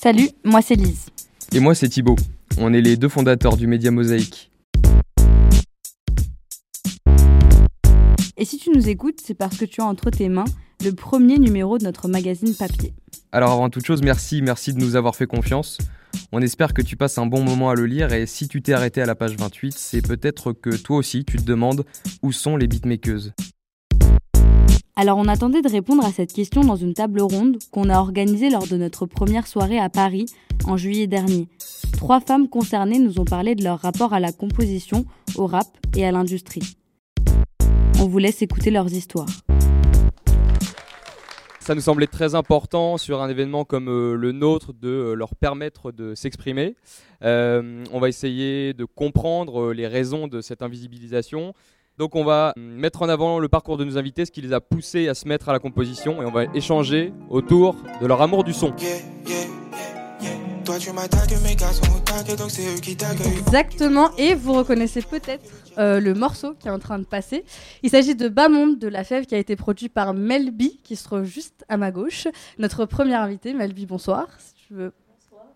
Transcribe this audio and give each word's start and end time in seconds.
Salut, 0.00 0.28
moi 0.44 0.62
c'est 0.62 0.76
Lise. 0.76 1.06
Et 1.52 1.58
moi 1.58 1.74
c'est 1.74 1.88
Thibaut. 1.88 2.14
On 2.56 2.72
est 2.72 2.80
les 2.80 2.96
deux 2.96 3.08
fondateurs 3.08 3.56
du 3.56 3.66
Média 3.66 3.90
Mosaïque. 3.90 4.52
Et 8.36 8.44
si 8.44 8.58
tu 8.58 8.70
nous 8.70 8.88
écoutes, 8.88 9.20
c'est 9.20 9.34
parce 9.34 9.56
que 9.56 9.64
tu 9.64 9.80
as 9.80 9.84
entre 9.84 10.10
tes 10.10 10.28
mains 10.28 10.44
le 10.84 10.92
premier 10.92 11.38
numéro 11.38 11.78
de 11.78 11.84
notre 11.84 12.06
magazine 12.06 12.54
papier. 12.54 12.94
Alors 13.32 13.50
avant 13.50 13.70
toute 13.70 13.84
chose, 13.84 14.00
merci, 14.04 14.40
merci 14.40 14.72
de 14.72 14.78
nous 14.78 14.94
avoir 14.94 15.16
fait 15.16 15.26
confiance. 15.26 15.78
On 16.30 16.40
espère 16.42 16.74
que 16.74 16.82
tu 16.82 16.96
passes 16.96 17.18
un 17.18 17.26
bon 17.26 17.42
moment 17.42 17.68
à 17.68 17.74
le 17.74 17.86
lire 17.86 18.12
et 18.12 18.26
si 18.26 18.46
tu 18.46 18.62
t'es 18.62 18.74
arrêté 18.74 19.02
à 19.02 19.06
la 19.06 19.16
page 19.16 19.34
28, 19.34 19.74
c'est 19.76 20.06
peut-être 20.06 20.52
que 20.52 20.76
toi 20.76 20.98
aussi 20.98 21.24
tu 21.24 21.38
te 21.38 21.42
demandes 21.42 21.84
où 22.22 22.30
sont 22.30 22.56
les 22.56 22.68
beatmakers. 22.68 23.32
Alors 25.00 25.16
on 25.16 25.28
attendait 25.28 25.62
de 25.62 25.68
répondre 25.68 26.04
à 26.04 26.10
cette 26.10 26.32
question 26.32 26.62
dans 26.62 26.74
une 26.74 26.92
table 26.92 27.20
ronde 27.20 27.58
qu'on 27.70 27.88
a 27.88 28.00
organisée 28.00 28.50
lors 28.50 28.66
de 28.66 28.76
notre 28.76 29.06
première 29.06 29.46
soirée 29.46 29.78
à 29.78 29.88
Paris 29.88 30.26
en 30.64 30.76
juillet 30.76 31.06
dernier. 31.06 31.46
Trois 31.92 32.18
femmes 32.20 32.48
concernées 32.48 32.98
nous 32.98 33.20
ont 33.20 33.24
parlé 33.24 33.54
de 33.54 33.62
leur 33.62 33.78
rapport 33.78 34.12
à 34.12 34.18
la 34.18 34.32
composition, 34.32 35.04
au 35.36 35.46
rap 35.46 35.68
et 35.96 36.04
à 36.04 36.10
l'industrie. 36.10 36.76
On 38.00 38.08
vous 38.08 38.18
laisse 38.18 38.42
écouter 38.42 38.72
leurs 38.72 38.92
histoires. 38.92 39.28
Ça 41.68 41.74
nous 41.74 41.82
semblait 41.82 42.06
très 42.06 42.34
important 42.34 42.96
sur 42.96 43.20
un 43.20 43.28
événement 43.28 43.66
comme 43.66 43.90
euh, 43.90 44.14
le 44.14 44.32
nôtre 44.32 44.72
de 44.72 44.88
euh, 44.88 45.14
leur 45.14 45.36
permettre 45.36 45.92
de 45.92 46.14
s'exprimer. 46.14 46.76
Euh, 47.22 47.84
on 47.92 48.00
va 48.00 48.08
essayer 48.08 48.72
de 48.72 48.86
comprendre 48.86 49.74
les 49.74 49.86
raisons 49.86 50.28
de 50.28 50.40
cette 50.40 50.62
invisibilisation, 50.62 51.52
donc 51.98 52.14
on 52.14 52.24
va 52.24 52.54
mettre 52.56 53.02
en 53.02 53.08
avant 53.08 53.40
le 53.40 53.48
parcours 53.48 53.76
de 53.76 53.84
nos 53.84 53.98
invités, 53.98 54.24
ce 54.24 54.30
qui 54.30 54.40
les 54.40 54.52
a 54.52 54.60
poussés 54.60 55.08
à 55.08 55.14
se 55.14 55.26
mettre 55.26 55.48
à 55.48 55.52
la 55.52 55.58
composition 55.58 56.22
et 56.22 56.24
on 56.24 56.30
va 56.30 56.44
échanger 56.54 57.12
autour 57.28 57.74
de 58.00 58.06
leur 58.06 58.22
amour 58.22 58.44
du 58.44 58.52
son. 58.52 58.72
Exactement, 63.26 64.10
et 64.16 64.34
vous 64.34 64.52
reconnaissez 64.52 65.02
peut-être 65.02 65.50
euh, 65.78 65.98
le 65.98 66.14
morceau 66.14 66.54
qui 66.54 66.68
est 66.68 66.70
en 66.70 66.78
train 66.78 67.00
de 67.00 67.04
passer. 67.04 67.44
Il 67.82 67.90
s'agit 67.90 68.14
de 68.14 68.28
Bas 68.28 68.48
Monde 68.48 68.78
de 68.78 68.86
La 68.86 69.02
Fève 69.02 69.26
qui 69.26 69.34
a 69.34 69.38
été 69.38 69.56
produit 69.56 69.88
par 69.88 70.14
Melby, 70.14 70.80
qui 70.84 70.94
se 70.94 71.04
trouve 71.04 71.24
juste 71.24 71.64
à 71.68 71.76
ma 71.78 71.90
gauche. 71.90 72.28
Notre 72.58 72.84
première 72.84 73.22
invitée, 73.22 73.54
Melby, 73.54 73.86
bonsoir. 73.86 74.28
Si 74.38 74.54
tu 74.54 74.74
veux 74.74 74.92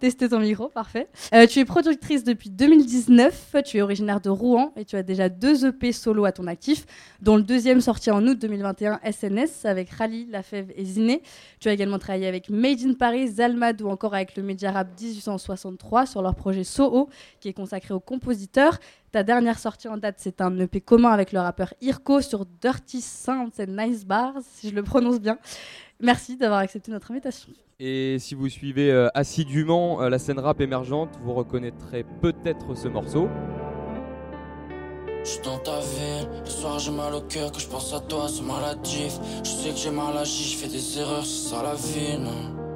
tester 0.02 0.28
ton 0.28 0.40
micro, 0.40 0.68
parfait. 0.68 1.06
Euh, 1.32 1.46
tu 1.46 1.60
es 1.60 1.64
productrice 1.64 2.24
depuis 2.24 2.50
2019, 2.50 3.54
tu 3.64 3.76
es 3.76 3.82
originaire 3.82 4.20
de 4.20 4.30
Rouen 4.30 4.72
et 4.74 4.84
tu 4.84 4.96
as 4.96 5.04
déjà 5.04 5.28
deux 5.28 5.64
EP 5.64 5.92
solo 5.92 6.24
à 6.24 6.32
ton 6.32 6.48
actif, 6.48 6.86
dont 7.20 7.36
le 7.36 7.44
deuxième 7.44 7.80
sorti 7.80 8.10
en 8.10 8.26
août 8.26 8.36
2021, 8.36 8.98
SNS, 9.08 9.64
avec 9.64 9.90
Rally, 9.90 10.26
Lafèvre 10.28 10.72
et 10.74 10.84
Ziné. 10.84 11.22
Tu 11.60 11.68
as 11.68 11.72
également 11.72 12.00
travaillé 12.00 12.26
avec 12.26 12.50
Made 12.50 12.80
in 12.84 12.94
Paris, 12.94 13.28
Zalmad 13.28 13.80
ou 13.80 13.90
encore 13.90 14.12
avec 14.16 14.36
le 14.36 14.42
Media 14.42 14.72
Rap 14.72 14.88
1863 15.00 16.06
sur 16.06 16.20
leur 16.20 16.34
projet 16.34 16.64
Soho, 16.64 17.08
qui 17.38 17.48
est 17.48 17.52
consacré 17.52 17.94
aux 17.94 18.00
compositeurs. 18.00 18.80
Ta 19.12 19.22
dernière 19.22 19.60
sortie 19.60 19.86
en 19.86 19.98
date, 19.98 20.16
c'est 20.18 20.40
un 20.40 20.58
EP 20.58 20.80
commun 20.80 21.10
avec 21.10 21.30
le 21.30 21.38
rappeur 21.38 21.74
Irko 21.80 22.22
sur 22.22 22.44
Dirty 22.60 23.00
Sounds 23.00 23.52
and 23.60 23.66
Nice 23.68 24.04
Bars, 24.04 24.34
si 24.52 24.70
je 24.70 24.74
le 24.74 24.82
prononce 24.82 25.20
bien. 25.20 25.38
Merci 26.00 26.36
d'avoir 26.36 26.58
accepté 26.58 26.90
notre 26.90 27.12
invitation. 27.12 27.52
Et 27.84 28.20
si 28.20 28.36
vous 28.36 28.48
suivez 28.48 28.92
euh, 28.92 29.08
assidûment 29.12 30.02
euh, 30.02 30.08
la 30.08 30.20
scène 30.20 30.38
rap 30.38 30.60
émergente, 30.60 31.18
vous 31.20 31.34
reconnaîtrez 31.34 32.04
peut-être 32.20 32.76
ce 32.76 32.86
morceau. 32.86 33.28
Je 35.24 35.28
suis 35.28 35.42
dans 35.42 35.58
ta 35.58 35.80
ville, 35.80 36.28
le 36.44 36.48
soir 36.48 36.78
j'ai 36.78 36.92
mal 36.92 37.12
au 37.12 37.22
cœur, 37.22 37.50
que 37.50 37.58
je 37.58 37.66
pense 37.66 37.92
à 37.92 37.98
toi, 37.98 38.28
c'est 38.28 38.44
maladif. 38.44 39.18
Je 39.42 39.50
sais 39.50 39.70
que 39.70 39.76
j'ai 39.76 39.90
mal 39.90 40.16
agi, 40.16 40.52
je 40.52 40.58
fais 40.58 40.68
des 40.68 40.98
erreurs, 41.00 41.26
c'est 41.26 41.48
ça 41.48 41.64
la 41.64 41.74
vie, 41.74 42.18
non 42.22 42.71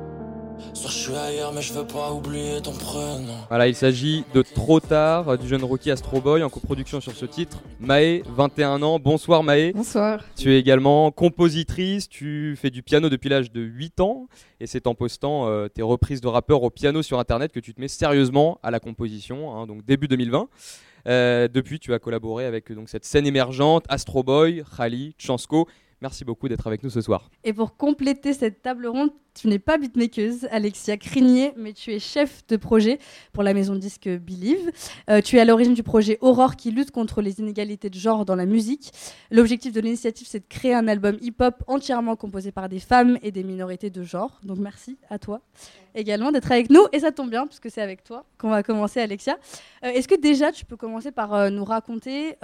Voilà, 3.48 3.68
il 3.68 3.74
s'agit 3.74 4.24
de 4.34 4.42
Trop 4.42 4.80
tard 4.80 5.38
du 5.38 5.48
jeune 5.48 5.64
Rocky 5.64 5.90
Astro 5.90 6.20
Boy 6.20 6.42
en 6.42 6.48
coproduction 6.48 7.00
sur 7.00 7.12
ce 7.12 7.26
titre. 7.26 7.62
Maë, 7.80 8.22
21 8.26 8.82
ans. 8.82 8.98
Bonsoir 8.98 9.42
Maë. 9.42 9.72
Bonsoir. 9.72 10.24
Tu 10.36 10.52
es 10.52 10.58
également 10.58 11.10
compositrice, 11.10 12.08
tu 12.08 12.56
fais 12.60 12.70
du 12.70 12.82
piano 12.82 13.08
depuis 13.08 13.28
l'âge 13.28 13.50
de 13.50 13.60
8 13.60 14.00
ans 14.00 14.28
et 14.60 14.66
c'est 14.66 14.86
en 14.86 14.94
postant 14.94 15.48
euh, 15.48 15.68
tes 15.68 15.82
reprises 15.82 16.20
de 16.20 16.28
rappeurs 16.28 16.62
au 16.62 16.70
piano 16.70 17.02
sur 17.02 17.18
internet 17.18 17.52
que 17.52 17.60
tu 17.60 17.74
te 17.74 17.80
mets 17.80 17.88
sérieusement 17.88 18.58
à 18.62 18.70
la 18.70 18.80
composition, 18.80 19.54
hein, 19.54 19.66
donc 19.66 19.84
début 19.84 20.08
2020. 20.08 20.48
Euh, 21.06 21.48
depuis, 21.48 21.78
tu 21.78 21.94
as 21.94 21.98
collaboré 21.98 22.46
avec 22.46 22.72
donc, 22.72 22.88
cette 22.88 23.04
scène 23.04 23.26
émergente, 23.26 23.84
Astro 23.88 24.22
Boy, 24.22 24.64
Khali, 24.76 25.14
Chansko. 25.18 25.68
Merci 26.02 26.24
beaucoup 26.24 26.48
d'être 26.48 26.66
avec 26.66 26.82
nous 26.82 26.90
ce 26.90 27.00
soir. 27.00 27.30
Et 27.44 27.52
pour 27.52 27.76
compléter 27.76 28.32
cette 28.32 28.60
table 28.60 28.86
ronde, 28.86 29.10
tu 29.36 29.48
n'es 29.48 29.58
pas 29.58 29.76
beatmakeuse, 29.76 30.48
Alexia 30.50 30.96
Crinier, 30.96 31.52
mais 31.56 31.74
tu 31.74 31.92
es 31.92 31.98
chef 31.98 32.42
de 32.48 32.56
projet 32.56 32.98
pour 33.34 33.42
la 33.42 33.52
maison 33.52 33.74
de 33.74 33.78
disque 33.78 34.08
Believe. 34.08 34.70
Euh, 35.10 35.20
tu 35.20 35.36
es 35.36 35.40
à 35.40 35.44
l'origine 35.44 35.74
du 35.74 35.82
projet 35.82 36.16
Aurore 36.22 36.56
qui 36.56 36.70
lutte 36.70 36.90
contre 36.90 37.20
les 37.20 37.38
inégalités 37.38 37.90
de 37.90 37.98
genre 37.98 38.24
dans 38.24 38.34
la 38.34 38.46
musique. 38.46 38.92
L'objectif 39.30 39.72
de 39.72 39.80
l'initiative, 39.80 40.26
c'est 40.26 40.40
de 40.40 40.46
créer 40.48 40.72
un 40.72 40.88
album 40.88 41.18
hip-hop 41.20 41.62
entièrement 41.66 42.16
composé 42.16 42.50
par 42.50 42.70
des 42.70 42.80
femmes 42.80 43.18
et 43.22 43.30
des 43.30 43.44
minorités 43.44 43.90
de 43.90 44.02
genre. 44.02 44.40
Donc 44.42 44.58
merci 44.58 44.96
à 45.10 45.18
toi 45.18 45.42
également 45.94 46.30
d'être 46.30 46.52
avec 46.52 46.70
nous. 46.70 46.86
Et 46.92 47.00
ça 47.00 47.10
tombe 47.10 47.30
bien, 47.30 47.46
puisque 47.46 47.70
c'est 47.70 47.80
avec 47.80 48.04
toi 48.04 48.24
qu'on 48.38 48.50
va 48.50 48.62
commencer, 48.62 49.00
Alexia. 49.00 49.38
Euh, 49.84 49.88
est-ce 49.88 50.08
que 50.08 50.14
déjà, 50.14 50.52
tu 50.52 50.66
peux 50.66 50.76
commencer 50.76 51.10
par 51.10 51.32
euh, 51.34 51.50
nous 51.50 51.64
raconter 51.64 52.36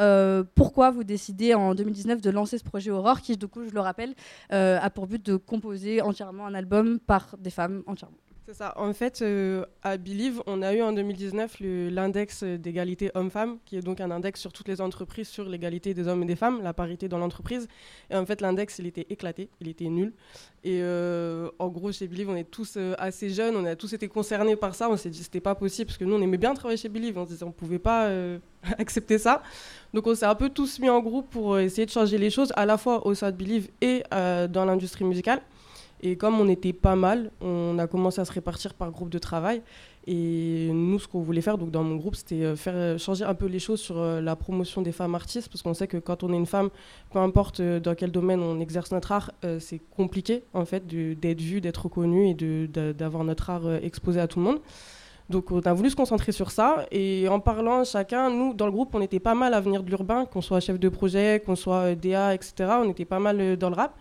pourquoi 0.55 0.91
vous 0.91 1.05
décidez 1.05 1.55
en 1.55 1.75
2019 1.75 2.21
de 2.21 2.31
lancer 2.31 2.59
ce 2.59 2.65
projet 2.65 2.91
Aurore, 2.91 3.21
qui, 3.21 3.37
du 3.37 3.47
coup, 3.47 3.65
je 3.65 3.75
le 3.75 3.81
rappelle, 3.81 4.15
a 4.51 4.91
pour 4.91 5.07
but 5.07 5.25
de 5.25 5.37
composer 5.37 6.01
entièrement 6.01 6.47
un 6.47 6.55
album 6.55 6.81
par 7.06 7.37
des 7.38 7.50
femmes 7.50 7.82
entièrement. 7.87 8.19
C'est 8.47 8.54
ça. 8.54 8.75
En 8.76 8.93
fait, 8.93 9.22
euh, 9.22 9.65
à 9.84 9.97
Believe, 9.97 10.43
on 10.47 10.62
a 10.62 10.75
eu 10.75 10.82
en 10.82 10.93
2019 10.93 11.59
l'index 11.60 12.43
d'égalité 12.43 13.12
homme-femme, 13.15 13.59
qui 13.65 13.76
est 13.76 13.82
donc 13.82 14.00
un 14.00 14.10
index 14.10 14.41
sur 14.41 14.53
toutes 14.53 14.66
les 14.66 14.81
entreprises 14.81 15.28
sur 15.28 15.48
l'égalité 15.48 15.94
des 15.94 16.09
hommes 16.09 16.25
et 16.25 16.26
des 16.26 16.34
femmes, 16.34 16.60
la 16.60 16.72
parité 16.72 17.09
dans 17.09 17.19
l'entreprise. 17.19 17.69
Et 18.10 18.16
en 18.16 18.26
fait, 18.26 18.41
l'index, 18.41 18.81
il 18.81 18.87
était 18.87 19.06
éclaté, 19.10 19.48
il 19.60 19.69
était 19.69 19.84
nul. 19.84 20.12
Et 20.65 20.81
euh, 20.82 21.50
en 21.60 21.69
gros, 21.69 21.93
chez 21.93 22.09
Believe, 22.09 22.31
on 22.31 22.34
est 22.34 22.50
tous 22.50 22.75
euh, 22.76 22.94
assez 22.99 23.31
jeunes, 23.31 23.54
on 23.54 23.64
a 23.64 23.76
tous 23.76 23.93
été 23.93 24.09
concernés 24.09 24.56
par 24.56 24.75
ça. 24.75 24.91
On 24.91 24.97
s'est 24.97 25.10
dit 25.10 25.19
que 25.19 25.25
c'était 25.25 25.41
pas 25.41 25.54
possible, 25.54 25.87
parce 25.87 25.99
que 25.99 26.04
nous, 26.04 26.16
on 26.16 26.20
aimait 26.20 26.37
bien 26.37 26.53
travailler 26.53 26.78
chez 26.78 26.88
Believe. 26.88 27.16
On 27.16 27.25
se 27.25 27.31
disait 27.31 27.44
on 27.44 27.53
pouvait 27.53 27.78
pas 27.78 28.10
accepter 28.78 29.19
ça. 29.19 29.44
Donc, 29.94 30.09
on 30.09 30.16
s'est 30.16 30.26
un 30.26 30.34
peu 30.34 30.49
tous 30.49 30.81
mis 30.81 30.91
en 30.91 31.00
groupe 31.00 31.31
pour 31.31 31.60
essayer 31.60 31.87
de 31.87 31.93
changer 31.93 32.19
les 32.19 32.31
choses, 32.31 32.53
à 32.56 32.66
la 32.66 32.76
fois 32.76 33.06
au 33.06 33.14
sein 33.14 33.31
de 33.31 33.37
Believe 33.37 33.69
et 33.81 34.03
dans 34.10 34.64
l'industrie 34.64 35.04
musicale. 35.04 35.43
Et 36.05 36.17
comme 36.17 36.41
on 36.41 36.49
était 36.49 36.73
pas 36.73 36.97
mal, 36.97 37.31
on 37.41 37.79
a 37.79 37.87
commencé 37.87 38.21
à 38.21 38.25
se 38.25 38.33
répartir 38.33 38.75
par 38.75 38.91
groupe 38.91 39.09
de 39.09 39.19
travail. 39.19 39.63
Et 40.09 40.69
nous, 40.73 40.99
ce 40.99 41.07
qu'on 41.07 41.21
voulait 41.21 41.41
faire, 41.43 41.59
donc 41.59 41.71
dans 41.71 41.85
mon 41.85 41.95
groupe, 41.95 42.17
c'était 42.17 42.43
euh, 42.43 42.57
faire 42.57 42.75
euh, 42.75 42.99
changer 42.99 43.25
un 43.25 43.35
peu 43.35 43.47
les 43.47 43.61
choses 43.61 43.81
sur 43.81 43.99
euh, 43.99 44.21
la 44.21 44.35
promotion 44.35 44.83
des 44.83 44.91
femmes 44.91 45.15
artistes, 45.15 45.49
parce 45.49 45.62
qu'on 45.62 45.75
sait 45.75 45.87
que 45.87 45.99
quand 45.99 46.25
on 46.25 46.33
est 46.33 46.37
une 46.37 46.47
femme, 46.47 46.71
peu 47.12 47.21
importe 47.21 47.62
dans 47.62 47.95
quel 47.95 48.11
domaine 48.11 48.43
on 48.43 48.59
exerce 48.59 48.91
notre 48.91 49.12
art, 49.12 49.31
c'est 49.61 49.81
compliqué 49.97 50.43
en 50.55 50.65
fait 50.65 50.87
d'être 50.87 51.41
vue, 51.41 51.61
d'être 51.61 51.85
reconnue 51.85 52.31
et 52.31 52.35
d'avoir 52.95 53.23
notre 53.25 53.51
art 53.51 53.75
exposé 53.75 54.21
à 54.21 54.27
tout 54.27 54.39
le 54.39 54.47
monde. 54.47 54.61
Donc 55.31 55.51
on 55.51 55.61
a 55.61 55.73
voulu 55.73 55.91
se 55.91 55.97
concentrer 55.97 56.33
sur 56.33 56.51
ça 56.51 56.87
et 56.91 57.29
en 57.29 57.39
parlant 57.39 57.85
chacun, 57.85 58.31
nous 58.31 58.55
dans 58.55 58.67
le 58.67 58.73
groupe 58.73 58.95
on 58.95 59.01
était 59.01 59.21
pas 59.21 59.35
mal 59.35 59.55
à 59.55 59.61
venir 59.61 59.83
de 59.83 59.89
l'urbain, 59.89 60.25
qu'on 60.27 60.41
soit 60.41 60.61
chef 60.61 60.81
de 60.81 60.89
projet, 60.89 61.43
qu'on 61.45 61.57
soit 61.57 61.95
DA, 61.95 62.35
etc. 62.35 62.55
On 62.83 62.91
était 62.91 63.05
pas 63.05 63.21
mal 63.21 63.57
dans 63.57 63.71
le 63.71 63.77
rap. 63.77 63.95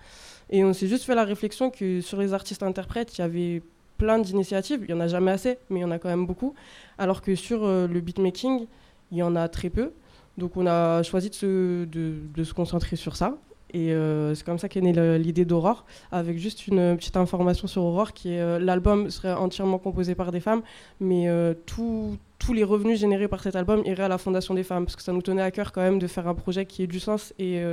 Et 0.51 0.65
on 0.65 0.73
s'est 0.73 0.87
juste 0.87 1.05
fait 1.05 1.15
la 1.15 1.23
réflexion 1.23 1.69
que 1.69 2.01
sur 2.01 2.19
les 2.19 2.33
artistes-interprètes, 2.33 3.17
il 3.17 3.21
y 3.21 3.23
avait 3.23 3.61
plein 3.97 4.19
d'initiatives. 4.19 4.79
Il 4.81 4.93
n'y 4.93 4.99
en 4.99 5.03
a 5.03 5.07
jamais 5.07 5.31
assez, 5.31 5.57
mais 5.69 5.79
il 5.79 5.81
y 5.83 5.85
en 5.85 5.91
a 5.91 5.99
quand 5.99 6.09
même 6.09 6.25
beaucoup. 6.25 6.53
Alors 6.97 7.21
que 7.21 7.35
sur 7.35 7.63
euh, 7.63 7.87
le 7.87 8.01
beatmaking, 8.01 8.65
il 9.11 9.17
y 9.17 9.23
en 9.23 9.35
a 9.35 9.47
très 9.47 9.69
peu. 9.69 9.93
Donc 10.37 10.57
on 10.57 10.65
a 10.67 11.03
choisi 11.03 11.29
de 11.29 11.35
se, 11.35 11.85
de, 11.85 12.43
se 12.43 12.53
concentrer 12.53 12.95
sur 12.95 13.15
ça. 13.15 13.37
Et 13.73 13.93
euh, 13.93 14.35
c'est 14.35 14.45
comme 14.45 14.57
ça 14.57 14.67
qu'est 14.67 14.81
née 14.81 15.17
l'idée 15.17 15.45
d'Aurore, 15.45 15.85
avec 16.11 16.37
juste 16.37 16.67
une 16.67 16.97
petite 16.97 17.15
information 17.15 17.67
sur 17.67 17.83
Aurore, 17.83 18.11
qui 18.11 18.33
est 18.33 18.41
euh, 18.41 18.59
l'album 18.59 19.09
serait 19.09 19.31
entièrement 19.31 19.77
composé 19.77 20.13
par 20.13 20.33
des 20.33 20.41
femmes, 20.41 20.61
mais 20.99 21.29
tous 21.65 22.17
les 22.53 22.65
revenus 22.65 22.99
générés 22.99 23.29
par 23.29 23.41
cet 23.41 23.55
album 23.55 23.81
iraient 23.85 24.03
à 24.03 24.09
la 24.09 24.17
Fondation 24.17 24.55
des 24.55 24.63
femmes, 24.63 24.83
parce 24.83 24.97
que 24.97 25.03
ça 25.03 25.13
nous 25.13 25.21
tenait 25.21 25.41
à 25.41 25.51
cœur 25.51 25.71
quand 25.71 25.81
même 25.81 25.99
de 25.99 26.07
faire 26.07 26.27
un 26.27 26.33
projet 26.33 26.65
qui 26.65 26.83
ait 26.83 26.87
du 26.87 26.99
sens 26.99 27.33
et 27.39 27.63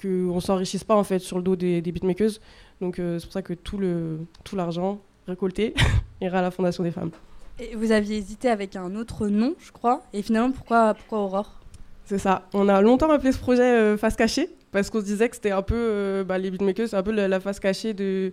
qu'on 0.00 0.34
ne 0.34 0.40
s'enrichisse 0.40 0.84
pas 0.84 0.96
en 0.96 1.04
fait 1.04 1.18
sur 1.18 1.36
le 1.36 1.42
dos 1.42 1.56
des, 1.56 1.80
des 1.82 1.92
beatmakers. 1.92 2.40
Donc 2.80 2.98
euh, 2.98 3.18
c'est 3.18 3.26
pour 3.26 3.32
ça 3.32 3.42
que 3.42 3.52
tout 3.52 3.78
le 3.78 4.20
tout 4.44 4.56
l'argent 4.56 5.00
récolté 5.26 5.74
ira 6.20 6.38
à 6.38 6.42
la 6.42 6.50
Fondation 6.50 6.82
des 6.82 6.90
femmes. 6.90 7.10
Et 7.58 7.74
vous 7.74 7.92
aviez 7.92 8.16
hésité 8.16 8.48
avec 8.48 8.74
un 8.76 8.94
autre 8.96 9.28
nom, 9.28 9.54
je 9.58 9.70
crois. 9.70 10.02
Et 10.14 10.22
finalement, 10.22 10.50
pourquoi, 10.50 10.94
pourquoi 10.94 11.18
Aurore? 11.18 11.60
C'est 12.06 12.18
ça. 12.18 12.48
On 12.54 12.68
a 12.68 12.80
longtemps 12.80 13.10
appelé 13.10 13.32
ce 13.32 13.38
projet 13.38 13.62
euh, 13.62 13.96
Face 13.98 14.16
Cachée 14.16 14.48
parce 14.72 14.88
qu'on 14.88 15.00
se 15.00 15.04
disait 15.04 15.28
que 15.28 15.36
c'était 15.36 15.50
un 15.50 15.62
peu 15.62 15.74
euh, 15.76 16.24
bah, 16.24 16.38
les 16.38 16.50
beatmakers, 16.50 16.88
c'est 16.88 16.96
un 16.96 17.02
peu 17.02 17.12
la, 17.12 17.40
face 17.40 17.60
cachée 17.60 17.92
de 17.92 18.32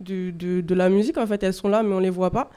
de, 0.00 0.30
de, 0.30 0.74
la 0.74 0.90
musique. 0.90 1.16
En 1.16 1.26
fait, 1.26 1.42
elles 1.42 1.54
sont 1.54 1.68
là, 1.68 1.82
mais 1.82 1.94
on 1.94 2.00
les 2.00 2.10
voit 2.10 2.30
pas. 2.30 2.50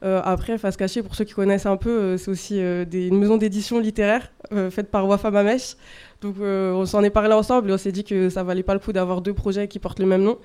après, 0.00 0.56
Face 0.56 0.78
Cachée, 0.78 1.02
pour 1.02 1.14
ceux 1.14 1.24
qui 1.24 1.34
connaissent 1.34 1.66
un 1.66 1.76
peu, 1.76 2.16
c'est 2.16 2.30
aussi 2.30 2.54
des, 2.54 3.08
une 3.08 3.18
maison 3.18 3.36
d'édition 3.36 3.78
littéraire 3.78 4.32
faite 4.70 4.90
par 4.90 5.06
Wafa 5.06 5.30
Mamesh. 5.30 5.76
Donc 6.20 6.36
euh, 6.40 6.72
on 6.72 6.86
s'en 6.86 7.02
est 7.02 7.10
parlé 7.10 7.32
ensemble 7.34 7.70
et 7.70 7.72
on 7.72 7.78
s'ait 7.78 7.92
dit 7.92 8.04
que 8.04 8.28
ça 8.28 8.42
valait 8.42 8.62
pas 8.62 8.74
le 8.74 8.80
coup 8.80 8.92
d'avoir 8.92 9.20
deux 9.20 9.34
projets 9.34 9.68
qui 9.68 9.78
portent 9.78 10.00
le 10.00 10.06
même 10.06 10.22
nom. 10.22 10.38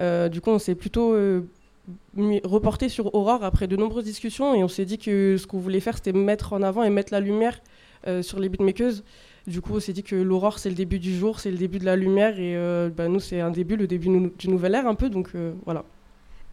Euh, 0.00 0.28
du 0.28 0.40
coup, 0.40 0.50
on 0.50 0.58
s'est 0.58 0.74
plutôt 0.74 1.12
euh, 1.12 1.42
reporté 2.44 2.88
sur 2.88 3.14
Aurore 3.14 3.44
après 3.44 3.66
de 3.66 3.76
nombreuses 3.76 4.04
discussions 4.04 4.54
et 4.54 4.64
on 4.64 4.68
s'est 4.68 4.84
dit 4.84 4.98
que 4.98 5.36
ce 5.36 5.46
qu'on 5.46 5.58
voulait 5.58 5.80
faire 5.80 5.96
c'était 5.96 6.12
mettre 6.12 6.52
en 6.52 6.62
avant 6.62 6.82
et 6.82 6.90
mettre 6.90 7.12
la 7.12 7.20
lumière 7.20 7.60
sur 8.22 8.40
les 8.40 8.48
beatmakers. 8.48 9.02
Du 9.46 9.60
coup, 9.60 9.74
on 9.74 9.80
s'est 9.80 9.92
dit 9.92 10.02
que 10.02 10.16
l'aurore 10.16 10.58
c'est 10.58 10.70
le 10.70 10.74
début 10.74 10.98
du 10.98 11.14
jour, 11.14 11.38
c'est 11.38 11.50
le 11.50 11.58
début 11.58 11.78
de 11.78 11.84
la 11.84 11.96
lumière 11.96 12.38
et 12.40 12.56
bah, 12.96 13.08
nous 13.08 13.20
c'est 13.20 13.40
un 13.40 13.50
début, 13.50 13.76
le 13.76 13.86
début 13.86 14.32
du 14.38 14.48
nouvel 14.48 14.74
ère 14.74 14.86
un 14.86 14.94
peu, 14.94 15.10
donc 15.10 15.32
voilà. 15.66 15.84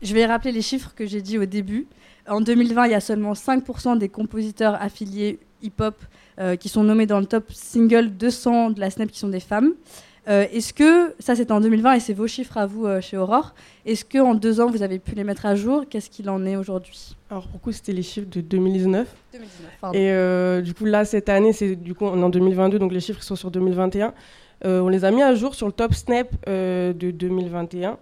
Je 0.02 0.14
vais 0.14 0.26
rappeler 0.26 0.52
les 0.52 0.62
chiffres 0.62 0.94
que 0.94 1.06
j'ai 1.06 1.22
dit 1.22 1.38
au 1.38 1.46
début. 1.46 1.88
En 2.28 2.42
2020, 2.42 2.86
il 2.88 2.92
y 2.92 2.96
a 2.96 3.00
seulement 3.00 3.34
5% 3.34 3.98
des 3.98 4.10
compositeurs 4.10 4.76
affiliés 4.82 5.40
hip-hop 5.62 5.96
qui 6.60 6.70
sont 6.70 6.84
nommés 6.84 7.08
dans 7.08 7.20
le 7.20 7.26
top 7.26 7.52
single 7.52 8.10
200 8.10 8.72
de 8.72 8.80
la 8.80 8.90
Snap 8.90 9.10
qui 9.10 9.20
sont 9.20 9.30
des 9.30 9.40
femmes. 9.40 9.74
Euh, 10.28 10.46
est-ce 10.52 10.74
que, 10.74 11.16
ça 11.20 11.36
c'était 11.36 11.54
en 11.54 11.62
2020 11.62 11.94
et 11.94 12.00
c'est 12.02 12.14
vos 12.14 12.28
chiffres 12.28 12.58
à 12.58 12.66
vous 12.66 12.86
euh, 12.86 13.00
chez 13.00 13.16
Aurore, 13.16 13.54
est-ce 13.86 14.04
qu'en 14.04 14.36
deux 14.36 14.60
ans 14.60 14.70
vous 14.70 14.84
avez 14.84 15.00
pu 15.00 15.16
les 15.16 15.24
mettre 15.24 15.46
à 15.46 15.56
jour? 15.56 15.86
Qu'est-ce 15.90 16.10
qu'il 16.10 16.30
en 16.30 16.46
est 16.46 16.58
aujourd'hui? 16.58 17.16
Alors 17.30 17.48
pour 17.48 17.62
coup 17.62 17.72
c'était 17.72 17.94
les 17.94 18.02
chiffres 18.02 18.28
de 18.30 18.42
2019. 18.42 19.08
2019 19.32 19.94
et 19.94 20.12
euh, 20.12 20.62
du 20.62 20.74
coup 20.74 20.84
là 20.84 21.06
cette 21.06 21.30
année 21.30 21.54
c'est 21.54 21.78
du 21.78 21.94
coup 21.94 22.06
on 22.06 22.20
est 22.20 22.24
en 22.24 22.30
2022 22.30 22.78
donc 22.78 22.92
les 22.92 23.00
chiffres 23.00 23.24
sont 23.24 23.38
sur 23.38 23.52
2021. 23.52 24.14
on 24.66 24.90
les 24.90 25.06
a 25.06 25.12
mis 25.12 25.24
à 25.24 25.34
jour 25.34 25.56
sur 25.56 25.66
le 25.68 25.72
top 25.72 25.94
Snap 25.94 26.30
de 26.46 27.12
2021 27.12 27.98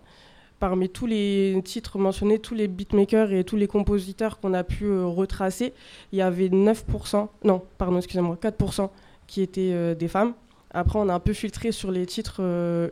parmi 0.60 0.90
tous 0.90 1.06
les 1.06 1.60
titres 1.63 1.98
mentionnés, 1.98 2.40
tous 2.40 2.56
les 2.56 2.68
beatmakers 2.68 3.31
et 3.34 3.44
tous 3.44 3.56
les 3.56 3.68
compositeurs 3.68 4.40
qu'on 4.40 4.54
a 4.54 4.63
pu 4.63 4.90
retracer, 4.90 5.74
il 6.12 6.19
y 6.19 6.22
avait 6.22 6.50
9%, 6.50 7.28
non, 7.44 7.62
pardon, 7.78 7.98
excusez-moi, 7.98 8.38
4% 8.42 8.90
qui 9.28 9.42
étaient 9.42 9.96
des 9.96 10.07
femmes. 10.07 10.34
Après, 10.75 11.00
on 11.00 11.07
a 11.07 11.13
un 11.13 11.22
peu 11.22 11.31
filtré 11.31 11.72
sur 11.72 11.90
les 11.90 12.06
titres 12.06 12.42
euh, 12.42 12.90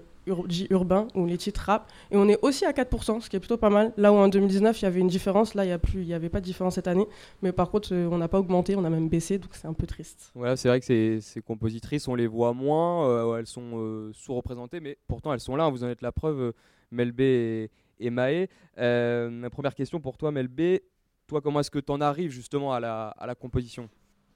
urbains 0.70 1.10
ou 1.16 1.26
les 1.26 1.38
titres 1.38 1.64
rap. 1.66 1.92
Et 2.12 2.16
on 2.16 2.30
est 2.30 2.40
aussi 2.42 2.64
à 2.64 2.72
4%, 2.72 3.20
ce 3.20 3.30
qui 3.30 3.36
est 3.36 3.40
plutôt 3.40 3.58
pas 3.58 3.70
mal. 3.70 3.92
Là 3.98 4.14
où 4.14 4.16
en 4.16 4.30
2019, 4.30 4.82
il 4.82 4.86
y 4.86 4.88
avait 4.88 5.02
une 5.02 5.10
différence, 5.10 5.54
là, 5.54 5.66
il 5.66 6.06
n'y 6.06 6.14
avait 6.14 6.30
pas 6.30 6.40
de 6.40 6.46
différence 6.46 6.76
cette 6.76 6.88
année. 6.88 7.06
Mais 7.42 7.52
par 7.52 7.70
contre, 7.70 7.90
euh, 7.92 8.08
on 8.10 8.18
n'a 8.18 8.30
pas 8.30 8.40
augmenté, 8.40 8.78
on 8.78 8.86
a 8.86 8.90
même 8.90 9.10
baissé, 9.10 9.38
donc 9.38 9.50
c'est 9.52 9.68
un 9.68 9.74
peu 9.74 9.86
triste. 9.86 10.32
Voilà, 10.34 10.56
c'est 10.56 10.70
vrai 10.70 10.80
que 10.80 10.86
ces, 10.86 11.20
ces, 11.20 11.42
compositrices, 11.42 12.08
on 12.08 12.16
les 12.16 12.26
voit 12.26 12.54
moins, 12.54 13.06
euh, 13.10 13.38
elles 13.38 13.48
sont 13.48 14.12
sous-représentées, 14.14 14.80
mais 14.80 14.98
pourtant 15.10 15.34
elles 15.34 15.42
sont 15.42 15.58
là, 15.58 15.68
vous 15.68 15.84
en 15.84 15.90
êtes 15.90 16.02
la 16.02 16.14
preuve, 16.14 16.54
Melbé 16.94 17.70
et, 18.00 18.06
et 18.06 18.10
Maë. 18.10 18.48
ma 18.78 19.50
première 19.50 19.76
question 19.76 20.00
pour 20.00 20.18
toi, 20.18 20.32
Melbé, 20.32 20.84
toi, 21.28 21.42
comment 21.42 21.60
est-ce 21.60 21.72
que 21.72 21.80
tu 21.80 21.92
en 21.92 22.02
arrives 22.02 22.32
justement 22.32 22.74
à 22.74 22.80
la, 22.80 23.08
à 23.10 23.26
la 23.26 23.36
composition? 23.36 23.90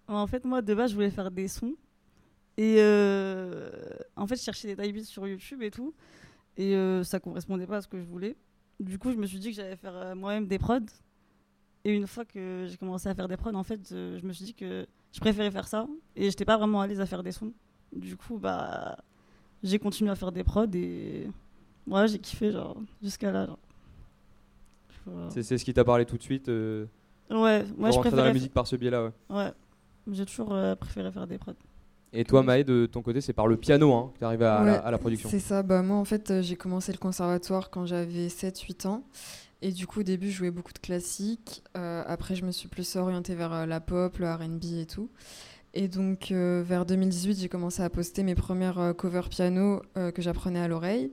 En 0.07 0.25
fait, 0.27 0.45
moi, 0.45 0.62
de 0.62 0.74
base, 0.74 0.92
je 0.92 0.95
voulais 0.95 1.09
faire 1.09 1.31
des 1.31 1.48
sons. 1.48 1.75
Et 2.57 2.77
euh, 2.80 3.69
en 4.15 4.25
fait, 4.25 4.36
je 4.36 4.42
cherchais 4.42 4.74
des 4.74 4.81
typebeats 4.81 5.04
sur 5.04 5.27
YouTube 5.27 5.62
et 5.62 5.69
tout. 5.69 5.94
Et 6.56 6.75
euh, 6.75 7.04
ça 7.04 7.19
correspondait 7.19 7.68
pas 7.68 7.77
à 7.77 7.81
ce 7.81 7.88
que 7.88 8.00
je 8.00 8.06
voulais. 8.06 8.36
Du 8.80 8.98
coup, 8.98 9.12
je 9.12 9.18
me 9.18 9.25
suis 9.25 9.38
dit 9.39 9.50
que 9.50 9.56
j'allais 9.56 9.75
faire 9.75 9.95
euh, 9.95 10.15
moi-même 10.15 10.48
des 10.48 10.57
prods. 10.57 10.80
Et 11.83 11.94
une 11.94 12.07
fois 12.07 12.25
que 12.25 12.65
j'ai 12.68 12.77
commencé 12.77 13.07
à 13.07 13.13
faire 13.15 13.27
des 13.27 13.38
prods, 13.38 13.54
en 13.54 13.63
fait, 13.63 13.80
je 13.92 14.25
me 14.25 14.33
suis 14.33 14.45
dit 14.45 14.54
que 14.54 14.88
je 15.12 15.19
préférais 15.19 15.51
faire 15.51 15.68
ça. 15.68 15.88
Et 16.15 16.30
j'étais 16.30 16.45
pas 16.45 16.57
vraiment 16.57 16.81
à 16.81 16.88
l'aise 16.88 17.00
à 17.00 17.06
faire 17.06 17.21
des 17.21 17.31
sons. 17.31 17.54
Du 17.94 18.18
coup, 18.18 18.38
bah, 18.38 18.98
j'ai 19.62 19.77
continué 19.77 20.09
à 20.09 20.15
faire 20.15 20.31
des 20.31 20.44
prods 20.44 20.65
et 20.74 21.27
ouais, 21.88 22.07
j'ai 22.07 22.19
kiffé, 22.19 22.51
genre, 22.51 22.78
jusqu'à 23.01 23.31
là. 23.31 23.48
C'est 25.30 25.57
ce 25.57 25.63
qui 25.63 25.74
t'a 25.74 25.86
parlé 25.86 26.06
tout 26.06 26.18
de 26.18 26.24
suite 26.24 26.48
Ouais, 26.50 27.66
moi 27.78 27.92
je 27.92 28.00
préfère. 28.00 28.25
la 28.25 28.34
musique 28.34 28.54
par 28.54 28.68
ce 28.68 28.75
biais-là, 28.75 29.06
ouais. 29.06 29.12
Ouais, 29.30 29.51
j'ai 30.12 30.25
toujours 30.25 30.54
préféré 30.80 31.12
faire 31.12 31.28
des 31.28 31.38
prods. 31.38 31.54
Et 32.13 32.24
toi, 32.24 32.42
Maë, 32.42 32.63
de 32.63 32.86
ton 32.86 33.01
côté, 33.01 33.22
c'est 33.22 33.34
par 33.34 33.48
le 33.48 33.57
piano 33.57 33.94
hein, 33.94 34.12
que 34.13 34.19
tu 34.19 34.25
arrives 34.25 34.44
à, 34.44 34.60
à, 34.80 34.92
la, 34.92 34.98
production 34.98 35.30
C'est 35.30 35.39
ça. 35.39 35.62
Bah, 35.62 35.81
moi, 35.81 35.98
en 35.98 36.06
fait, 36.06 36.31
euh, 36.31 36.42
j'ai 36.42 36.56
commencé 36.56 36.92
le 36.92 36.98
conservatoire 36.98 37.69
quand 37.69 37.86
j'avais 37.86 38.28
7-8 38.28 38.88
ans. 38.88 39.04
Et 39.62 39.72
du 39.72 39.88
coup, 39.88 40.01
au 40.01 40.04
début, 40.04 40.31
je 40.31 40.38
jouais 40.38 40.51
beaucoup 40.51 40.72
de 40.72 40.80
classiques. 40.80 41.63
Euh, 41.75 42.04
après, 42.07 42.36
je 42.36 42.45
me 42.45 42.51
suis 42.51 42.69
plus 42.69 42.95
orientée 42.95 43.36
vers 43.36 43.51
euh, 43.51 43.66
la 43.66 43.81
pop, 43.81 44.18
le 44.19 44.31
RB 44.31 44.63
et 44.80 44.86
tout. 44.86 45.10
Et 45.74 45.88
donc, 45.88 46.31
vers 46.31 46.88
2018, 46.88 47.40
j'ai 47.40 47.50
commencé 47.50 47.83
à 47.83 47.90
poster 47.92 48.24
mes 48.24 48.33
premières 48.33 48.95
covers 48.98 49.30
piano 49.30 49.83
que 49.94 50.22
j'apprenais 50.24 50.60
à 50.60 50.68
l'oreille. 50.68 51.12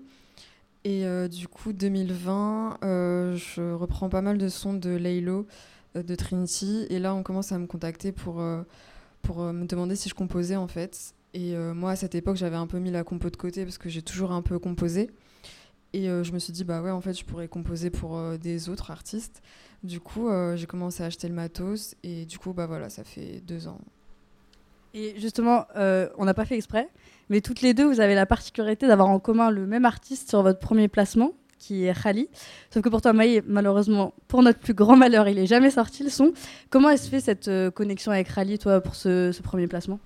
Et 0.84 1.06
du 1.28 1.48
coup, 1.48 1.72
2020, 1.72 2.78
je 2.82 3.72
reprends 3.72 4.10
pas 4.10 4.20
mal 4.20 4.36
de 4.36 4.48
sons 4.48 4.74
de 4.74 4.90
Laylo, 4.90 5.46
de 5.94 6.14
Trinity. 6.14 6.86
Et 6.90 6.98
là, 6.98 7.14
on 7.14 7.22
commence 7.22 7.52
à 7.52 7.58
me 7.58 7.66
contacter 7.66 8.12
pour 8.12 8.42
pour 9.24 9.42
euh, 9.42 9.52
me 9.52 9.66
demander 9.66 9.96
si 9.96 10.08
je 10.08 10.14
composais 10.14 10.54
en 10.54 10.68
fait. 10.68 11.14
Et 11.32 11.56
euh, 11.56 11.74
moi 11.74 11.90
à 11.90 11.96
cette 11.96 12.14
époque 12.14 12.36
j'avais 12.36 12.56
un 12.56 12.68
peu 12.68 12.78
mis 12.78 12.92
la 12.92 13.02
compo 13.02 13.28
de 13.28 13.36
côté 13.36 13.64
parce 13.64 13.78
que 13.78 13.88
j'ai 13.88 14.02
toujours 14.02 14.30
un 14.30 14.42
peu 14.42 14.60
composé. 14.60 15.10
Et 15.92 16.08
euh, 16.08 16.22
je 16.22 16.32
me 16.32 16.38
suis 16.38 16.52
dit 16.52 16.62
bah 16.62 16.80
ouais 16.80 16.90
en 16.90 17.00
fait 17.00 17.14
je 17.14 17.24
pourrais 17.24 17.48
composer 17.48 17.90
pour 17.90 18.20
des 18.38 18.68
autres 18.68 18.92
artistes. 18.92 19.42
Du 19.82 20.00
coup 20.00 20.30
j'ai 20.54 20.66
commencé 20.66 21.02
à 21.02 21.06
acheter 21.06 21.28
le 21.28 21.34
matos 21.34 21.96
et 22.04 22.24
du 22.26 22.38
coup 22.38 22.52
bah 22.52 22.66
voilà 22.66 22.88
ça 22.88 23.02
fait 23.02 23.42
deux 23.44 23.66
ans. 23.66 23.80
Et 24.94 25.18
justement, 25.18 25.66
on 25.74 26.24
n'a 26.24 26.34
pas 26.34 26.44
fait 26.44 26.54
exprès, 26.54 26.88
mais 27.30 27.40
toutes 27.40 27.62
les 27.62 27.74
deux, 27.74 27.84
vous 27.84 28.00
avez 28.00 28.14
la 28.14 28.26
particularité 28.26 28.86
d'avoir 28.86 29.08
en 29.08 29.18
commun 29.18 29.50
le 29.50 29.66
même 29.66 29.84
artiste 29.84 30.28
sur 30.28 30.42
votre 30.42 30.58
premier 30.58 30.88
placement 30.88 31.32
qui 31.66 31.86
est 31.86 32.02
Khali. 32.02 32.28
Sauf 32.70 32.82
que 32.82 32.88
pour 32.88 33.00
toi, 33.00 33.12
Maï, 33.12 33.42
malheureusement, 33.46 34.14
pour 34.28 34.42
notre 34.42 34.58
plus 34.58 34.74
grand 34.74 34.96
malheur, 34.96 35.28
il 35.28 35.38
est 35.38 35.46
jamais 35.46 35.70
sorti 35.70 36.02
le 36.02 36.10
son. 36.10 36.32
Comment 36.70 36.90
est-ce 36.90 37.08
fait 37.08 37.20
cette 37.20 37.48
euh, 37.48 37.70
connexion 37.70 38.12
avec 38.12 38.32
Khali, 38.32 38.58
toi, 38.58 38.80
pour 38.80 38.94
ce, 38.94 39.32
premier 39.42 39.66
placement? 39.66 39.98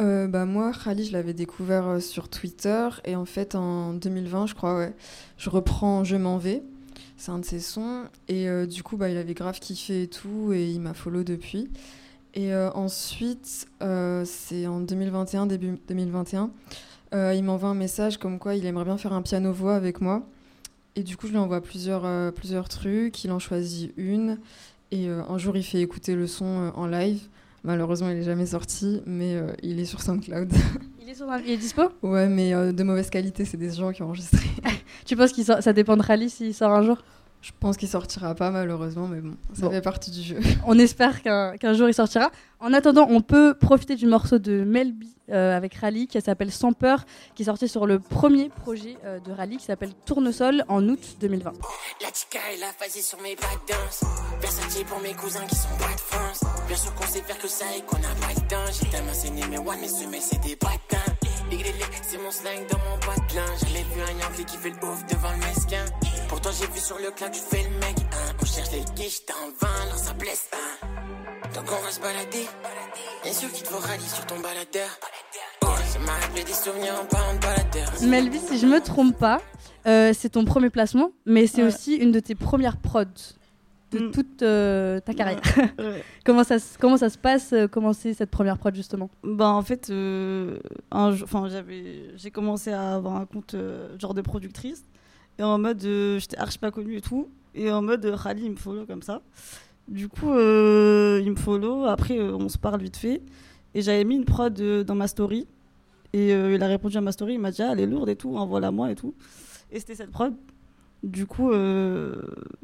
Euh, 0.00 0.26
bah 0.26 0.46
moi, 0.46 0.72
Khali, 0.72 1.04
je 1.04 1.12
l'avais 1.12 1.34
découvert 1.34 1.86
euh, 1.86 2.00
sur 2.00 2.28
Twitter 2.28 2.88
et 3.04 3.16
en 3.16 3.24
fait 3.24 3.54
en 3.54 3.92
2020, 3.92 4.46
je 4.46 4.54
crois, 4.54 4.88
je 5.36 5.50
reprends 5.50 6.04
Je 6.04 6.16
m'en 6.16 6.38
vais. 6.38 6.62
C'est 7.16 7.30
un 7.30 7.38
de 7.38 7.44
ses 7.44 7.60
sons 7.60 8.04
et 8.26 8.48
du 8.66 8.82
coup, 8.82 8.96
bah, 8.96 9.08
il 9.08 9.16
avait 9.16 9.34
grave 9.34 9.60
kiffé 9.60 10.02
et 10.02 10.08
tout 10.08 10.52
et 10.52 10.66
il 10.66 10.80
m'a 10.80 10.92
follow 10.92 11.22
depuis. 11.22 11.70
Et 12.34 12.54
ensuite, 12.54 13.66
c'est 14.24 14.66
en 14.66 14.80
2021, 14.80 15.46
début 15.46 15.78
2021, 15.88 16.50
il 17.12 17.42
m'envoie 17.42 17.68
un 17.68 17.74
message 17.74 18.16
comme 18.16 18.38
quoi 18.38 18.54
il 18.54 18.64
aimerait 18.64 18.84
bien 18.84 18.96
faire 18.96 19.12
un 19.12 19.22
piano-voix 19.22 19.74
avec 19.74 20.00
moi. 20.00 20.22
Et 20.94 21.02
du 21.02 21.16
coup, 21.16 21.26
je 21.26 21.32
lui 21.32 21.38
envoie 21.38 21.62
plusieurs, 21.62 22.04
euh, 22.04 22.30
plusieurs 22.30 22.68
trucs. 22.68 23.24
Il 23.24 23.32
en 23.32 23.38
choisit 23.38 23.92
une. 23.96 24.38
Et 24.90 25.08
euh, 25.08 25.22
un 25.28 25.38
jour, 25.38 25.56
il 25.56 25.62
fait 25.62 25.80
écouter 25.80 26.14
le 26.14 26.26
son 26.26 26.44
euh, 26.44 26.70
en 26.74 26.86
live. 26.86 27.20
Malheureusement, 27.64 28.10
il 28.10 28.16
n'est 28.16 28.24
jamais 28.24 28.46
sorti, 28.46 29.00
mais 29.06 29.40
il 29.62 29.78
est 29.78 29.84
sur 29.84 30.02
SoundCloud. 30.02 30.52
Il 31.04 31.08
est, 31.08 31.14
sur, 31.14 31.26
il 31.44 31.50
est 31.50 31.56
dispo? 31.56 31.82
Ouais, 32.02 32.28
mais 32.28 32.52
de 32.72 32.82
mauvaise 32.84 33.10
qualité, 33.10 33.44
c'est 33.44 33.56
des 33.56 33.70
gens 33.72 33.90
qui 33.90 34.02
ont 34.02 34.06
enregistré. 34.06 34.48
tu 35.04 35.16
penses 35.16 35.32
que 35.32 35.42
ça 35.42 35.72
dépend 35.72 35.96
de 35.96 36.02
Rally 36.02 36.30
s'il 36.30 36.54
sort 36.54 36.70
un 36.70 36.82
jour? 36.82 36.98
Je 37.42 37.50
pense 37.58 37.76
qu'il 37.76 37.88
sortira 37.88 38.36
pas 38.36 38.52
malheureusement, 38.52 39.08
mais 39.08 39.20
bon, 39.20 39.34
ça 39.52 39.68
fait 39.68 39.82
partie 39.82 40.12
du 40.12 40.22
jeu. 40.22 40.38
On 40.66 40.78
espère 40.78 41.22
qu'un 41.22 41.72
jour 41.74 41.88
il 41.88 41.94
sortira. 41.94 42.30
En 42.60 42.72
attendant, 42.72 43.08
on 43.10 43.20
peut 43.20 43.54
profiter 43.54 43.96
du 43.96 44.06
morceau 44.06 44.38
de 44.38 44.62
Melby 44.62 45.16
euh, 45.32 45.56
avec 45.56 45.74
Rally 45.74 46.06
qui 46.06 46.20
s'appelle 46.20 46.52
Sans 46.52 46.72
peur, 46.72 47.04
qui 47.34 47.42
est 47.42 47.46
sorti 47.46 47.66
sur 47.66 47.86
le 47.86 47.98
premier 47.98 48.50
projet 48.50 48.96
euh, 49.04 49.18
de 49.18 49.32
Rally 49.32 49.56
qui 49.56 49.64
s'appelle 49.64 49.90
Tournesol 50.06 50.64
en 50.68 50.88
août 50.88 51.16
2020. 51.20 51.52
La 52.02 52.10
tica 52.12 52.38
est 52.54 52.60
la 52.60 52.68
phasée 52.68 53.02
sur 53.02 53.20
mes 53.20 53.34
danse. 53.34 54.04
Versatier 54.40 54.84
pour 54.84 55.00
mes 55.00 55.12
cousins 55.14 55.44
qui 55.48 55.56
sont 55.56 55.76
pas 55.76 55.92
de 55.92 56.00
France. 56.00 56.44
Bien 56.68 56.76
sûr 56.76 56.94
qu'on 56.94 57.06
sait 57.06 57.22
faire 57.22 57.38
que 57.38 57.48
ça 57.48 57.64
et 57.76 57.80
qu'on 57.80 57.96
a 57.96 58.14
pas 58.24 58.32
le 58.36 58.48
temps. 58.48 58.72
J'ai 58.80 58.88
tellement 58.90 59.14
saigné 59.14 59.44
mes 59.48 59.58
one, 59.58 59.80
mes 59.80 59.88
semelles 59.88 60.20
c'est 60.20 60.40
des 60.42 60.54
patins. 60.54 61.12
C'est 62.02 62.18
mon 62.18 62.30
slang 62.30 62.66
dans 62.70 62.78
mon 62.78 62.98
patelin. 62.98 63.44
Je 63.60 63.74
l'ai 63.74 63.82
vu 63.84 64.00
un 64.02 64.20
yankee 64.20 64.44
qui 64.44 64.56
fait 64.56 64.70
le 64.70 64.88
ouf 64.88 65.06
devant 65.06 65.30
le 65.32 65.38
mesquin. 65.38 65.84
Pourtant 66.32 66.48
j'ai 66.58 66.66
vu 66.72 66.80
sur 66.80 66.96
le 66.96 67.10
clan 67.10 67.26
tu 67.30 67.40
fais 67.40 67.62
le 67.62 67.78
mec. 67.78 67.94
Hein. 68.10 68.32
On 68.40 68.46
cherche 68.46 68.70
les 68.72 68.80
guiches, 68.94 69.26
t'en 69.26 69.34
vain, 69.60 69.74
alors 69.82 69.98
ça 69.98 70.14
blesse. 70.14 70.48
Hein. 70.54 70.86
Donc 71.54 71.64
on 71.70 71.84
va 71.84 71.90
se 71.90 72.00
balader. 72.00 72.46
Bien 73.22 73.32
sûr 73.34 73.52
qu'il 73.52 73.62
te 73.62 73.68
faut 73.68 73.86
rallier 73.86 74.08
sur 74.08 74.24
ton 74.24 74.36
baladeur. 74.36 74.88
Oh, 75.62 75.66
ça 75.84 75.98
m'a 75.98 76.12
rappelé 76.12 76.42
des 76.42 76.54
souvenirs 76.54 76.94
en 77.02 77.04
parlant 77.04 77.34
de 77.34 77.38
baladeur. 77.38 77.92
Melvis, 78.00 78.40
si 78.48 78.58
je 78.58 78.66
me 78.66 78.80
trompe 78.80 79.14
pas, 79.18 79.42
euh, 79.86 80.14
c'est 80.14 80.30
ton 80.30 80.46
premier 80.46 80.70
placement, 80.70 81.10
mais 81.26 81.46
c'est 81.46 81.62
aussi 81.64 81.96
une 81.96 82.12
de 82.12 82.20
tes 82.20 82.34
premières 82.34 82.78
prods 82.78 83.04
de 83.92 84.06
mm. 84.06 84.10
toute 84.10 84.42
euh, 84.42 85.00
ta 85.00 85.12
carrière. 85.12 85.40
comment, 86.24 86.44
ça, 86.44 86.56
comment 86.80 86.96
ça 86.96 87.10
se 87.10 87.18
passe 87.18 87.52
euh, 87.52 87.68
Comment 87.68 87.92
c'est 87.92 88.14
cette 88.14 88.30
première 88.30 88.56
prod 88.56 88.74
justement? 88.74 89.10
Bah, 89.22 89.48
En 89.48 89.62
fait, 89.62 89.90
euh, 89.90 90.58
j'ai 92.16 92.30
commencé 92.30 92.72
à 92.72 92.94
avoir 92.94 93.16
un 93.16 93.26
compte 93.26 93.54
genre 93.98 94.14
de 94.14 94.22
productrice. 94.22 94.84
Et 95.38 95.42
en 95.42 95.58
mode, 95.58 95.80
j'étais 95.80 96.36
archi 96.38 96.58
pas 96.58 96.70
connue 96.70 96.96
et 96.96 97.00
tout. 97.00 97.28
Et 97.54 97.70
en 97.70 97.82
mode, 97.82 98.04
Rally, 98.04 98.44
il 98.44 98.50
me 98.52 98.56
follow 98.56 98.86
comme 98.86 99.02
ça. 99.02 99.22
Du 99.88 100.08
coup, 100.08 100.30
il 100.30 101.30
me 101.30 101.36
follow. 101.36 101.84
Après, 101.84 102.18
on 102.20 102.48
se 102.48 102.58
parle 102.58 102.80
vite 102.82 102.96
fait. 102.96 103.22
Et 103.74 103.82
j'avais 103.82 104.04
mis 104.04 104.16
une 104.16 104.24
prod 104.24 104.54
dans 104.84 104.94
ma 104.94 105.08
story. 105.08 105.46
Et 106.12 106.30
il 106.30 106.62
a 106.62 106.66
répondu 106.66 106.96
à 106.96 107.00
ma 107.00 107.12
story. 107.12 107.34
Il 107.34 107.40
m'a 107.40 107.50
dit, 107.50 107.62
ah, 107.62 107.70
elle 107.72 107.80
est 107.80 107.86
lourde 107.86 108.08
et 108.08 108.16
tout, 108.16 108.36
envoie-la 108.36 108.70
moi 108.70 108.90
et 108.90 108.94
tout. 108.94 109.14
Et 109.70 109.80
c'était 109.80 109.94
cette 109.94 110.10
prod. 110.10 110.34
Du 111.02 111.26
coup, 111.26 111.50
euh, 111.50 112.14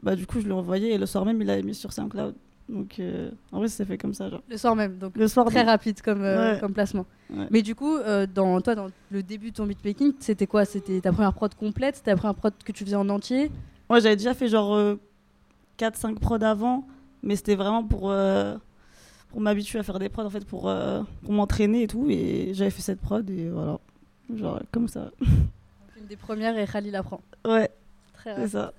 bah, 0.03 0.15
du 0.15 0.27
coup, 0.27 0.41
je 0.41 0.47
l'ai 0.47 0.53
envoyé 0.53 0.93
et 0.93 0.99
le 0.99 1.07
soir 1.07 1.25
même, 1.25 1.41
il 1.41 1.47
l'a 1.47 1.61
mis 1.61 1.75
sur 1.75 1.93
SoundCloud. 1.93 2.35
Donc, 2.69 2.99
euh, 3.01 3.31
en 3.53 3.59
vrai, 3.59 3.69
c'est 3.69 3.85
fait 3.85 3.97
comme 3.97 4.15
ça. 4.15 4.29
Genre. 4.29 4.43
Le 4.49 4.57
soir 4.57 4.77
même, 4.77 4.99
donc 4.99 5.17
le 5.17 5.27
soir 5.27 5.47
très 5.47 5.63
rapide 5.63 6.03
comme, 6.03 6.23
euh, 6.23 6.59
comme 6.59 6.75
placement. 6.75 7.07
Mais 7.51 7.63
du 7.63 7.75
coup, 7.75 7.97
dans, 8.35 8.61
toi, 8.61 8.75
dans 8.75 8.89
le 9.11 9.23
début 9.23 9.51
de 9.51 9.57
ton 9.57 9.67
beatmaking, 9.67 10.13
c'était 10.21 10.47
quoi? 10.47 10.65
C'était 10.65 11.01
ta 11.01 11.13
première 11.13 11.33
prod 11.33 11.55
complète? 11.55 11.97
C'était 11.97 12.11
la 12.11 12.17
première 12.17 12.35
prod 12.35 12.53
que 12.65 12.73
tu 12.73 12.85
faisais 12.85 12.97
en 12.97 13.09
entier? 13.09 13.51
Moi, 13.89 14.01
j'avais 14.01 14.17
déjà 14.17 14.35
fait 14.35 14.49
genre 14.49 14.99
4-5 15.79 16.19
prods 16.19 16.43
avant, 16.43 16.87
mais 17.23 17.37
c'était 17.37 17.55
vraiment 17.55 17.85
pour, 17.85 18.11
euh, 18.11 18.57
pour 19.31 19.41
m'habituer 19.41 19.79
à 19.79 19.83
faire 19.83 19.99
des 19.99 20.09
prods, 20.09 20.25
en 20.25 20.31
fait, 20.31 20.45
pour, 20.45 20.69
euh, 20.69 21.03
pour 21.23 21.33
m'entraîner 21.33 21.85
et 21.85 21.87
tout. 21.87 22.07
Et 22.11 22.53
j'avais 22.53 22.71
fait 22.71 22.83
cette 22.83 23.01
prod 23.01 23.29
et 23.31 23.49
voilà. 23.49 23.79
Genre, 24.35 24.61
comme 24.73 24.89
ça. 24.89 25.11
Une 25.99 26.07
des 26.07 26.17
premières 26.17 26.59
et 26.59 26.67
Khalil 26.67 26.95
apprend. 26.97 27.21
Ouais, 27.47 27.71
Très 28.13 28.35
c'est 28.37 28.49
ça. 28.49 28.73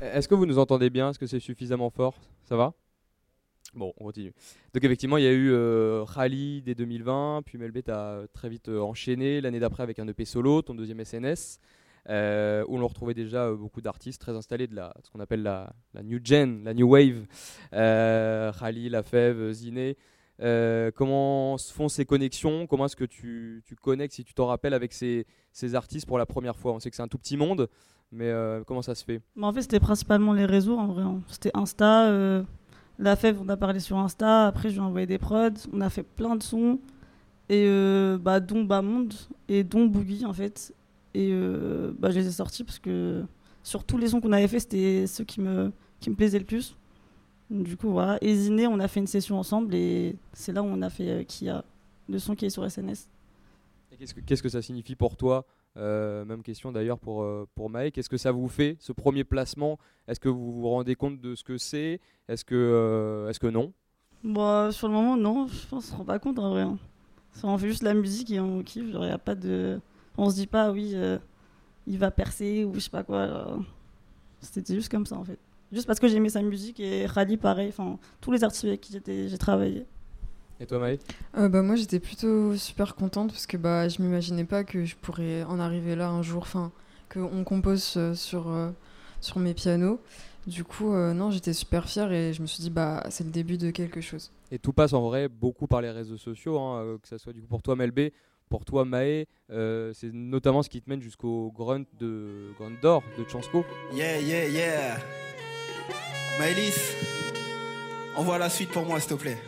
Est-ce 0.00 0.28
que 0.28 0.34
vous 0.34 0.44
nous 0.44 0.58
entendez 0.58 0.90
bien? 0.90 1.10
Est-ce 1.10 1.18
que 1.18 1.26
c'est 1.26 1.40
suffisamment 1.40 1.88
fort? 1.88 2.14
Ça 2.44 2.56
va? 2.56 2.74
Bon, 3.74 3.92
on 3.98 4.04
continue. 4.04 4.32
Donc 4.72 4.84
effectivement, 4.84 5.16
il 5.16 5.24
y 5.24 5.26
a 5.26 5.32
eu 5.32 5.50
euh, 5.50 6.04
Khali 6.06 6.62
dès 6.62 6.74
2020, 6.74 7.42
puis 7.44 7.58
Melbet 7.58 7.90
a 7.90 8.22
très 8.32 8.48
vite 8.48 8.68
euh, 8.68 8.80
enchaîné 8.80 9.40
l'année 9.40 9.58
d'après 9.60 9.82
avec 9.82 9.98
un 9.98 10.06
EP 10.06 10.24
solo, 10.24 10.62
ton 10.62 10.74
deuxième 10.74 11.04
SNS, 11.04 11.58
euh, 12.08 12.64
où 12.68 12.78
l'on 12.78 12.86
retrouvait 12.86 13.14
déjà 13.14 13.46
euh, 13.46 13.56
beaucoup 13.56 13.80
d'artistes 13.80 14.20
très 14.20 14.32
installés 14.32 14.66
de 14.68 14.76
la, 14.76 14.94
ce 15.02 15.10
qu'on 15.10 15.20
appelle 15.20 15.42
la, 15.42 15.72
la 15.92 16.02
new 16.04 16.20
gen, 16.22 16.62
la 16.64 16.72
new 16.74 16.88
wave. 16.88 17.26
Euh, 17.72 18.52
Khali, 18.52 18.88
Lafèvre, 18.88 19.50
Ziné. 19.52 19.96
Euh, 20.40 20.90
comment 20.94 21.56
se 21.58 21.72
font 21.72 21.88
ces 21.88 22.04
connexions? 22.04 22.66
Comment 22.66 22.86
est-ce 22.86 22.96
que 22.96 23.04
tu, 23.04 23.62
tu 23.64 23.74
connectes, 23.76 24.14
si 24.14 24.24
tu 24.24 24.34
t'en 24.34 24.46
rappelles, 24.46 24.74
avec 24.74 24.92
ces, 24.92 25.26
ces 25.52 25.74
artistes 25.74 26.06
pour 26.06 26.18
la 26.18 26.26
première 26.26 26.56
fois? 26.56 26.72
On 26.72 26.80
sait 26.80 26.90
que 26.90 26.96
c'est 26.96 27.02
un 27.02 27.08
tout 27.08 27.18
petit 27.18 27.36
monde, 27.36 27.68
mais 28.10 28.28
euh, 28.30 28.62
comment 28.64 28.82
ça 28.82 28.94
se 28.96 29.04
fait? 29.04 29.20
Mais 29.36 29.46
en 29.46 29.52
fait, 29.52 29.62
c'était 29.62 29.80
principalement 29.80 30.32
les 30.32 30.44
réseaux 30.44 30.76
en 30.76 30.88
vrai. 30.88 31.02
hein. 31.04 31.22
C'était 31.28 31.52
Insta. 31.54 32.08
La 32.98 33.16
fève, 33.16 33.40
on 33.40 33.48
a 33.48 33.56
parlé 33.56 33.80
sur 33.80 33.98
Insta. 33.98 34.46
Après, 34.46 34.68
je 34.70 34.74
lui 34.74 34.80
ai 34.80 34.84
envoyé 34.84 35.06
des 35.06 35.18
prods. 35.18 35.50
On 35.72 35.80
a 35.80 35.90
fait 35.90 36.02
plein 36.02 36.36
de 36.36 36.42
sons. 36.42 36.78
Et 37.48 37.64
euh, 37.66 38.16
bah, 38.18 38.40
dont 38.40 38.64
Bamonde 38.64 39.14
et 39.48 39.64
dont 39.64 39.86
Boogie 39.86 40.24
en 40.24 40.32
fait. 40.32 40.74
Et 41.12 41.30
euh, 41.32 41.92
bah, 41.98 42.10
je 42.10 42.18
les 42.18 42.26
ai 42.26 42.32
sortis 42.32 42.64
parce 42.64 42.78
que 42.78 43.24
sur 43.62 43.84
tous 43.84 43.98
les 43.98 44.08
sons 44.08 44.20
qu'on 44.20 44.32
avait 44.32 44.48
fait, 44.48 44.60
c'était 44.60 45.06
ceux 45.06 45.24
qui 45.24 45.40
me, 45.40 45.72
qui 46.00 46.10
me 46.10 46.14
plaisaient 46.14 46.38
le 46.38 46.44
plus. 46.44 46.76
Du 47.50 47.76
coup, 47.76 47.90
voilà. 47.90 48.18
Et 48.22 48.66
on 48.66 48.80
a 48.80 48.88
fait 48.88 49.00
une 49.00 49.06
session 49.06 49.38
ensemble 49.38 49.74
et 49.74 50.16
c'est 50.32 50.52
là 50.52 50.62
où 50.62 50.66
on 50.66 50.80
a 50.80 50.88
fait 50.88 51.08
euh, 51.08 51.24
Kia, 51.24 51.64
le 52.08 52.18
son 52.18 52.34
qui 52.34 52.46
est 52.46 52.50
sur 52.50 52.68
SNS. 52.68 53.08
Qu'est-ce 54.26 54.42
que 54.42 54.48
ça 54.48 54.62
signifie 54.62 54.96
pour 54.96 55.16
toi 55.16 55.46
Euh, 55.76 56.24
Même 56.24 56.42
question 56.42 56.70
d'ailleurs 56.72 56.98
pour, 56.98 57.22
euh, 57.22 57.48
pour 57.54 57.68
Maë. 57.70 57.90
Qu'est-ce 57.90 58.08
que 58.08 58.16
ça 58.16 58.32
vous 58.32 58.48
fait, 58.48 58.76
ce 58.80 58.92
premier 58.92 59.24
placement 59.24 59.78
Est-ce 60.08 60.20
que 60.20 60.28
vous 60.28 60.52
vous 60.52 60.68
rendez 60.68 60.94
compte 60.94 61.20
de 61.20 61.34
ce 61.34 61.42
que 61.44 61.58
c'est? 61.58 62.00
Est-ce 62.28 62.44
que, 62.44 62.54
euh, 62.54 63.28
est-ce 63.28 63.40
que 63.40 63.46
non? 63.48 63.72
Bon, 64.22 64.70
sur 64.70 64.88
le 64.88 64.94
moment, 64.94 65.16
non, 65.16 65.46
je 65.48 65.66
pense 65.66 65.86
qu'on 65.86 65.92
se 65.92 65.96
rend 65.96 66.04
pas 66.04 66.18
compte 66.18 66.38
en 66.38 66.50
vrai. 66.50 66.62
hein. 66.62 66.78
Ça, 67.32 67.48
on 67.48 67.58
fait 67.58 67.68
juste 67.68 67.82
la 67.82 67.94
musique 67.94 68.30
et 68.30 68.40
on 68.40 68.62
kiffe. 68.62 68.90
Genre, 68.92 69.04
y 69.04 69.10
a 69.10 69.18
pas 69.18 69.34
de... 69.34 69.80
On 70.16 70.30
se 70.30 70.36
dit 70.36 70.46
pas, 70.46 70.70
oui, 70.70 70.94
il 71.86 71.98
va 71.98 72.10
percer 72.10 72.64
ou 72.64 72.74
je 72.74 72.80
sais 72.80 72.90
pas 72.90 73.02
quoi. 73.02 73.58
C'était 74.40 74.74
juste 74.74 74.90
comme 74.90 75.06
ça 75.06 75.16
en 75.16 75.24
fait. 75.24 75.38
Juste 75.72 75.86
parce 75.88 75.98
que 75.98 76.06
j'aimais 76.06 76.28
sa 76.28 76.40
musique 76.42 76.78
et 76.78 77.06
Khali, 77.12 77.36
pareil. 77.36 77.72
Tous 78.20 78.30
les 78.30 78.44
artistes 78.44 78.64
avec 78.64 78.80
qui 78.80 78.96
j'ai 79.06 79.38
travaillé. 79.38 79.84
Et 80.60 80.66
toi 80.66 80.78
Maë 80.78 80.98
Euh, 81.36 81.48
bah, 81.48 81.62
moi 81.62 81.76
j'étais 81.76 82.00
plutôt 82.00 82.56
super 82.56 82.94
contente 82.94 83.30
parce 83.30 83.46
que 83.46 83.56
bah, 83.56 83.88
je 83.88 84.00
m'imaginais 84.00 84.44
pas 84.44 84.64
que 84.64 84.84
je 84.84 84.96
pourrais 84.96 85.42
en 85.44 85.58
arriver 85.58 85.96
là 85.96 86.08
un 86.08 86.22
jour, 86.22 86.42
enfin 86.42 86.72
qu'on 87.12 87.44
compose 87.44 87.94
euh, 87.96 88.14
sur, 88.14 88.48
euh, 88.48 88.70
sur 89.20 89.38
mes 89.38 89.54
pianos. 89.54 90.00
Du 90.46 90.62
coup, 90.62 90.92
euh, 90.92 91.14
non, 91.14 91.30
j'étais 91.30 91.54
super 91.54 91.88
fière 91.88 92.12
et 92.12 92.32
je 92.34 92.42
me 92.42 92.46
suis 92.46 92.62
dit 92.62 92.70
bah 92.70 93.02
c'est 93.08 93.24
le 93.24 93.30
début 93.30 93.56
de 93.56 93.70
quelque 93.70 94.00
chose. 94.00 94.30
Et 94.50 94.58
tout 94.58 94.72
passe 94.72 94.92
en 94.92 95.00
vrai 95.02 95.28
beaucoup 95.28 95.66
par 95.66 95.80
les 95.80 95.90
réseaux 95.90 96.18
sociaux, 96.18 96.58
hein, 96.58 96.82
euh, 96.82 96.98
que 96.98 97.08
ça 97.08 97.18
soit 97.18 97.32
du 97.32 97.40
coup 97.40 97.46
pour 97.46 97.62
toi 97.62 97.76
Melbé, 97.76 98.12
pour 98.50 98.64
toi 98.64 98.84
Maë, 98.84 99.26
euh, 99.50 99.92
c'est 99.94 100.12
notamment 100.12 100.62
ce 100.62 100.68
qui 100.68 100.82
te 100.82 100.90
mène 100.90 101.00
jusqu'au 101.00 101.50
grunt 101.56 101.84
de 101.98 102.52
grunt 102.58 102.76
d'or 102.82 103.02
de 103.18 103.24
Chansko. 103.28 103.64
Yeah, 103.94 104.20
yeah, 104.20 104.48
yeah. 104.48 104.96
Maëlys, 106.38 106.94
envoie 108.16 108.38
la 108.38 108.50
suite 108.50 108.70
pour 108.70 108.84
moi, 108.84 109.00
s'il 109.00 109.16
te 109.16 109.20
plaît. 109.20 109.38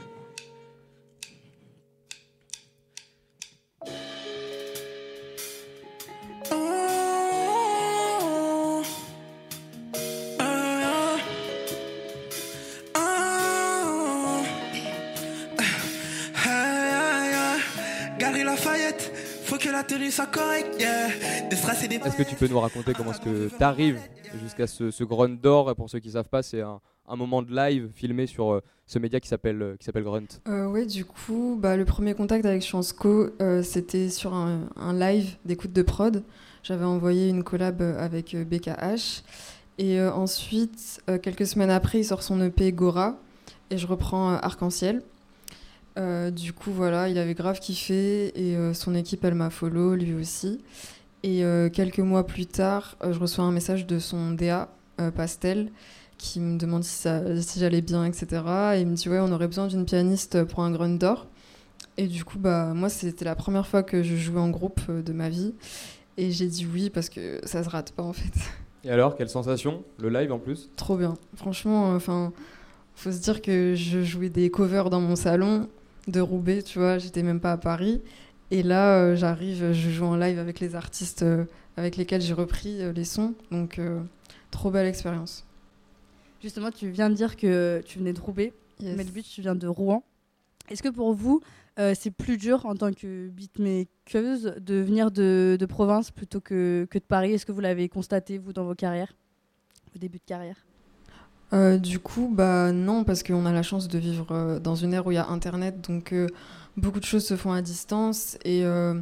Que 19.67 19.73
la 19.73 19.83
tenue 19.83 20.11
soit 20.13 20.27
correcte, 20.27 20.79
yeah. 20.81 21.09
Des 21.51 21.57
strass 21.57 21.83
et 21.83 21.89
des 21.89 21.97
Est-ce 21.97 22.17
que 22.17 22.23
tu 22.23 22.37
peux 22.37 22.47
nous 22.47 22.61
raconter 22.61 22.93
comment 22.95 23.11
est-ce 23.11 23.21
que 23.21 23.49
tu 23.49 23.63
arrives 23.65 24.01
jusqu'à 24.41 24.67
ce, 24.69 24.91
ce 24.93 25.03
grunt 25.03 25.29
d'or? 25.41 25.71
Et 25.71 25.75
Pour 25.75 25.91
ceux 25.91 25.99
qui 25.99 26.13
savent 26.13 26.29
pas, 26.29 26.43
c'est 26.43 26.61
un, 26.61 26.81
un 27.09 27.17
moment 27.17 27.43
de 27.43 27.55
live 27.55 27.91
filmé 27.93 28.27
sur 28.27 28.53
euh, 28.53 28.63
ce 28.87 29.01
média 29.01 29.19
qui 29.19 29.29
s'appelle 29.29 29.61
euh, 29.61 29.77
qui 29.77 29.85
s'appelle 29.85 30.05
Grunt. 30.05 30.27
Euh, 30.47 30.69
ouais, 30.69 30.87
du 30.87 31.05
coup, 31.05 31.59
bah, 31.61 31.77
le 31.77 31.85
premier 31.85 32.15
contact 32.15 32.45
avec 32.47 32.63
Chansco, 32.63 33.31
euh, 33.43 33.63
c'était 33.65 34.09
sur 34.09 34.35
un, 34.35 34.69
un 34.77 34.93
live 34.93 35.37
d'écoute 35.45 35.73
de 35.73 35.83
prod. 35.83 36.23
J'avais 36.63 36.85
envoyé 36.85 37.29
une 37.29 37.43
collab 37.43 37.83
avec 37.83 38.37
BKH. 38.37 39.23
Et 39.79 39.99
euh, 40.01 40.13
ensuite, 40.13 41.03
euh, 41.11 41.19
quelques 41.19 41.47
semaines 41.47 41.71
après, 41.71 41.99
il 42.01 42.05
sort 42.05 42.23
son 42.23 42.41
EP 42.41 42.73
Gora. 42.73 43.17
Et 43.71 43.79
je 43.79 43.87
reprends 43.87 44.33
euh, 44.33 44.39
Arc-en-Ciel. 44.43 45.03
Euh, 45.99 46.31
du 46.31 46.53
coup, 46.53 46.71
voilà, 46.73 47.09
il 47.09 47.19
avait 47.19 47.35
grave 47.35 47.59
kiffé. 47.61 48.27
Et 48.41 48.57
euh, 48.57 48.75
son 48.75 48.95
équipe, 48.95 49.25
elle 49.25 49.35
m'a 49.35 49.51
follow, 49.51 49.95
lui 49.95 50.15
aussi. 50.15 50.61
Et 51.23 51.45
euh, 51.45 51.69
quelques 51.71 51.99
mois 52.01 52.27
plus 52.27 52.47
tard, 52.47 52.97
je 53.03 53.19
reçois 53.19 53.45
un 53.45 53.53
message 53.53 53.87
de 53.87 53.99
son 53.99 54.33
DA, 54.33 54.69
Pastel, 55.15 55.71
qui 56.19 56.41
me 56.41 56.59
demande 56.59 56.83
si, 56.85 56.95
ça- 57.03 57.41
si 57.43 57.61
j'allais 57.61 57.83
bien, 57.83 58.05
etc. 58.07 58.27
Et 58.77 58.81
il 58.81 58.87
me 58.87 58.95
dit 58.95 59.09
ouais, 59.09 59.19
on 59.21 59.31
aurait 59.33 59.47
besoin 59.49 59.67
d'une 59.67 59.85
pianiste 59.85 60.45
pour 60.45 60.61
un 60.63 60.71
Grunt 60.71 60.97
d'or. 60.99 61.27
Et 61.99 62.07
du 62.07 62.25
coup, 62.25 62.39
bah 62.39 62.73
moi, 62.75 62.89
c'était 62.89 63.25
la 63.25 63.35
première 63.35 63.67
fois 63.67 63.83
que 63.83 64.03
je 64.03 64.17
jouais 64.17 64.41
en 64.41 64.49
groupe 64.51 64.91
de 64.91 65.13
ma 65.13 65.29
vie. 65.29 65.55
Et 66.17 66.31
j'ai 66.31 66.47
dit 66.47 66.67
oui 66.71 66.89
parce 66.91 67.09
que 67.11 67.41
ça 67.45 67.63
se 67.63 67.69
rate 67.69 67.93
pas 67.93 68.03
en 68.03 68.13
fait. 68.15 68.33
Et 68.85 68.91
alors, 68.91 69.17
quelle 69.17 69.29
sensation 69.29 69.83
Le 69.99 70.09
live 70.09 70.33
en 70.33 70.39
plus? 70.39 70.71
Trop 70.77 70.97
bien. 70.97 71.15
Franchement, 71.35 71.91
enfin, 71.95 72.33
faut 72.95 73.13
se 73.13 73.19
dire 73.19 73.43
que 73.43 73.75
je 73.75 74.03
jouais 74.03 74.31
des 74.31 74.49
covers 74.51 74.89
dans 74.91 75.01
mon 75.01 75.17
salon 75.17 75.69
de 76.07 76.21
Roubaix, 76.21 76.63
tu 76.63 76.79
vois, 76.79 76.99
j'étais 76.99 77.23
même 77.23 77.41
pas 77.41 77.53
à 77.53 77.57
Paris. 77.57 78.03
Et 78.51 78.63
là, 78.63 78.99
euh, 78.99 79.17
j'arrive, 79.17 79.73
je 79.73 79.91
joue 79.91 80.05
en 80.05 80.17
live 80.17 80.39
avec 80.39 80.61
les 80.61 80.75
artistes 80.75 81.23
euh, 81.23 81.45
avec 81.77 81.97
lesquels 81.97 82.21
j'ai 82.21 82.33
repris 82.33 82.81
euh, 82.81 82.93
les 82.93 83.05
sons. 83.05 83.35
Donc, 83.51 83.81
trop 84.51 84.71
belle 84.71 84.87
expérience. 84.87 85.45
Justement, 86.43 86.71
tu 86.71 86.91
viens 86.91 87.11
de 87.11 87.15
dire 87.15 87.37
que 87.37 87.83
tu 87.85 87.99
venais 87.99 88.13
de 88.13 88.21
Roubaix. 88.21 88.53
Yes. 88.81 88.97
Melby, 88.97 89.23
tu 89.23 89.41
viens 89.41 89.55
de 89.55 89.67
Rouen. 89.67 90.05
Est-ce 90.69 90.83
que 90.83 90.89
pour 90.89 91.15
vous, 91.15 91.41
c'est 91.95 92.11
plus 92.11 92.37
dur 92.37 92.67
en 92.67 92.75
tant 92.75 92.93
que 92.93 93.29
beatmakeuse 93.29 94.55
de 94.59 94.75
venir 94.75 95.11
de, 95.11 95.57
de 95.59 95.67
province 95.67 96.11
plutôt 96.11 96.41
que, 96.41 96.87
que 96.91 96.99
de 96.99 97.05
Paris? 97.05 97.33
Est-ce 97.33 97.47
que 97.47 97.53
vous 97.53 97.61
l'avez 97.61 97.89
constaté, 97.89 98.39
vous, 98.39 98.53
dans 98.53 98.65
vos 98.65 98.75
carrières 98.75 99.15
Vos 99.93 99.99
débuts 99.99 100.19
de 100.19 100.25
carrière? 100.25 100.66
Euh, 101.53 101.79
du 101.79 101.99
coup, 102.01 102.29
bah 102.33 102.73
non, 102.73 103.05
parce 103.05 103.23
qu'on 103.23 103.47
a 103.47 103.53
la 103.53 103.63
chance 103.63 103.87
de 103.89 103.99
vivre 103.99 104.27
euh, 104.33 104.59
dans 104.59 104.75
une 104.75 104.93
ère 104.93 105.07
où 105.07 105.13
il 105.13 105.15
y 105.15 105.19
a 105.19 105.29
Internet, 105.29 105.89
donc 105.89 106.13
euh, 106.13 106.27
beaucoup 106.77 106.99
de 106.99 107.05
choses 107.05 107.25
se 107.25 107.37
font 107.37 107.53
à 107.53 107.63
distance. 107.63 108.37
Et, 108.45 108.65
euh, 108.65 109.01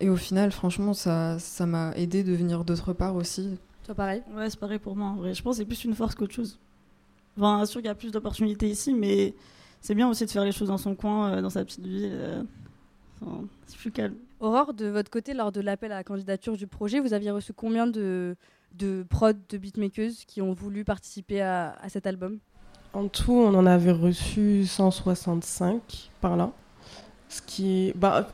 et 0.00 0.08
au 0.08 0.16
final, 0.16 0.50
franchement, 0.50 0.94
ça 0.94 1.38
ça 1.38 1.64
m'a 1.64 1.92
aidé 1.96 2.24
de 2.24 2.32
venir 2.34 2.64
d'autre 2.64 2.92
part 2.92 3.14
aussi. 3.14 3.56
Toi, 3.84 3.94
pareil? 3.94 4.22
Ouais, 4.36 4.50
c'est 4.50 4.58
pareil 4.58 4.80
pour 4.80 4.96
moi 4.96 5.08
en 5.10 5.14
vrai. 5.16 5.32
Je 5.32 5.42
pense 5.42 5.56
que 5.56 5.62
c'est 5.62 5.64
plus 5.66 5.84
une 5.84 5.94
force 5.94 6.14
qu'autre 6.16 6.34
chose. 6.34 6.58
Enfin, 7.38 7.64
sûr 7.66 7.80
qu'il 7.80 7.88
y 7.88 7.90
a 7.90 7.94
plus 7.94 8.10
d'opportunités 8.10 8.68
ici, 8.68 8.92
mais 8.92 9.34
c'est 9.80 9.94
bien 9.94 10.08
aussi 10.08 10.26
de 10.26 10.30
faire 10.30 10.44
les 10.44 10.52
choses 10.52 10.68
dans 10.68 10.78
son 10.78 10.94
coin, 10.96 11.34
euh, 11.34 11.42
dans 11.42 11.50
sa 11.50 11.64
petite 11.64 11.86
ville. 11.86 12.10
euh. 12.12 12.42
Enfin, 13.22 13.42
c'est 13.66 13.78
plus 13.78 13.92
calme. 13.92 14.14
Aurore, 14.40 14.74
de 14.74 14.86
votre 14.86 15.10
côté, 15.10 15.32
lors 15.34 15.52
de 15.52 15.60
l'appel 15.60 15.92
à 15.92 15.96
la 15.96 16.04
candidature 16.04 16.56
du 16.56 16.66
projet, 16.66 16.98
vous 17.00 17.14
aviez 17.14 17.30
reçu 17.30 17.52
combien 17.54 17.86
de, 17.86 18.36
de 18.74 19.04
prods, 19.08 19.32
de 19.48 19.58
beatmakeuses 19.58 20.24
qui 20.26 20.42
ont 20.42 20.52
voulu 20.52 20.84
participer 20.84 21.40
à, 21.40 21.76
à 21.82 21.88
cet 21.88 22.06
album 22.06 22.38
En 22.92 23.08
tout, 23.08 23.32
on 23.32 23.54
en 23.54 23.66
avait 23.66 23.92
reçu 23.92 24.64
165 24.66 26.10
par 26.20 26.36
là. 26.36 26.50
Ce 27.28 27.42
qui 27.42 27.88
est. 27.88 27.96
Bah, 27.96 28.28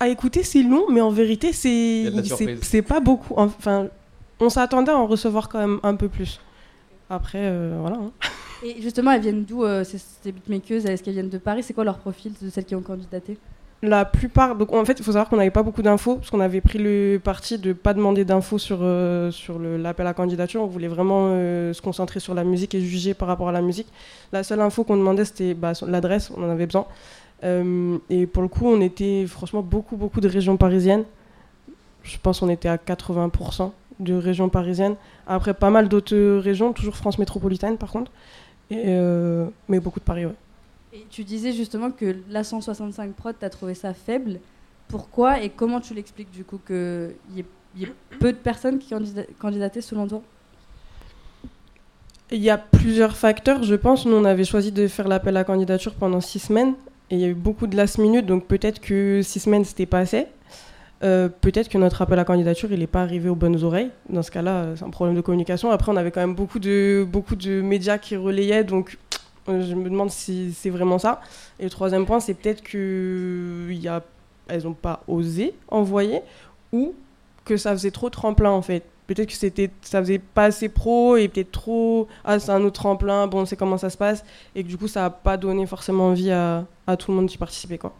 à 0.00 0.08
écouter, 0.08 0.42
c'est 0.42 0.62
long, 0.62 0.84
mais 0.90 1.00
en 1.00 1.10
vérité, 1.10 1.52
c'est 1.52 2.82
pas 2.86 3.00
beaucoup. 3.00 3.34
Enfin, 3.36 3.88
on 4.40 4.48
s'attendait 4.48 4.92
à 4.92 4.96
en 4.96 5.06
recevoir 5.06 5.48
quand 5.48 5.58
même 5.58 5.80
un 5.82 5.94
peu 5.96 6.08
plus. 6.08 6.40
Après, 7.10 7.40
euh, 7.42 7.76
voilà. 7.80 7.96
hein. 7.96 8.12
Et 8.64 8.80
justement, 8.80 9.10
elles 9.12 9.20
viennent 9.20 9.44
d'où 9.44 9.64
euh, 9.64 9.84
ces, 9.84 9.98
ces 9.98 10.32
beatmakeuses 10.32 10.86
Est-ce 10.86 11.02
qu'elles 11.02 11.14
viennent 11.14 11.28
de 11.28 11.38
Paris? 11.38 11.62
C'est 11.62 11.74
quoi 11.74 11.84
leur 11.84 11.98
profil 11.98 12.32
de 12.40 12.48
celles 12.48 12.64
qui 12.64 12.74
ont 12.74 12.82
candidaté? 12.82 13.38
La 13.86 14.04
plupart. 14.04 14.56
Donc, 14.56 14.72
en 14.72 14.84
fait, 14.84 14.98
il 14.98 15.04
faut 15.04 15.12
savoir 15.12 15.28
qu'on 15.28 15.36
n'avait 15.36 15.52
pas 15.52 15.62
beaucoup 15.62 15.82
d'infos, 15.82 16.16
parce 16.16 16.30
qu'on 16.30 16.40
avait 16.40 16.60
pris 16.60 16.78
le 16.78 17.20
parti 17.22 17.56
de 17.56 17.72
pas 17.72 17.94
demander 17.94 18.24
d'infos 18.24 18.58
sur, 18.58 18.78
euh, 18.82 19.30
sur 19.30 19.60
l'appel 19.60 20.08
à 20.08 20.12
candidature. 20.12 20.60
On 20.60 20.66
voulait 20.66 20.88
vraiment 20.88 21.28
euh, 21.30 21.72
se 21.72 21.80
concentrer 21.80 22.18
sur 22.18 22.34
la 22.34 22.42
musique 22.42 22.74
et 22.74 22.80
juger 22.80 23.14
par 23.14 23.28
rapport 23.28 23.48
à 23.48 23.52
la 23.52 23.62
musique. 23.62 23.86
La 24.32 24.42
seule 24.42 24.60
info 24.60 24.82
qu'on 24.82 24.96
demandait, 24.96 25.24
c'était 25.24 25.54
bah, 25.54 25.72
l'adresse, 25.86 26.32
on 26.36 26.42
en 26.42 26.50
avait 26.50 26.66
besoin. 26.66 26.84
Euh, 27.44 27.96
et 28.10 28.26
pour 28.26 28.42
le 28.42 28.48
coup, 28.48 28.66
on 28.66 28.80
était 28.80 29.24
franchement 29.28 29.62
beaucoup, 29.62 29.96
beaucoup 29.96 30.20
de 30.20 30.28
régions 30.28 30.56
parisiennes. 30.56 31.04
Je 32.02 32.16
pense 32.20 32.40
qu'on 32.40 32.48
était 32.48 32.68
à 32.68 32.78
80%. 32.78 33.70
de 34.00 34.14
région 34.14 34.48
parisienne. 34.48 34.96
Après, 35.28 35.54
pas 35.54 35.70
mal 35.70 35.88
d'autres 35.88 36.38
régions, 36.38 36.72
toujours 36.72 36.96
France 36.96 37.18
métropolitaine 37.18 37.78
par 37.78 37.90
contre. 37.92 38.10
Mais 38.70 39.80
beaucoup 39.80 40.00
de 40.00 40.04
Paris, 40.04 40.26
ouais. 40.26 40.34
Et 40.96 41.04
tu 41.10 41.24
disais 41.24 41.52
justement 41.52 41.90
que 41.90 42.16
la 42.30 42.42
165 42.42 43.12
prod, 43.12 43.34
tu 43.38 43.44
as 43.44 43.50
trouvé 43.50 43.74
ça 43.74 43.92
faible. 43.92 44.40
Pourquoi 44.88 45.42
et 45.42 45.50
comment 45.50 45.80
tu 45.80 45.92
l'expliques 45.92 46.30
du 46.30 46.42
coup 46.42 46.58
qu'il 46.66 47.14
y, 47.36 47.40
ait- 47.40 47.92
peu 48.18 48.32
de 48.32 48.38
personnes 48.38 48.78
qui 48.78 48.94
candida- 48.94 49.26
candidataient 49.38 49.82
selon 49.82 50.06
toi? 50.08 50.22
Il 52.32 52.40
y 52.40 52.48
a 52.50 52.56
plusieurs 52.56 53.14
facteurs, 53.16 53.62
je 53.62 53.74
pense. 53.74 54.06
Nous, 54.06 54.16
on 54.16 54.24
avait 54.24 54.44
choisi 54.44 54.72
de 54.72 54.88
faire 54.88 55.06
l'appel 55.06 55.36
à 55.36 55.44
candidature 55.44 55.94
pendant 55.94 56.20
six 56.22 56.38
semaines. 56.38 56.74
Et 57.10 57.16
il 57.16 57.20
y 57.20 57.24
a 57.24 57.28
eu 57.28 57.34
beaucoup 57.34 57.66
de 57.66 57.76
last 57.76 57.98
minute, 57.98 58.26
donc 58.26 58.46
peut-être 58.46 58.80
que 58.80 59.20
six 59.22 59.38
semaines, 59.40 59.64
c'était 59.64 59.86
pas 59.86 59.98
assez. 60.00 60.26
Euh, 61.04 61.28
peut-être 61.28 61.68
que 61.68 61.76
notre 61.78 62.00
appel 62.02 62.18
à 62.18 62.24
candidature, 62.24 62.72
il 62.72 62.78
n'est 62.80 62.86
pas 62.88 63.02
arrivé 63.02 63.28
aux 63.28 63.34
bonnes 63.36 63.62
oreilles. 63.62 63.90
Dans 64.08 64.22
ce 64.22 64.30
cas-là, 64.30 64.54
euh, 64.56 64.76
c'est 64.76 64.84
un 64.84 64.90
problème 64.90 65.14
de 65.14 65.20
communication. 65.20 65.70
Après, 65.70 65.92
on 65.92 65.96
avait 65.96 66.10
quand 66.10 66.20
même 66.22 66.34
beaucoup 66.34 66.58
de, 66.58 67.06
beaucoup 67.08 67.36
de 67.36 67.60
médias 67.60 67.98
qui 67.98 68.16
relayaient, 68.16 68.64
donc 68.64 68.96
je 69.48 69.74
me 69.74 69.88
demande 69.88 70.10
si 70.10 70.52
c'est 70.52 70.70
vraiment 70.70 70.98
ça. 70.98 71.20
Et 71.58 71.64
le 71.64 71.70
troisième 71.70 72.06
point, 72.06 72.20
c'est 72.20 72.34
peut-être 72.34 72.62
qu'elles 72.62 73.82
n'ont 74.62 74.74
pas 74.74 75.02
osé 75.08 75.54
envoyer 75.68 76.20
ou 76.72 76.94
que 77.44 77.56
ça 77.56 77.72
faisait 77.72 77.90
trop 77.90 78.10
tremplin, 78.10 78.50
en 78.50 78.62
fait. 78.62 78.84
Peut-être 79.06 79.28
que 79.28 79.34
c'était, 79.34 79.70
ça 79.82 80.00
faisait 80.00 80.18
pas 80.18 80.44
assez 80.46 80.68
pro 80.68 81.16
et 81.16 81.28
peut-être 81.28 81.52
trop. 81.52 82.08
Ah, 82.24 82.40
c'est 82.40 82.50
un 82.50 82.62
autre 82.64 82.80
tremplin, 82.80 83.28
bon, 83.28 83.42
on 83.42 83.46
sait 83.46 83.56
comment 83.56 83.78
ça 83.78 83.88
se 83.90 83.96
passe. 83.96 84.24
Et 84.56 84.64
que 84.64 84.68
du 84.68 84.76
coup, 84.76 84.88
ça 84.88 85.02
n'a 85.02 85.10
pas 85.10 85.36
donné 85.36 85.64
forcément 85.66 86.08
envie 86.08 86.32
à, 86.32 86.66
à 86.86 86.96
tout 86.96 87.12
le 87.12 87.16
monde 87.16 87.26
d'y 87.26 87.38
participer, 87.38 87.78
quoi. 87.78 87.94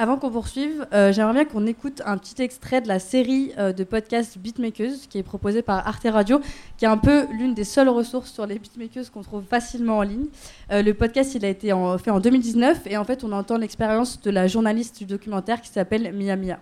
Avant 0.00 0.16
qu'on 0.16 0.30
poursuive, 0.30 0.86
euh, 0.92 1.12
j'aimerais 1.12 1.32
bien 1.32 1.44
qu'on 1.44 1.66
écoute 1.66 2.02
un 2.06 2.18
petit 2.18 2.40
extrait 2.40 2.80
de 2.80 2.86
la 2.86 3.00
série 3.00 3.50
euh, 3.58 3.72
de 3.72 3.82
podcast 3.82 4.38
Beatmakers 4.38 5.08
qui 5.10 5.18
est 5.18 5.24
proposée 5.24 5.60
par 5.60 5.84
Arte 5.88 6.06
Radio, 6.08 6.40
qui 6.76 6.84
est 6.84 6.88
un 6.88 6.98
peu 6.98 7.26
l'une 7.32 7.52
des 7.52 7.64
seules 7.64 7.88
ressources 7.88 8.30
sur 8.30 8.46
les 8.46 8.60
beatmakers 8.60 9.10
qu'on 9.12 9.22
trouve 9.22 9.42
facilement 9.42 9.98
en 9.98 10.02
ligne. 10.02 10.26
Euh, 10.70 10.82
le 10.82 10.94
podcast, 10.94 11.34
il 11.34 11.44
a 11.44 11.48
été 11.48 11.74
fait 12.00 12.12
en 12.12 12.20
2019 12.20 12.82
et 12.86 12.96
en 12.96 13.02
fait, 13.02 13.24
on 13.24 13.32
entend 13.32 13.56
l'expérience 13.56 14.20
de 14.20 14.30
la 14.30 14.46
journaliste 14.46 14.98
du 14.98 15.04
documentaire 15.04 15.60
qui 15.60 15.68
s'appelle 15.68 16.12
Mia 16.14 16.36
Mia. 16.36 16.60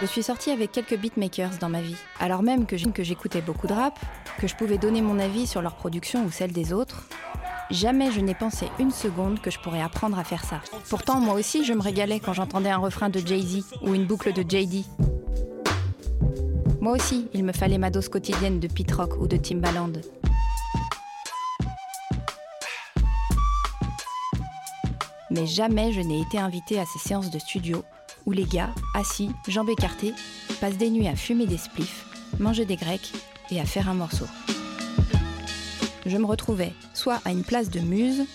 Je 0.00 0.06
suis 0.06 0.22
sortie 0.22 0.50
avec 0.50 0.70
quelques 0.70 0.96
beatmakers 0.96 1.58
dans 1.60 1.68
ma 1.68 1.80
vie, 1.80 1.96
alors 2.20 2.44
même 2.44 2.66
que 2.66 2.76
j'écoutais 2.76 3.40
beaucoup 3.40 3.66
de 3.66 3.72
rap, 3.72 3.98
que 4.38 4.46
je 4.46 4.54
pouvais 4.54 4.78
donner 4.78 5.02
mon 5.02 5.18
avis 5.18 5.48
sur 5.48 5.60
leur 5.60 5.74
production 5.74 6.24
ou 6.24 6.30
celle 6.30 6.52
des 6.52 6.72
autres. 6.72 7.08
Jamais 7.70 8.12
je 8.12 8.20
n'ai 8.20 8.36
pensé 8.36 8.68
une 8.78 8.92
seconde 8.92 9.40
que 9.40 9.50
je 9.50 9.58
pourrais 9.58 9.82
apprendre 9.82 10.16
à 10.16 10.22
faire 10.22 10.44
ça. 10.44 10.60
Pourtant, 10.88 11.18
moi 11.20 11.34
aussi, 11.34 11.64
je 11.64 11.72
me 11.72 11.82
régalais 11.82 12.20
quand 12.20 12.32
j'entendais 12.32 12.70
un 12.70 12.78
refrain 12.78 13.08
de 13.08 13.18
Jay-Z 13.18 13.64
ou 13.82 13.92
une 13.92 14.06
boucle 14.06 14.32
de 14.32 14.42
JD. 14.42 14.84
Moi 16.80 16.92
aussi, 16.92 17.28
il 17.34 17.42
me 17.42 17.52
fallait 17.52 17.78
ma 17.78 17.90
dose 17.90 18.08
quotidienne 18.08 18.60
de 18.60 18.68
Pete 18.68 18.92
Rock 18.92 19.16
ou 19.20 19.26
de 19.26 19.36
Timbaland. 19.36 19.92
Mais 25.30 25.46
jamais 25.46 25.92
je 25.92 26.00
n'ai 26.00 26.20
été 26.20 26.38
invitée 26.38 26.78
à 26.78 26.84
ces 26.86 27.00
séances 27.00 27.30
de 27.30 27.38
studio 27.40 27.84
où 28.26 28.32
les 28.32 28.44
gars, 28.44 28.74
assis, 28.94 29.30
jambes 29.46 29.70
écartées, 29.70 30.14
passent 30.60 30.76
des 30.76 30.90
nuits 30.90 31.08
à 31.08 31.16
fumer 31.16 31.46
des 31.46 31.58
spliffs, 31.58 32.06
manger 32.38 32.64
des 32.64 32.76
grecs 32.76 33.12
et 33.50 33.60
à 33.60 33.64
faire 33.64 33.88
un 33.88 33.94
morceau. 33.94 34.26
Je 36.06 36.16
me 36.16 36.26
retrouvais 36.26 36.72
soit 36.94 37.20
à 37.24 37.30
une 37.30 37.44
place 37.44 37.70
de 37.70 37.80
muse, 37.80 38.26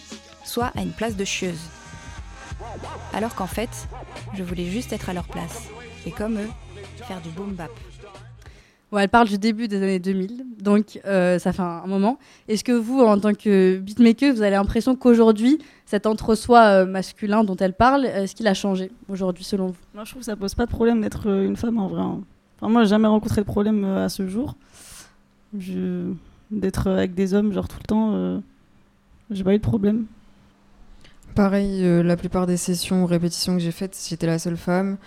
soit 0.43 0.71
à 0.75 0.81
une 0.81 0.91
place 0.91 1.15
de 1.15 1.25
chieuse. 1.25 1.69
Alors 3.13 3.35
qu'en 3.35 3.47
fait, 3.47 3.87
je 4.33 4.43
voulais 4.43 4.69
juste 4.69 4.93
être 4.93 5.09
à 5.09 5.13
leur 5.13 5.25
place. 5.25 5.63
Et 6.05 6.11
comme 6.11 6.39
eux, 6.39 6.49
faire 7.07 7.21
du 7.21 7.29
boom 7.29 7.53
bap. 7.53 7.71
Bon, 8.93 8.99
elle 8.99 9.09
parle 9.09 9.27
du 9.27 9.39
début 9.39 9.67
des 9.67 9.77
années 9.81 9.97
2000, 9.97 10.45
donc 10.61 10.99
euh, 11.07 11.39
ça 11.39 11.51
fait 11.51 11.63
un 11.63 11.87
moment. 11.87 12.19
Est-ce 12.47 12.63
que 12.63 12.73
vous, 12.73 12.99
en 12.99 13.19
tant 13.19 13.33
que 13.33 13.79
beatmaker, 13.79 14.35
vous 14.35 14.43
avez 14.43 14.51
l'impression 14.51 14.95
qu'aujourd'hui, 14.95 15.57
cet 15.87 16.05
entre-soi 16.05 16.59
euh, 16.59 16.85
masculin 16.85 17.43
dont 17.43 17.55
elle 17.55 17.73
parle, 17.73 18.05
est-ce 18.05 18.35
qu'il 18.35 18.47
a 18.47 18.53
changé 18.53 18.91
aujourd'hui 19.09 19.43
selon 19.43 19.69
vous? 19.69 19.75
Moi, 19.95 20.03
je 20.03 20.11
trouve 20.11 20.19
que 20.19 20.27
ça 20.27 20.35
pose 20.35 20.53
pas 20.53 20.67
de 20.67 20.69
problème 20.69 21.01
d'être 21.01 21.27
euh, 21.27 21.43
une 21.43 21.55
femme 21.55 21.79
en 21.79 21.87
vrai. 21.87 22.03
hein. 22.03 22.19
Enfin, 22.61 22.71
moi, 22.71 22.83
j'ai 22.83 22.89
jamais 22.89 23.07
rencontré 23.07 23.41
de 23.41 23.47
problème 23.47 23.83
à 23.83 24.09
ce 24.09 24.27
jour. 24.27 24.55
Je... 25.57 26.11
D'être 26.51 26.85
avec 26.85 27.15
des 27.15 27.33
hommes, 27.33 27.51
genre 27.51 27.67
tout 27.67 27.79
le 27.81 27.87
temps, 27.87 28.11
euh, 28.13 28.37
j'ai 29.31 29.43
pas 29.43 29.55
eu 29.55 29.57
de 29.57 29.63
problème. 29.63 30.05
Pareil, 31.33 31.83
euh, 31.83 32.03
la 32.03 32.15
plupart 32.15 32.45
des 32.45 32.57
sessions 32.57 33.01
ou 33.01 33.05
répétitions 33.07 33.53
que 33.55 33.59
j'ai 33.59 33.71
faites, 33.71 33.99
j'étais 34.07 34.27
la 34.27 34.37
seule 34.37 34.55
femme, 34.55 34.97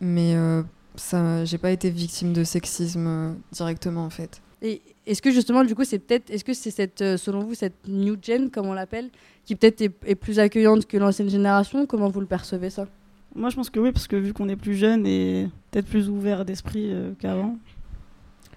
mais 0.00 0.34
euh, 0.34 0.64
ça, 0.98 1.44
j'ai 1.44 1.58
pas 1.58 1.70
été 1.70 1.90
victime 1.90 2.32
de 2.32 2.44
sexisme 2.44 3.06
euh, 3.06 3.32
directement 3.52 4.04
en 4.04 4.10
fait. 4.10 4.40
Et 4.60 4.82
est-ce 5.06 5.22
que 5.22 5.30
justement, 5.30 5.64
du 5.64 5.74
coup, 5.74 5.84
c'est 5.84 5.98
peut-être, 5.98 6.30
est-ce 6.30 6.44
que 6.44 6.52
c'est 6.52 6.70
cette, 6.70 7.00
euh, 7.00 7.16
selon 7.16 7.44
vous, 7.44 7.54
cette 7.54 7.86
new 7.86 8.16
gen, 8.20 8.50
comme 8.50 8.66
on 8.66 8.72
l'appelle, 8.72 9.10
qui 9.44 9.54
peut-être 9.54 9.80
est, 9.80 9.92
est 10.04 10.14
plus 10.16 10.38
accueillante 10.38 10.86
que 10.86 10.96
l'ancienne 10.96 11.30
génération? 11.30 11.86
Comment 11.86 12.08
vous 12.08 12.20
le 12.20 12.26
percevez 12.26 12.70
ça? 12.70 12.86
Moi, 13.34 13.50
je 13.50 13.56
pense 13.56 13.70
que 13.70 13.78
oui, 13.78 13.92
parce 13.92 14.08
que 14.08 14.16
vu 14.16 14.32
qu'on 14.32 14.48
est 14.48 14.56
plus 14.56 14.74
jeune 14.74 15.06
et 15.06 15.48
peut-être 15.70 15.86
plus 15.86 16.08
ouvert 16.08 16.44
d'esprit 16.44 16.92
euh, 16.92 17.12
qu'avant. 17.20 17.56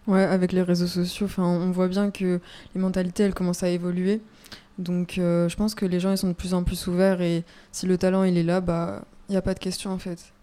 Ouais, 0.08 0.24
avec 0.24 0.52
les 0.52 0.64
réseaux 0.64 0.88
sociaux, 0.88 1.28
enfin, 1.28 1.44
on 1.44 1.70
voit 1.72 1.88
bien 1.88 2.10
que 2.10 2.40
les 2.74 2.82
mentalités, 2.82 3.24
elles 3.24 3.36
commencent 3.36 3.64
à 3.64 3.70
évoluer. 3.70 4.22
Donc, 4.80 5.18
euh, 5.18 5.48
je 5.48 5.56
pense 5.56 5.76
que 5.76 5.86
les 5.86 6.00
gens, 6.00 6.12
ils 6.12 6.18
sont 6.18 6.30
de 6.30 6.34
plus 6.34 6.54
en 6.56 6.64
plus 6.64 6.88
ouverts 6.88 7.22
et 7.22 7.44
si 7.72 7.86
le 7.86 7.98
talent, 7.98 8.24
il 8.24 8.38
est 8.38 8.44
là, 8.44 8.62
bah, 8.62 9.04
il 9.30 9.34
n'y 9.34 9.38
a 9.38 9.42
pas 9.42 9.54
de 9.54 9.60
question 9.60 9.92
en 9.92 10.00
fait. 10.00 10.34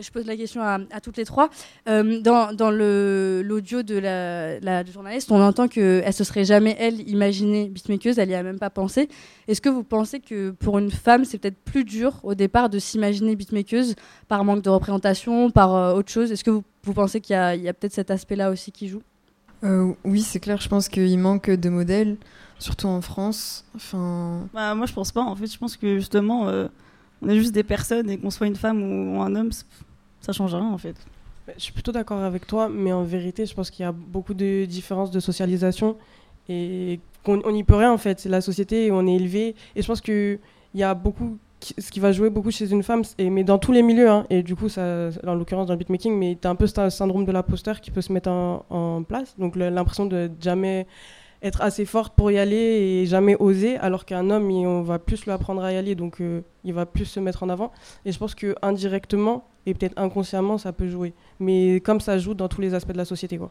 Je 0.00 0.10
pose 0.10 0.24
la 0.26 0.36
question 0.36 0.62
à, 0.62 0.78
à 0.90 1.00
toutes 1.00 1.18
les 1.18 1.24
trois. 1.26 1.50
Euh, 1.86 2.20
dans 2.20 2.54
dans 2.54 2.70
le- 2.70 3.42
l'audio 3.44 3.82
de 3.82 3.98
la, 3.98 4.58
la 4.60 4.84
journaliste, 4.86 5.30
on 5.30 5.40
entend 5.42 5.68
qu'elle 5.68 6.12
se 6.14 6.24
serait 6.24 6.46
jamais, 6.46 6.74
elle, 6.78 7.06
imaginée 7.08 7.68
beatmakeuse, 7.68 8.18
elle 8.18 8.30
y 8.30 8.34
a 8.34 8.42
même 8.42 8.58
pas 8.58 8.70
pensé. 8.70 9.08
Est-ce 9.48 9.60
que 9.60 9.68
vous 9.68 9.84
pensez 9.84 10.20
que 10.20 10.50
pour 10.50 10.78
une 10.78 10.90
femme, 10.90 11.26
c'est 11.26 11.36
peut-être 11.36 11.58
plus 11.58 11.84
dur 11.84 12.20
au 12.22 12.34
départ 12.34 12.70
de 12.70 12.78
s'imaginer 12.78 13.36
beatmakeuse 13.36 13.94
par 14.28 14.44
manque 14.44 14.62
de 14.62 14.70
représentation, 14.70 15.50
par 15.50 15.74
euh, 15.74 15.92
autre 15.94 16.10
chose? 16.10 16.32
Est-ce 16.32 16.42
que 16.44 16.50
vous, 16.50 16.64
vous 16.84 16.94
pensez 16.94 17.20
qu'il 17.20 17.34
y 17.34 17.36
a, 17.38 17.54
il 17.54 17.62
y 17.62 17.68
a 17.68 17.74
peut-être 17.74 17.92
cet 17.92 18.10
aspect-là 18.10 18.50
aussi 18.50 18.72
qui 18.72 18.88
joue? 18.88 19.02
Euh, 19.62 19.92
oui, 20.04 20.22
c'est 20.22 20.40
clair, 20.40 20.60
je 20.60 20.68
pense 20.68 20.88
qu'il 20.88 21.18
manque 21.18 21.50
de 21.50 21.68
modèles, 21.68 22.16
surtout 22.58 22.86
en 22.88 23.00
France. 23.02 23.64
Enfin, 23.76 24.48
Bah, 24.54 24.74
moi, 24.74 24.86
je 24.86 24.92
pense 24.94 25.12
pas. 25.12 25.20
En 25.20 25.36
fait, 25.36 25.46
je 25.46 25.58
pense 25.58 25.76
que 25.76 25.98
justement, 25.98 26.48
euh, 26.48 26.66
on 27.22 27.28
est 27.28 27.36
juste 27.36 27.52
des 27.52 27.62
personnes 27.62 28.10
et 28.10 28.18
qu'on 28.18 28.30
soit 28.30 28.46
une 28.46 28.56
femme 28.56 28.82
ou, 28.82 29.22
un 29.22 29.34
homme, 29.34 29.50
ça 30.20 30.32
change 30.32 30.54
rien 30.54 30.68
en 30.68 30.78
fait. 30.78 30.96
Je 31.56 31.62
suis 31.62 31.72
plutôt 31.72 31.92
d'accord 31.92 32.20
avec 32.22 32.46
toi, 32.46 32.68
mais 32.68 32.92
en 32.92 33.02
vérité, 33.02 33.46
je 33.46 33.54
pense 33.54 33.70
qu'il 33.70 33.82
y 33.84 33.86
a 33.86 33.92
beaucoup 33.92 34.34
de 34.34 34.64
différences 34.64 35.10
de 35.10 35.20
socialisation 35.20 35.96
et 36.48 37.00
qu'on 37.24 37.40
on 37.44 37.52
n'y 37.52 37.64
peut 37.64 37.74
rien 37.74 37.92
en 37.92 37.98
fait. 37.98 38.20
C'est 38.20 38.28
la 38.28 38.40
société, 38.40 38.90
on 38.92 39.06
est 39.06 39.14
élevé. 39.14 39.54
Et 39.74 39.82
je 39.82 39.86
pense 39.86 40.00
qu'il 40.00 40.38
y 40.74 40.82
a 40.82 40.94
beaucoup, 40.94 41.38
ce 41.60 41.90
qui 41.90 42.00
va 42.00 42.12
jouer 42.12 42.30
beaucoup 42.30 42.50
chez 42.50 42.70
une 42.70 42.82
femme, 42.82 43.02
et, 43.18 43.28
mais 43.28 43.44
dans 43.44 43.58
tous 43.58 43.72
les 43.72 43.82
milieux, 43.82 44.08
hein, 44.08 44.24
et 44.30 44.42
du 44.42 44.54
coup, 44.54 44.68
ça, 44.68 45.10
en 45.26 45.34
l'occurrence 45.34 45.66
dans 45.66 45.74
le 45.74 45.78
beatmaking, 45.78 46.16
mais 46.16 46.38
tu 46.40 46.46
as 46.46 46.50
un 46.50 46.54
peu 46.54 46.66
ce 46.66 46.90
syndrome 46.90 47.24
de 47.24 47.32
l'imposteur 47.32 47.80
qui 47.80 47.90
peut 47.90 48.02
se 48.02 48.12
mettre 48.12 48.30
en, 48.30 48.64
en 48.70 49.02
place. 49.02 49.34
Donc 49.38 49.56
l'impression 49.56 50.06
de 50.06 50.30
jamais 50.40 50.86
être 51.42 51.60
assez 51.60 51.84
forte 51.84 52.14
pour 52.14 52.30
y 52.30 52.38
aller 52.38 52.56
et 53.02 53.06
jamais 53.06 53.36
oser, 53.40 53.76
alors 53.78 54.04
qu'un 54.04 54.30
homme, 54.30 54.50
il- 54.50 54.66
on 54.66 54.82
va 54.82 54.98
plus 54.98 55.24
lui 55.24 55.32
apprendre 55.32 55.62
à 55.62 55.72
y 55.72 55.76
aller, 55.76 55.94
donc 55.94 56.20
euh, 56.20 56.40
il 56.64 56.72
va 56.72 56.86
plus 56.86 57.04
se 57.04 57.18
mettre 57.20 57.42
en 57.42 57.48
avant. 57.48 57.72
Et 58.04 58.12
je 58.12 58.18
pense 58.18 58.34
que 58.34 58.54
indirectement 58.62 59.44
et 59.66 59.74
peut-être 59.74 59.98
inconsciemment, 59.98 60.58
ça 60.58 60.72
peut 60.72 60.88
jouer. 60.88 61.12
Mais 61.40 61.80
comme 61.80 62.00
ça 62.00 62.18
joue 62.18 62.34
dans 62.34 62.48
tous 62.48 62.60
les 62.60 62.74
aspects 62.74 62.92
de 62.92 62.96
la 62.98 63.04
société, 63.04 63.38
quoi. 63.38 63.50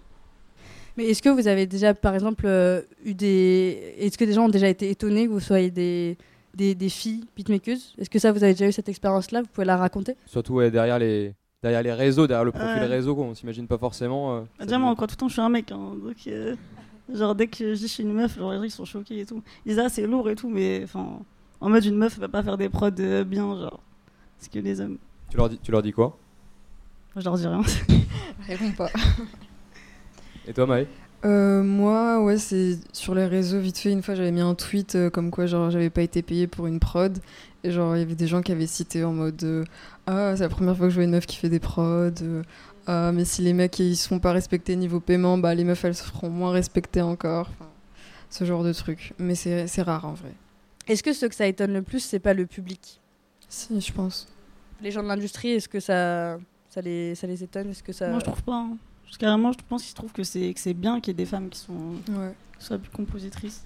Mais 0.97 1.05
est-ce 1.05 1.21
que 1.21 1.29
vous 1.29 1.47
avez 1.47 1.65
déjà, 1.67 1.93
par 1.93 2.13
exemple, 2.13 2.43
euh, 2.45 2.81
eu 3.05 3.13
des. 3.13 3.95
Est-ce 3.97 4.17
que 4.17 4.25
des 4.25 4.33
gens 4.33 4.45
ont 4.45 4.49
déjà 4.49 4.67
été 4.67 4.89
étonnés 4.89 5.25
que 5.25 5.31
vous 5.31 5.39
soyez 5.39 5.71
des, 5.71 6.17
des, 6.53 6.75
des 6.75 6.89
filles 6.89 7.23
beatmakeuses 7.35 7.95
Est-ce 7.97 8.09
que 8.09 8.19
ça, 8.19 8.33
vous 8.33 8.43
avez 8.43 8.53
déjà 8.53 8.67
eu 8.67 8.73
cette 8.73 8.89
expérience-là? 8.89 9.41
Vous 9.41 9.47
pouvez 9.53 9.63
la 9.65 9.77
raconter? 9.77 10.15
Surtout 10.25 10.55
ouais, 10.55 10.69
derrière, 10.69 10.99
les, 10.99 11.33
derrière 11.63 11.81
les 11.81 11.93
réseaux, 11.93 12.27
derrière 12.27 12.43
le 12.43 12.51
profil 12.51 12.81
Ouais. 12.81 12.87
réseau, 12.87 13.15
qu'on 13.15 13.33
s'imagine 13.33 13.67
pas 13.67 13.77
forcément. 13.77 14.35
euh, 14.35 14.41
ça 14.59 14.65
Déjà, 14.65 14.79
moi, 14.79 14.89
encore 14.89 15.07
tout 15.07 15.13
le 15.15 15.19
temps, 15.19 15.27
je 15.29 15.33
suis 15.33 15.41
un 15.41 15.47
mec. 15.47 15.71
hein, 15.71 15.93
donc, 16.03 16.15
euh, 16.27 16.55
genre, 17.13 17.35
dès 17.35 17.47
que 17.47 17.73
je 17.73 17.79
dis 17.79 17.87
je 17.87 17.93
suis 17.93 18.03
une 18.03 18.13
meuf, 18.13 18.37
genre, 18.37 18.51
les 18.51 18.57
gens 18.57 18.63
ils 18.63 18.71
sont 18.71 18.85
choqués 18.85 19.19
et 19.19 19.25
tout. 19.25 19.41
Ils 19.65 19.69
disent, 19.69 19.79
ah, 19.79 19.89
c'est 19.89 20.05
lourd 20.07 20.29
et 20.29 20.35
tout, 20.35 20.49
mais 20.49 20.81
enfin, 20.83 21.19
en 21.59 21.69
mode, 21.69 21.85
une 21.85 21.97
meuf 21.97 22.13
elle 22.15 22.21
va 22.21 22.29
pas 22.29 22.43
faire 22.43 22.57
des 22.57 22.69
prods 22.69 22.89
euh, 22.99 23.23
bien, 23.23 23.55
genre. 23.55 23.81
Parce 24.37 24.49
que 24.49 24.59
les 24.59 24.81
hommes. 24.81 24.97
tu, 25.29 25.37
leur 25.37 25.49
dis, 25.49 25.59
tu 25.59 25.71
leur 25.71 25.81
dis 25.81 25.91
quoi? 25.91 26.17
Je 27.15 27.23
leur 27.23 27.35
dis 27.35 27.47
rien. 27.47 27.61
réponds 28.47 28.71
pas. 28.71 28.89
Et 30.47 30.53
toi, 30.53 30.65
Maë? 30.65 30.87
Euh, 31.23 31.61
moi, 31.61 32.19
ouais, 32.23 32.37
c'est 32.37 32.79
sur 32.93 33.13
les 33.13 33.27
réseaux, 33.27 33.59
vite 33.59 33.77
fait, 33.77 33.91
une 33.91 34.01
fois 34.01 34.15
j'avais 34.15 34.31
mis 34.31 34.41
un 34.41 34.55
tweet 34.55 34.95
euh, 34.95 35.09
comme 35.11 35.29
quoi 35.29 35.45
genre 35.45 35.69
j'avais 35.69 35.91
pas 35.91 36.01
été 36.01 36.23
payée 36.23 36.47
pour 36.47 36.65
une 36.65 36.79
prod. 36.79 37.19
Et 37.63 37.69
genre 37.69 37.95
il 37.95 37.99
y 37.99 38.01
avait 38.01 38.15
des 38.15 38.25
gens 38.25 38.41
qui 38.41 38.51
avaient 38.51 38.65
cité 38.65 39.03
en 39.03 39.13
mode 39.13 39.43
euh, 39.43 39.63
Ah, 40.07 40.33
c'est 40.35 40.41
la 40.41 40.49
première 40.49 40.75
fois 40.75 40.87
que 40.87 40.89
je 40.89 40.95
vois 40.95 41.03
une 41.03 41.11
meuf 41.11 41.27
qui 41.27 41.37
fait 41.37 41.49
des 41.49 41.59
prods. 41.59 42.09
Euh, 42.89 43.11
mais 43.11 43.25
si 43.25 43.41
les 43.41 43.53
mecs 43.53 43.77
ils 43.79 43.95
se 43.95 44.07
font 44.07 44.19
pas 44.19 44.31
respecter 44.31 44.75
niveau 44.75 44.99
paiement, 44.99 45.37
bah 45.37 45.53
les 45.55 45.63
meufs 45.63 45.83
elles 45.85 45.95
se 45.95 46.03
feront 46.03 46.29
moins 46.29 46.51
respecter 46.51 47.01
encore. 47.01 47.49
Enfin, 47.51 47.69
ce 48.29 48.43
genre 48.45 48.63
de 48.63 48.73
truc. 48.73 49.13
Mais 49.19 49.35
c'est 49.35 49.67
c'est 49.67 49.81
rare 49.81 50.05
en 50.05 50.13
vrai. 50.13 50.31
Est-ce 50.87 51.03
que 51.03 51.13
ce 51.13 51.25
que 51.27 51.35
ça 51.35 51.45
étonne 51.47 51.73
le 51.73 51.81
plus, 51.81 51.99
c'est 51.99 52.19
pas 52.19 52.33
le 52.33 52.45
public? 52.45 52.99
Si, 53.47 53.79
je 53.79 53.91
pense. 53.93 54.27
Les 54.81 54.91
gens 54.91 55.03
de 55.03 55.07
l'industrie, 55.07 55.51
est-ce 55.51 55.69
que 55.69 55.79
ça, 55.79 56.39
ça 56.69 56.81
les, 56.81 57.13
ça 57.15 57.27
les 57.27 57.43
étonne? 57.43 57.69
Est-ce 57.69 57.83
que 57.83 57.93
ça... 57.93 58.07
Moi, 58.09 58.19
je 58.19 58.25
trouve 58.25 58.41
pas. 58.43 58.55
hein. 58.55 58.77
Parce 59.03 59.17
que 59.17 59.21
carrément, 59.21 59.51
je 59.51 59.59
pense 59.69 59.83
qu'ils 59.83 59.93
trouvent 59.93 60.11
que 60.11 60.23
c'est 60.23 60.53
que 60.53 60.59
c'est 60.59 60.73
bien 60.73 60.99
qu'il 60.99 61.11
y 61.11 61.11
ait 61.11 61.23
des 61.23 61.25
femmes 61.25 61.49
qui 61.49 61.59
sont 61.59 61.73
Ouais. 62.09 62.33
qui 62.57 62.65
soient 62.65 62.77
plus 62.79 62.89
compositrices. 62.89 63.63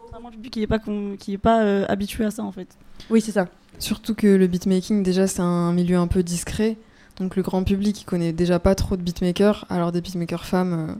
Contrairement 0.00 0.28
au 0.28 0.32
public 0.32 0.52
qui 0.52 0.60
n'est 0.60 0.66
pas, 0.66 0.78
qui 1.18 1.32
est 1.34 1.38
pas 1.38 1.62
euh, 1.62 1.84
habitué 1.88 2.24
à 2.24 2.30
ça, 2.30 2.42
en 2.42 2.52
fait. 2.52 2.68
Oui, 3.10 3.20
c'est 3.20 3.32
ça. 3.32 3.46
Surtout 3.78 4.14
que 4.14 4.26
le 4.26 4.46
beatmaking, 4.48 5.02
déjà, 5.02 5.26
c'est 5.26 5.40
un 5.40 5.72
milieu 5.72 5.96
un 5.98 6.08
peu 6.08 6.22
discret. 6.22 6.76
Donc 7.18 7.36
le 7.36 7.42
grand 7.42 7.64
public, 7.64 8.00
il 8.00 8.04
connaît 8.04 8.32
déjà 8.32 8.58
pas 8.58 8.74
trop 8.74 8.96
de 8.96 9.02
beatmakers, 9.02 9.64
alors 9.70 9.90
des 9.92 10.00
beatmakers 10.00 10.44
femmes, 10.44 10.88
euh, 10.90 10.94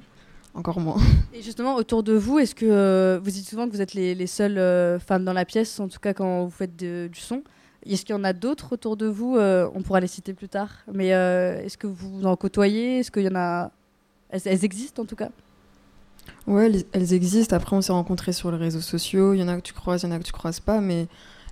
encore 0.59 0.81
moins. 0.81 0.97
Et 1.33 1.43
justement, 1.43 1.77
autour 1.77 2.03
de 2.03 2.15
vous, 2.15 2.39
est-ce 2.39 2.55
que 2.55 2.67
euh, 2.67 3.21
vous 3.23 3.31
dites 3.31 3.49
souvent 3.49 3.67
que 3.69 3.73
vous 3.73 3.81
êtes 3.81 3.95
les, 3.95 4.15
les 4.15 4.27
seules 4.27 4.59
euh, 4.59 4.99
femmes 4.99 5.25
dans 5.25 5.33
la 5.33 5.45
pièce, 5.45 5.79
en 5.79 5.89
tout 5.89 6.01
cas 6.01 6.15
quand 6.15 6.45
vous 6.45 6.51
faites 6.51 6.77
de- 6.77 7.09
du 7.13 7.21
son 7.21 7.43
Est-ce 7.87 8.05
qu'il 8.05 8.15
y 8.17 8.19
en 8.19 8.25
a 8.25 8.33
d'autres 8.33 8.73
autour 8.73 8.97
de 8.97 9.07
vous 9.07 9.39
On 9.39 9.83
pourra 9.83 10.01
les 10.01 10.09
citer 10.09 10.35
plus 10.35 10.49
tard. 10.49 10.71
Mais 10.93 11.09
est-ce 11.09 11.79
que 11.79 11.87
vous 11.87 12.27
en 12.27 12.35
côtoyez? 12.37 12.99
Est-ce 12.99 13.11
qu'il 13.11 13.23
y 13.23 13.29
en 13.29 13.37
a 13.37 13.71
elles, 14.31 14.43
elles 14.45 14.65
existent 14.65 15.03
en 15.03 15.07
tout 15.07 15.17
cas? 15.17 15.31
Ouais, 16.47 16.67
elles, 16.67 16.85
elles 16.93 17.13
existent. 17.15 17.55
Après, 17.57 17.77
on 17.77 17.81
s'est 17.81 17.93
rencontrés 17.93 18.33
sur 18.33 18.51
les 18.51 18.59
réseaux 18.59 18.81
sociaux. 18.81 19.33
Il 19.35 19.39
y 19.41 19.43
en 19.43 19.49
a 19.49 19.57
que 19.57 19.63
tu 19.63 19.73
croises, 19.73 20.03
il 20.03 20.07
y 20.07 20.09
en 20.09 20.15
a 20.15 20.19
que 20.19 20.25
tu 20.25 20.33
croises 20.33 20.61
pas, 20.61 20.81
mais 20.81 21.07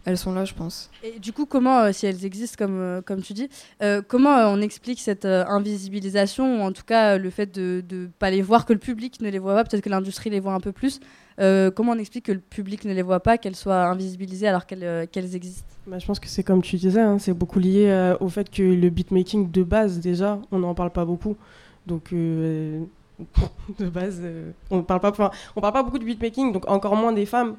elles 0.06 0.16
sont 0.16 0.32
là, 0.32 0.44
je 0.44 0.54
pense. 0.54 0.88
Et 1.02 1.18
du 1.18 1.32
coup, 1.32 1.46
comment, 1.46 1.80
euh, 1.80 1.92
si 1.92 2.06
elles 2.06 2.24
existent 2.24 2.56
comme, 2.64 2.78
euh, 2.78 3.02
comme 3.02 3.22
tu 3.22 3.32
dis, 3.32 3.48
euh, 3.82 4.00
comment 4.06 4.36
euh, 4.38 4.46
on 4.48 4.60
explique 4.60 5.00
cette 5.00 5.24
euh, 5.24 5.44
invisibilisation, 5.48 6.60
ou 6.60 6.62
en 6.64 6.70
tout 6.72 6.84
cas 6.86 7.14
euh, 7.14 7.18
le 7.18 7.28
fait 7.28 7.52
de 7.52 7.84
ne 7.90 8.06
pas 8.06 8.30
les 8.30 8.40
voir, 8.40 8.66
que 8.66 8.72
le 8.72 8.78
public 8.78 9.20
ne 9.20 9.28
les 9.28 9.40
voit 9.40 9.54
pas, 9.54 9.64
peut-être 9.64 9.82
que 9.82 9.90
l'industrie 9.90 10.30
les 10.30 10.40
voit 10.40 10.54
un 10.54 10.60
peu 10.60 10.72
plus 10.72 11.00
Euh, 11.38 11.70
Comment 11.70 11.92
on 11.92 11.98
explique 11.98 12.26
que 12.26 12.32
le 12.32 12.38
public 12.38 12.84
ne 12.86 12.94
les 12.94 13.02
voit 13.02 13.20
pas, 13.20 13.36
qu'elles 13.36 13.56
soient 13.56 13.84
invisibilisées 13.86 14.48
alors 14.48 14.64
qu'elles 14.64 14.84
euh, 14.84 15.06
qu'elles 15.10 15.34
existent? 15.34 15.66
Bah, 15.86 15.98
je 15.98 16.06
pense 16.06 16.18
que 16.20 16.28
c'est 16.28 16.42
comme 16.44 16.62
tu 16.62 16.76
disais, 16.76 17.00
hein, 17.02 17.18
c'est 17.18 17.34
beaucoup 17.34 17.58
lié 17.58 17.88
euh, 17.88 18.16
au 18.20 18.28
fait 18.28 18.48
que 18.48 18.62
le 18.62 18.88
beatmaking 18.90 19.50
de 19.50 19.62
base, 19.62 19.98
déjà, 20.00 20.38
on 20.52 20.60
n'en 20.60 20.74
parle 20.74 20.90
pas 20.90 21.04
beaucoup. 21.04 21.36
Donc, 21.86 22.12
euh, 22.12 22.80
de 23.78 23.86
base, 23.88 24.20
euh, 24.22 24.52
on 24.70 24.82
parle 24.82 25.00
pas, 25.00 25.10
enfin, 25.10 25.30
on 25.56 25.60
parle 25.60 25.74
pas 25.74 25.82
beaucoup 25.82 25.98
de 25.98 26.04
beatmaking, 26.04 26.52
donc 26.52 26.68
encore 26.70 26.94
moins 26.96 27.12
des 27.12 27.26
femmes. 27.26 27.56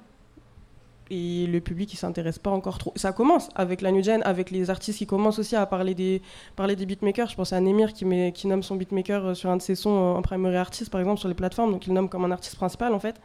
Et 1.10 1.48
le 1.48 1.62
public, 1.62 1.94
il 1.94 1.98
s'intéresse 1.98 2.38
pas 2.38 2.50
encore 2.50 2.78
trop. 2.78 2.92
Ça 2.96 3.14
commence 3.14 3.50
avec 3.56 3.82
la 3.82 3.92
new 3.92 4.04
gen, 4.04 4.22
avec 4.24 4.52
les 4.52 4.70
artistes 4.70 4.98
qui 4.98 5.06
commencent 5.06 5.40
aussi 5.40 5.56
à 5.56 5.66
parler 5.66 5.96
des, 5.96 6.22
parler 6.56 6.76
des 6.76 6.86
beatmakers. 6.86 7.30
Je 7.30 7.36
pense 7.36 7.54
à 7.54 7.62
Nemir 7.62 7.94
qui, 7.94 8.04
met, 8.04 8.32
qui 8.34 8.48
nomme 8.48 8.64
son 8.64 8.76
beatmaker 8.76 9.26
euh, 9.28 9.34
sur 9.34 9.50
un 9.50 9.58
de 9.58 9.62
ses 9.62 9.76
sons 9.76 9.96
euh, 9.96 10.18
en 10.18 10.22
primary 10.22 10.58
artist, 10.58 10.90
par 10.90 11.00
exemple, 11.00 11.20
sur 11.20 11.30
les 11.30 11.36
plateformes. 11.36 11.72
Donc, 11.72 11.88
il 11.88 11.94
nomme 11.94 12.10
comme 12.10 12.26
un 12.26 12.32
artiste 12.32 12.58
principal, 12.58 12.94
en 12.94 13.00
fait. 13.00 13.16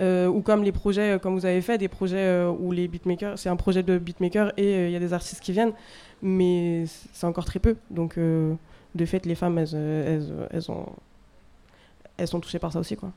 Euh, 0.00 0.26
ou 0.26 0.40
comme 0.40 0.64
les 0.64 0.72
projets, 0.72 1.18
comme 1.22 1.34
vous 1.34 1.46
avez 1.46 1.60
fait, 1.60 1.78
des 1.78 1.88
projets 1.88 2.44
où 2.46 2.72
les 2.72 2.88
beatmakers, 2.88 3.38
c'est 3.38 3.50
un 3.50 3.56
projet 3.56 3.82
de 3.82 3.98
beatmaker 3.98 4.52
et 4.56 4.86
il 4.86 4.90
y 4.90 4.96
a 4.96 4.98
des 4.98 5.12
artistes 5.12 5.40
qui 5.42 5.52
viennent, 5.52 5.74
mais 6.22 6.86
c'est 7.12 7.26
encore 7.26 7.44
très 7.44 7.58
peu. 7.58 7.76
Donc, 7.90 8.18
de 8.18 9.04
fait, 9.04 9.26
les 9.26 9.34
femmes, 9.34 9.58
elles, 9.58 9.74
elles, 9.74 10.48
elles, 10.50 10.62
elles 12.16 12.26
sont 12.26 12.40
touchées 12.40 12.58
par 12.58 12.72
ça 12.72 12.80
aussi, 12.80 12.96
quoi. 12.96 13.12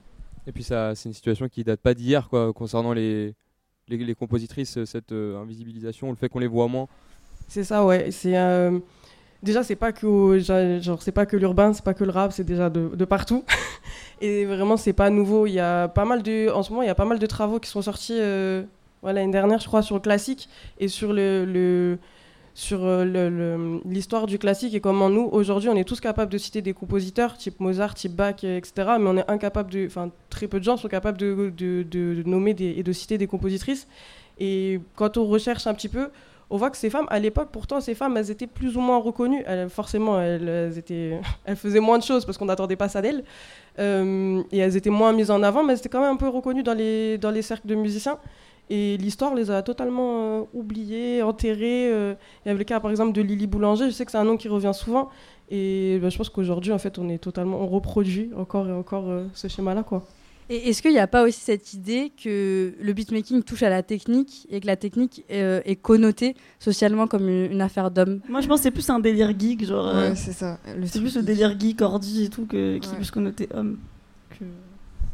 Et 0.47 0.51
puis 0.51 0.63
ça, 0.63 0.93
c'est 0.95 1.07
une 1.07 1.13
situation 1.13 1.47
qui 1.47 1.63
date 1.63 1.79
pas 1.79 1.93
d'hier, 1.93 2.27
quoi, 2.27 2.51
concernant 2.51 2.91
les, 2.91 3.33
les, 3.87 4.15
compositrices, 4.15 4.77
euh, 4.77 4.85
cette 4.85 5.11
euh, 5.11 5.41
invisibilisation, 5.41 6.09
le 6.09 6.15
fait 6.15 6.29
qu'on 6.29 6.39
les 6.39 6.47
voit 6.47 6.67
moins. 6.67 6.87
C'est 7.47 7.63
ça, 7.63 7.85
ouais. 7.85 8.11
C'est 8.11 8.37
euh, 8.37 8.79
déjà 9.43 9.63
c'est 9.63 9.75
pas 9.75 9.91
que 9.91 10.39
genre 10.39 11.01
c'est 11.01 11.11
pas 11.11 11.25
que 11.25 11.37
l'urbain, 11.37 11.73
c'est 11.73 11.83
pas 11.83 11.93
que 11.93 12.03
le 12.03 12.11
rap, 12.11 12.31
c'est 12.31 12.43
déjà 12.43 12.69
de, 12.69 12.89
de 12.95 13.05
partout. 13.05 13.43
Et 14.21 14.45
vraiment 14.45 14.77
c'est 14.77 14.93
pas 14.93 15.09
nouveau. 15.09 15.45
Il 15.45 15.53
y 15.53 15.59
a 15.59 15.87
pas 15.87 16.05
mal 16.05 16.23
de 16.23 16.49
en 16.49 16.63
ce 16.63 16.71
moment 16.71 16.81
il 16.81 16.87
y 16.87 16.89
a 16.89 16.95
pas 16.95 17.05
mal 17.05 17.19
de 17.19 17.25
travaux 17.25 17.59
qui 17.59 17.69
sont 17.69 17.81
sortis 17.81 18.17
euh, 18.19 18.63
l'année 19.03 19.31
dernière 19.31 19.59
je 19.59 19.67
crois 19.67 19.83
sur 19.83 19.95
le 19.95 20.01
classique 20.01 20.49
et 20.79 20.87
sur 20.87 21.13
le 21.13 21.99
sur 22.55 22.79
euh, 22.83 23.79
l'histoire 23.83 24.27
du 24.27 24.39
classique 24.39 24.73
et 24.73 24.79
comment 24.79 25.09
nous 25.09 25.27
aujourd'hui 25.33 25.67
on 25.67 25.75
est 25.75 25.83
tous 25.83 25.99
capables 25.99 26.31
de 26.31 26.37
citer 26.37 26.61
des 26.61 26.73
compositeurs 26.73 27.37
type 27.37 27.59
Mozart, 27.59 27.93
type 27.93 28.13
Bach, 28.13 28.43
etc. 28.43 28.71
Mais 28.97 29.09
on 29.09 29.17
est 29.17 29.29
incapable 29.29 29.69
de, 29.71 29.85
enfin 29.85 30.09
très 30.29 30.47
peu 30.47 30.59
de 30.59 30.63
gens 30.63 30.77
sont 30.77 30.87
capables 30.87 31.17
de, 31.17 31.51
de, 31.53 32.23
nommer 32.25 32.55
et 32.57 32.81
de 32.81 32.91
citer 32.93 33.17
des 33.17 33.27
compositrices. 33.27 33.87
Et 34.39 34.79
quand 34.95 35.17
on 35.17 35.25
recherche 35.25 35.67
un 35.67 35.73
petit 35.73 35.89
peu, 35.89 36.09
on 36.49 36.57
voit 36.57 36.69
que 36.69 36.77
ces 36.77 36.89
femmes, 36.89 37.07
à 37.09 37.19
l'époque, 37.19 37.49
pourtant, 37.51 37.81
ces 37.81 37.95
femmes, 37.95 38.15
elles 38.17 38.31
étaient 38.31 38.47
plus 38.47 38.77
ou 38.77 38.79
moins 38.79 38.99
reconnues. 38.99 39.43
Forcément, 39.69 40.21
elles, 40.21 40.47
elles 40.47 40.77
étaient, 40.77 41.19
elles 41.45 41.55
faisaient 41.55 41.79
moins 41.79 41.97
de 41.97 42.03
choses 42.03 42.25
parce 42.25 42.37
qu'on 42.37 42.45
n'attendait 42.45 42.75
pas 42.75 42.87
ça 42.87 43.01
d'elles. 43.01 43.23
Euh, 43.79 44.43
et 44.51 44.59
elles 44.59 44.77
étaient 44.77 44.89
moins 44.89 45.11
mises 45.11 45.31
en 45.31 45.43
avant, 45.43 45.63
mais 45.63 45.73
elles 45.73 45.79
étaient 45.79 45.89
quand 45.89 46.01
même 46.01 46.13
un 46.13 46.17
peu 46.17 46.29
reconnues 46.29 46.63
dans 46.63 46.73
les, 46.73 47.17
dans 47.17 47.31
les 47.31 47.41
cercles 47.41 47.67
de 47.67 47.75
musiciens. 47.75 48.17
Et 48.69 48.97
l'histoire 48.97 49.35
les 49.35 49.51
a 49.51 49.61
totalement 49.61 50.39
euh, 50.39 50.43
oubliées, 50.53 51.21
enterrées. 51.21 51.91
euh. 51.91 52.15
Il 52.45 52.47
y 52.47 52.51
avait 52.51 52.57
le 52.59 52.63
cas, 52.65 52.79
par 52.79 52.89
exemple, 52.91 53.13
de 53.13 53.21
Lily 53.21 53.45
Boulanger. 53.47 53.85
Je 53.85 53.91
sais 53.91 54.05
que 54.05 54.11
c'est 54.11 54.17
un 54.17 54.23
nom 54.23 54.37
qui 54.37 54.47
revient 54.47 54.71
souvent. 54.73 55.09
Et 55.51 55.99
bah, 56.01 56.09
je 56.09 56.17
pense 56.17 56.29
qu'aujourd'hui, 56.29 56.71
en 56.71 56.79
fait, 56.79 56.97
on 56.97 57.07
est 57.09 57.19
totalement, 57.19 57.61
on 57.61 57.67
reproduit 57.67 58.31
encore 58.35 58.67
et 58.67 58.71
encore 58.71 59.09
euh, 59.09 59.25
ce 59.35 59.47
schéma-là, 59.47 59.83
quoi. 59.83 60.03
Et 60.47 60.69
est-ce 60.69 60.83
qu'il 60.83 60.91
n'y 60.91 60.99
a 60.99 61.07
pas 61.07 61.23
aussi 61.23 61.39
cette 61.41 61.73
idée 61.73 62.11
que 62.23 62.73
le 62.79 62.93
beatmaking 62.93 63.41
touche 63.41 63.63
à 63.63 63.69
la 63.69 63.81
technique 63.81 64.45
et 64.51 64.59
que 64.59 64.67
la 64.67 64.75
technique 64.75 65.23
euh, 65.31 65.59
est 65.65 65.75
connotée 65.75 66.35
socialement 66.59 67.07
comme 67.07 67.27
une, 67.27 67.51
une 67.51 67.61
affaire 67.61 67.89
d'hommes 67.89 68.19
Moi, 68.29 68.41
je 68.41 68.47
pense 68.47 68.59
que 68.59 68.63
c'est 68.63 68.71
plus 68.71 68.87
un 68.91 68.99
délire 68.99 69.33
geek, 69.39 69.65
genre. 69.65 69.87
euh, 69.87 70.09
Ouais, 70.09 70.15
c'est 70.15 70.33
ça. 70.33 70.59
C'est 70.85 70.99
plus 70.99 71.15
le 71.15 71.23
délire 71.23 71.59
geek, 71.59 71.81
ordi 71.81 72.25
et 72.25 72.29
tout, 72.29 72.45
que, 72.45 72.77
qui 72.77 72.89
est 72.93 72.95
plus 72.95 73.09
connoté 73.09 73.49
homme. 73.55 73.77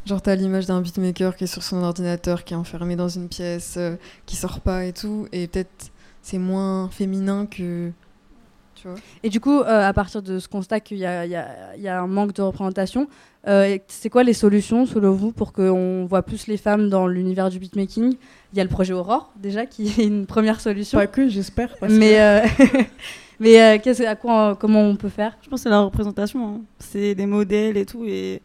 Genre, 0.04 0.20
t'as 0.20 0.34
l'image 0.34 0.66
d'un 0.66 0.80
beatmaker 0.80 1.36
qui 1.36 1.44
est 1.44 1.46
sur 1.48 1.62
son 1.62 1.82
ordinateur, 1.82 2.42
qui 2.44 2.54
est 2.54 2.56
enfermé 2.56 2.96
dans 2.96 3.08
une 3.08 3.28
pièce, 3.28 3.74
euh, 3.76 3.96
qui 4.26 4.34
sort 4.36 4.60
pas 4.60 4.84
et 4.84 4.92
tout, 4.92 5.26
et 5.32 5.46
peut-être 5.46 5.90
c'est 6.22 6.38
moins 6.38 6.88
féminin 6.88 7.46
que. 7.46 7.90
Tu 8.74 8.88
vois 8.88 8.96
Et 9.22 9.28
du 9.28 9.38
coup, 9.38 9.60
euh, 9.60 9.88
à 9.88 9.92
partir 9.92 10.20
de 10.22 10.40
ce 10.40 10.48
constat 10.48 10.80
qu'il 10.80 10.98
y 10.98 11.06
a, 11.06 11.24
il 11.24 11.30
y 11.30 11.36
a- 11.36 11.76
il 11.76 11.82
y 11.82 11.88
a 11.88 12.00
un 12.00 12.08
manque 12.08 12.32
de 12.32 12.42
représentation, 12.42 13.06
euh, 13.46 13.78
c'est 13.86 14.10
quoi 14.10 14.24
les 14.24 14.32
solutions, 14.32 14.86
selon 14.86 15.12
vous, 15.12 15.30
pour 15.30 15.52
qu'on 15.52 16.04
voit 16.06 16.22
plus 16.22 16.48
les 16.48 16.56
femmes 16.56 16.88
dans 16.88 17.06
l'univers 17.06 17.48
du 17.48 17.60
beatmaking? 17.60 18.14
Il 18.52 18.58
y 18.58 18.60
a 18.60 18.64
le 18.64 18.70
projet 18.70 18.92
Aurore, 18.92 19.30
déjà, 19.36 19.66
qui 19.66 19.86
est 19.86 20.04
une 20.04 20.26
première 20.26 20.60
solution. 20.60 20.98
Pas 20.98 21.06
que, 21.06 21.28
j'espère. 21.28 21.76
mais 21.82 22.14
que- 22.14 22.18
euh, 22.18 22.82
mais 23.38 23.60
euh, 23.60 24.06
à 24.08 24.16
quoi, 24.16 24.56
comment 24.58 24.82
on 24.82 24.96
peut 24.96 25.08
faire? 25.10 25.36
Je 25.42 25.48
pense 25.48 25.60
que 25.60 25.64
c'est 25.64 25.70
la 25.70 25.80
représentation. 25.82 26.48
hein. 26.48 26.60
C'est 26.80 27.14
des 27.14 27.26
modèles 27.26 27.76
et 27.76 27.86
tout. 27.86 28.04
Et 28.04 28.42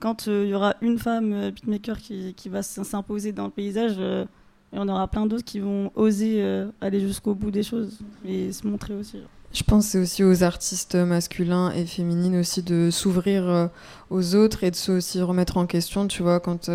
quand 0.00 0.26
euh, 0.26 0.44
il 0.44 0.50
y 0.50 0.54
aura 0.54 0.74
une 0.80 0.98
femme 0.98 1.32
euh, 1.32 1.50
beatmaker 1.50 1.98
qui, 1.98 2.48
va 2.48 2.62
s'imposer 2.62 3.32
dans 3.32 3.44
le 3.44 3.50
paysage, 3.50 3.94
euh, 3.98 4.24
il 4.72 4.78
y 4.78 4.82
en 4.82 4.88
aura 4.88 5.06
plein 5.06 5.26
d'autres 5.26 5.44
qui 5.44 5.60
vont 5.60 5.92
oser 5.94 6.44
aller 6.80 7.00
jusqu'au 7.00 7.34
bout 7.34 7.50
des 7.50 7.64
choses 7.64 7.98
et 8.24 8.52
se 8.52 8.64
montrer 8.68 8.94
aussi. 8.94 9.18
Je 9.52 9.64
pense 9.64 9.86
c'est 9.86 9.98
aussi 9.98 10.22
aux 10.22 10.44
artistes 10.44 10.94
masculins 10.94 11.72
et 11.72 11.86
féminines 11.86 12.38
aussi 12.38 12.62
de 12.62 12.88
s'ouvrir 12.92 13.68
aux 14.10 14.36
autres 14.36 14.62
et 14.62 14.70
de 14.70 14.76
se 14.76 14.92
aussi 14.92 15.20
remettre 15.20 15.56
en 15.56 15.66
question. 15.66 16.06
Tu 16.06 16.22
vois, 16.22 16.38
quand 16.38 16.70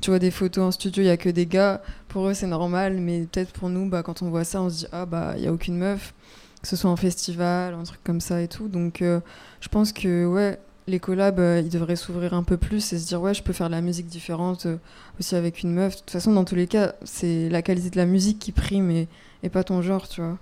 tu 0.00 0.10
vois 0.10 0.20
des 0.20 0.30
photos 0.30 0.62
en 0.62 0.70
studio, 0.70 1.02
il 1.02 1.06
y 1.06 1.10
a 1.10 1.16
que 1.16 1.28
des 1.28 1.46
gars. 1.46 1.82
Pour 2.06 2.28
eux, 2.28 2.34
c'est 2.34 2.46
normal, 2.46 2.98
mais 3.00 3.22
peut-être 3.22 3.50
pour 3.50 3.68
nous, 3.68 3.88
bah, 3.88 4.04
quand 4.04 4.22
on 4.22 4.30
voit 4.30 4.44
ça, 4.44 4.62
on 4.62 4.70
se 4.70 4.76
dit 4.76 4.86
ah 4.92 5.04
bah 5.04 5.34
il 5.36 5.42
y 5.42 5.48
a 5.48 5.52
aucune 5.52 5.76
meuf, 5.76 6.14
que 6.62 6.68
ce 6.68 6.76
soit 6.76 6.88
en 6.88 6.94
festival, 6.94 7.74
un 7.74 7.82
truc 7.82 7.98
comme 8.04 8.20
ça 8.20 8.40
et 8.40 8.46
tout. 8.46 8.68
Donc 8.68 8.98
je 9.00 9.68
pense 9.68 9.92
que 9.92 10.24
ouais, 10.24 10.60
les 10.90 11.00
collabs, 11.00 11.38
euh, 11.38 11.60
ils 11.64 11.70
devraient 11.70 11.96
s'ouvrir 11.96 12.34
un 12.34 12.42
peu 12.42 12.56
plus 12.56 12.92
et 12.92 12.98
se 12.98 13.06
dire 13.06 13.20
ouais, 13.22 13.34
je 13.34 13.42
peux 13.42 13.52
faire 13.52 13.68
de 13.68 13.74
la 13.74 13.80
musique 13.80 14.06
différente 14.06 14.66
euh, 14.66 14.76
aussi 15.18 15.36
avec 15.36 15.62
une 15.62 15.72
meuf. 15.72 15.94
De 15.94 16.00
toute 16.00 16.10
façon, 16.10 16.32
dans 16.32 16.44
tous 16.44 16.56
les 16.56 16.66
cas, 16.66 16.94
c'est 17.04 17.48
la 17.48 17.62
qualité 17.62 17.90
de 17.90 17.96
la 17.96 18.06
musique 18.06 18.38
qui 18.38 18.52
prime 18.52 18.90
et, 18.90 19.08
et 19.42 19.48
pas 19.48 19.64
ton 19.64 19.80
genre, 19.82 20.08
tu 20.08 20.20
vois. 20.20 20.38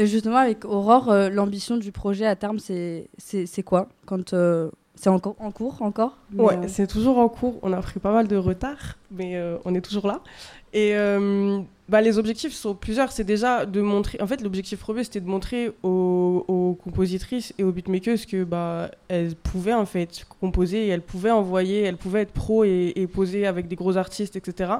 Justement, 0.00 0.38
avec 0.38 0.64
Aurore, 0.64 1.10
euh, 1.10 1.28
l'ambition 1.28 1.76
du 1.76 1.92
projet 1.92 2.26
à 2.26 2.34
terme, 2.34 2.58
c'est 2.58 3.08
quoi 3.64 3.88
quand 4.06 4.32
euh, 4.32 4.70
C'est 4.96 5.08
encore 5.08 5.36
en 5.38 5.52
cours 5.52 5.82
encore? 5.82 6.18
Ouais, 6.36 6.56
euh, 6.56 6.64
c'est 6.66 6.88
toujours 6.88 7.18
en 7.18 7.28
cours. 7.28 7.60
On 7.62 7.72
a 7.72 7.80
pris 7.80 8.00
pas 8.00 8.12
mal 8.12 8.26
de 8.26 8.36
retard, 8.36 8.98
mais 9.12 9.36
euh, 9.36 9.56
on 9.64 9.74
est 9.74 9.80
toujours 9.80 10.08
là. 10.08 10.20
Et 10.74 10.96
euh, 10.96 11.60
bah, 11.88 12.00
les 12.00 12.18
objectifs 12.18 12.52
sont 12.52 12.74
plusieurs. 12.74 13.12
C'est 13.12 13.24
déjà 13.24 13.64
de 13.64 13.80
montrer. 13.80 14.20
En 14.20 14.26
fait, 14.26 14.42
l'objectif 14.42 14.80
premier, 14.80 15.04
c'était 15.04 15.20
de 15.20 15.28
montrer 15.28 15.70
aux, 15.84 16.76
compositrices 16.82 17.54
et 17.56 17.62
aux 17.62 17.70
beatmakers 17.70 18.26
que 18.28 18.42
bah, 18.42 18.90
elles 19.08 19.36
pouvaient 19.36 19.72
en 19.72 19.86
fait 19.86 20.26
composer, 20.40 20.88
elles 20.88 21.00
pouvaient 21.00 21.30
envoyer, 21.30 21.82
elles 21.82 21.96
pouvaient 21.96 22.22
être 22.22 22.32
pro 22.32 22.64
et, 22.64 23.08
poser 23.12 23.46
avec 23.46 23.68
des 23.68 23.76
gros 23.76 23.96
artistes, 23.96 24.34
etc. 24.34 24.72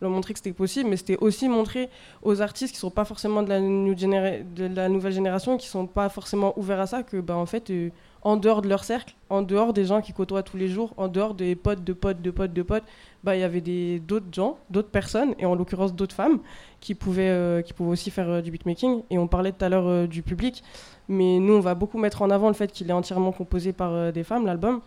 Leur 0.00 0.10
montrer 0.10 0.32
que 0.32 0.38
c'était 0.38 0.52
possible, 0.52 0.88
mais 0.88 0.96
c'était 0.96 1.18
aussi 1.18 1.48
montrer 1.48 1.90
aux 2.22 2.40
artistes 2.40 2.72
qui 2.72 2.80
sont 2.80 2.90
pas 2.90 3.04
forcément 3.04 3.42
de 3.42 3.50
la 3.50 4.88
nouvelle 4.88 5.12
génération, 5.12 5.58
qui 5.58 5.68
sont 5.68 5.86
pas 5.86 6.08
forcément 6.08 6.58
ouverts 6.58 6.80
à 6.80 6.86
ça, 6.86 7.02
que 7.02 7.18
bah, 7.18 7.36
en 7.36 7.46
fait. 7.46 7.68
euh, 7.70 7.90
en 8.24 8.36
dehors 8.38 8.62
de 8.62 8.68
leur 8.68 8.84
cercle, 8.84 9.14
en 9.28 9.42
dehors 9.42 9.74
des 9.74 9.84
gens 9.84 10.00
qui 10.00 10.14
côtoient 10.14 10.42
tous 10.42 10.56
les 10.56 10.68
jours, 10.68 10.94
en 10.96 11.08
dehors 11.08 11.34
des 11.34 11.54
potes 11.54 11.84
de 11.84 11.92
potes 11.92 12.22
de 12.22 12.30
potes 12.30 12.54
de 12.54 12.62
potes, 12.62 12.84
bah 13.22 13.36
il 13.36 13.40
y 13.40 13.42
avait 13.42 13.60
d'autres 13.98 14.32
gens, 14.32 14.58
d'autres 14.70 14.88
personnes 14.88 15.34
et 15.38 15.44
en 15.44 15.54
l'occurrence 15.54 15.94
d'autres 15.94 16.14
femmes 16.14 16.38
qui 16.80 16.94
pouvaient 16.94 17.28
euh, 17.28 17.60
qui 17.60 17.74
pouvaient 17.74 17.90
aussi 17.90 18.10
faire 18.10 18.28
euh, 18.28 18.40
du 18.40 18.50
beatmaking 18.50 19.02
et 19.10 19.18
on 19.18 19.28
parlait 19.28 19.52
tout 19.52 19.64
à 19.64 19.68
l'heure 19.68 19.86
euh, 19.86 20.06
du 20.06 20.22
public, 20.22 20.64
mais 21.08 21.38
nous 21.38 21.52
on 21.52 21.60
va 21.60 21.74
beaucoup 21.74 21.98
mettre 21.98 22.22
en 22.22 22.30
avant 22.30 22.48
le 22.48 22.54
fait 22.54 22.72
qu'il 22.72 22.88
est 22.88 22.94
entièrement 22.94 23.32
composé 23.32 23.74
par 23.74 24.10
des 24.12 24.24
femmes 24.24 24.46
l'album 24.46 24.80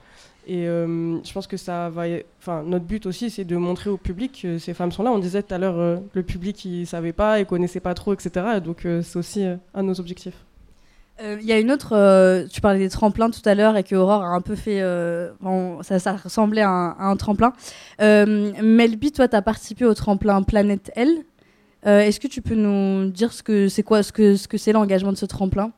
et 0.47 0.63
je 0.63 1.33
pense 1.33 1.45
que 1.45 1.57
ça 1.57 1.89
va 1.89 2.03
enfin 2.39 2.63
notre 2.63 2.85
but 2.85 3.05
aussi 3.05 3.29
c'est 3.29 3.43
de 3.43 3.57
montrer 3.57 3.89
au 3.89 3.97
public 3.97 4.39
que 4.43 4.57
ces 4.57 4.73
femmes 4.73 4.93
sont 4.93 5.03
là. 5.03 5.11
On 5.11 5.19
disait 5.19 5.43
tout 5.43 5.53
à 5.53 5.57
l'heure 5.57 6.01
le 6.13 6.23
public 6.23 6.63
il 6.63 6.87
savait 6.87 7.11
pas, 7.11 7.39
il 7.39 7.45
connaissait 7.45 7.81
pas 7.81 7.93
trop 7.93 8.13
etc. 8.13 8.45
Et 8.57 8.61
donc 8.61 8.87
c'est 9.03 9.17
aussi 9.17 9.43
un 9.43 9.83
de 9.83 9.87
nos 9.87 9.99
objectifs. 9.99 10.46
Euh, 11.21 11.37
Il 11.41 11.47
y 11.47 11.51
a 11.51 11.59
une 11.59 11.71
autre, 11.71 11.93
euh, 11.93 12.45
tu 12.47 12.61
parlais 12.61 12.79
des 12.79 12.89
tremplins 12.89 13.29
tout 13.29 13.41
à 13.45 13.55
l'heure 13.55 13.75
et 13.75 13.83
que 13.83 13.95
Aurore 13.95 14.23
a 14.23 14.27
un 14.27 14.41
peu 14.41 14.55
fait, 14.55 14.81
euh, 14.81 15.31
ça, 15.81 16.15
ressemblait 16.15 16.61
à 16.61 16.95
un, 16.99 17.15
tremplin. 17.15 17.53
Melby, 17.99 19.11
toi, 19.11 19.27
tu 19.27 19.35
as 19.35 19.41
participé 19.41 19.85
au 19.85 19.93
tremplin 19.93 20.41
Planète 20.43 20.91
L. 20.95 21.09
Est-ce 21.83 22.19
que 22.19 22.27
tu 22.27 22.41
peux 22.41 22.55
nous 22.55 23.09
dire 23.09 23.31
ce 23.31 23.41
que 23.43 23.69
c'est 23.69 23.83
quoi, 23.83 24.03
ce 24.03 24.11
que 24.11 24.35
ce 24.35 24.47
que 24.47 24.57
c'est 24.57 24.73
l'engagement 24.73 25.11
de 25.11 25.17
ce 25.17 25.25
tremplin? 25.25 25.71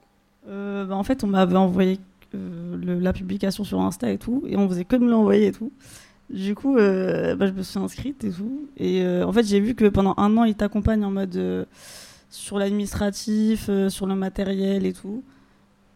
Bah, 0.48 0.88
en 0.92 1.04
fait, 1.04 1.24
on 1.24 1.28
m'avait 1.28 1.56
envoyé 1.56 2.00
la 2.34 3.14
publication 3.14 3.64
sur 3.64 3.80
Insta 3.82 4.12
et 4.12 4.18
tout, 4.18 4.44
et 4.48 4.58
on 4.58 4.68
faisait 4.68 4.86
que 4.86 4.96
me 4.96 5.10
l'envoyer 5.10 5.48
et 5.48 5.52
tout. 5.52 5.72
Du 6.30 6.56
coup, 6.56 6.76
bah, 6.76 7.48
je 7.48 7.52
me 7.52 7.62
suis 7.62 7.80
inscrite 7.80 8.24
et 8.24 8.32
tout. 8.32 8.68
Et 8.78 9.06
en 9.24 9.32
fait, 9.32 9.44
j'ai 9.44 9.60
vu 9.60 9.76
que 9.76 9.86
pendant 9.86 10.16
un 10.18 10.36
an, 10.38 10.44
ils 10.44 10.56
t'accompagnent 10.56 11.06
en 11.06 11.12
mode 11.12 11.68
sur 12.30 12.60
l'administratif, 12.60 13.68
euh, 13.70 13.90
sur 13.90 14.06
le 14.06 14.16
matériel 14.16 14.86
et 14.86 14.94
tout. 14.94 15.24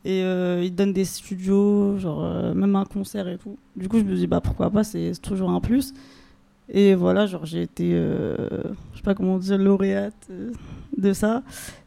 Et 0.05 0.21
euh, 0.23 0.61
ils 0.63 0.71
te 0.71 0.75
donnent 0.75 0.93
des 0.93 1.05
studios, 1.05 1.97
genre 1.97 2.23
euh, 2.23 2.53
même 2.53 2.75
un 2.75 2.83
concert 2.85 3.27
et 3.27 3.37
tout. 3.37 3.57
Du 3.75 3.87
coup, 3.87 3.99
je 3.99 4.03
me 4.03 4.15
dis, 4.15 4.27
bah 4.27 4.41
pourquoi 4.41 4.69
pas, 4.69 4.83
c'est 4.83 5.13
toujours 5.21 5.49
un 5.51 5.61
plus. 5.61 5.93
Et 6.69 6.93
voilà, 6.95 7.25
genre 7.25 7.45
j'ai 7.45 7.61
été, 7.61 7.91
euh, 7.93 8.35
je 8.93 8.97
sais 8.97 9.03
pas 9.03 9.13
comment 9.15 9.37
dire, 9.37 9.57
lauréate 9.57 10.13
euh, 10.29 10.51
de 10.97 11.13
ça. 11.13 11.43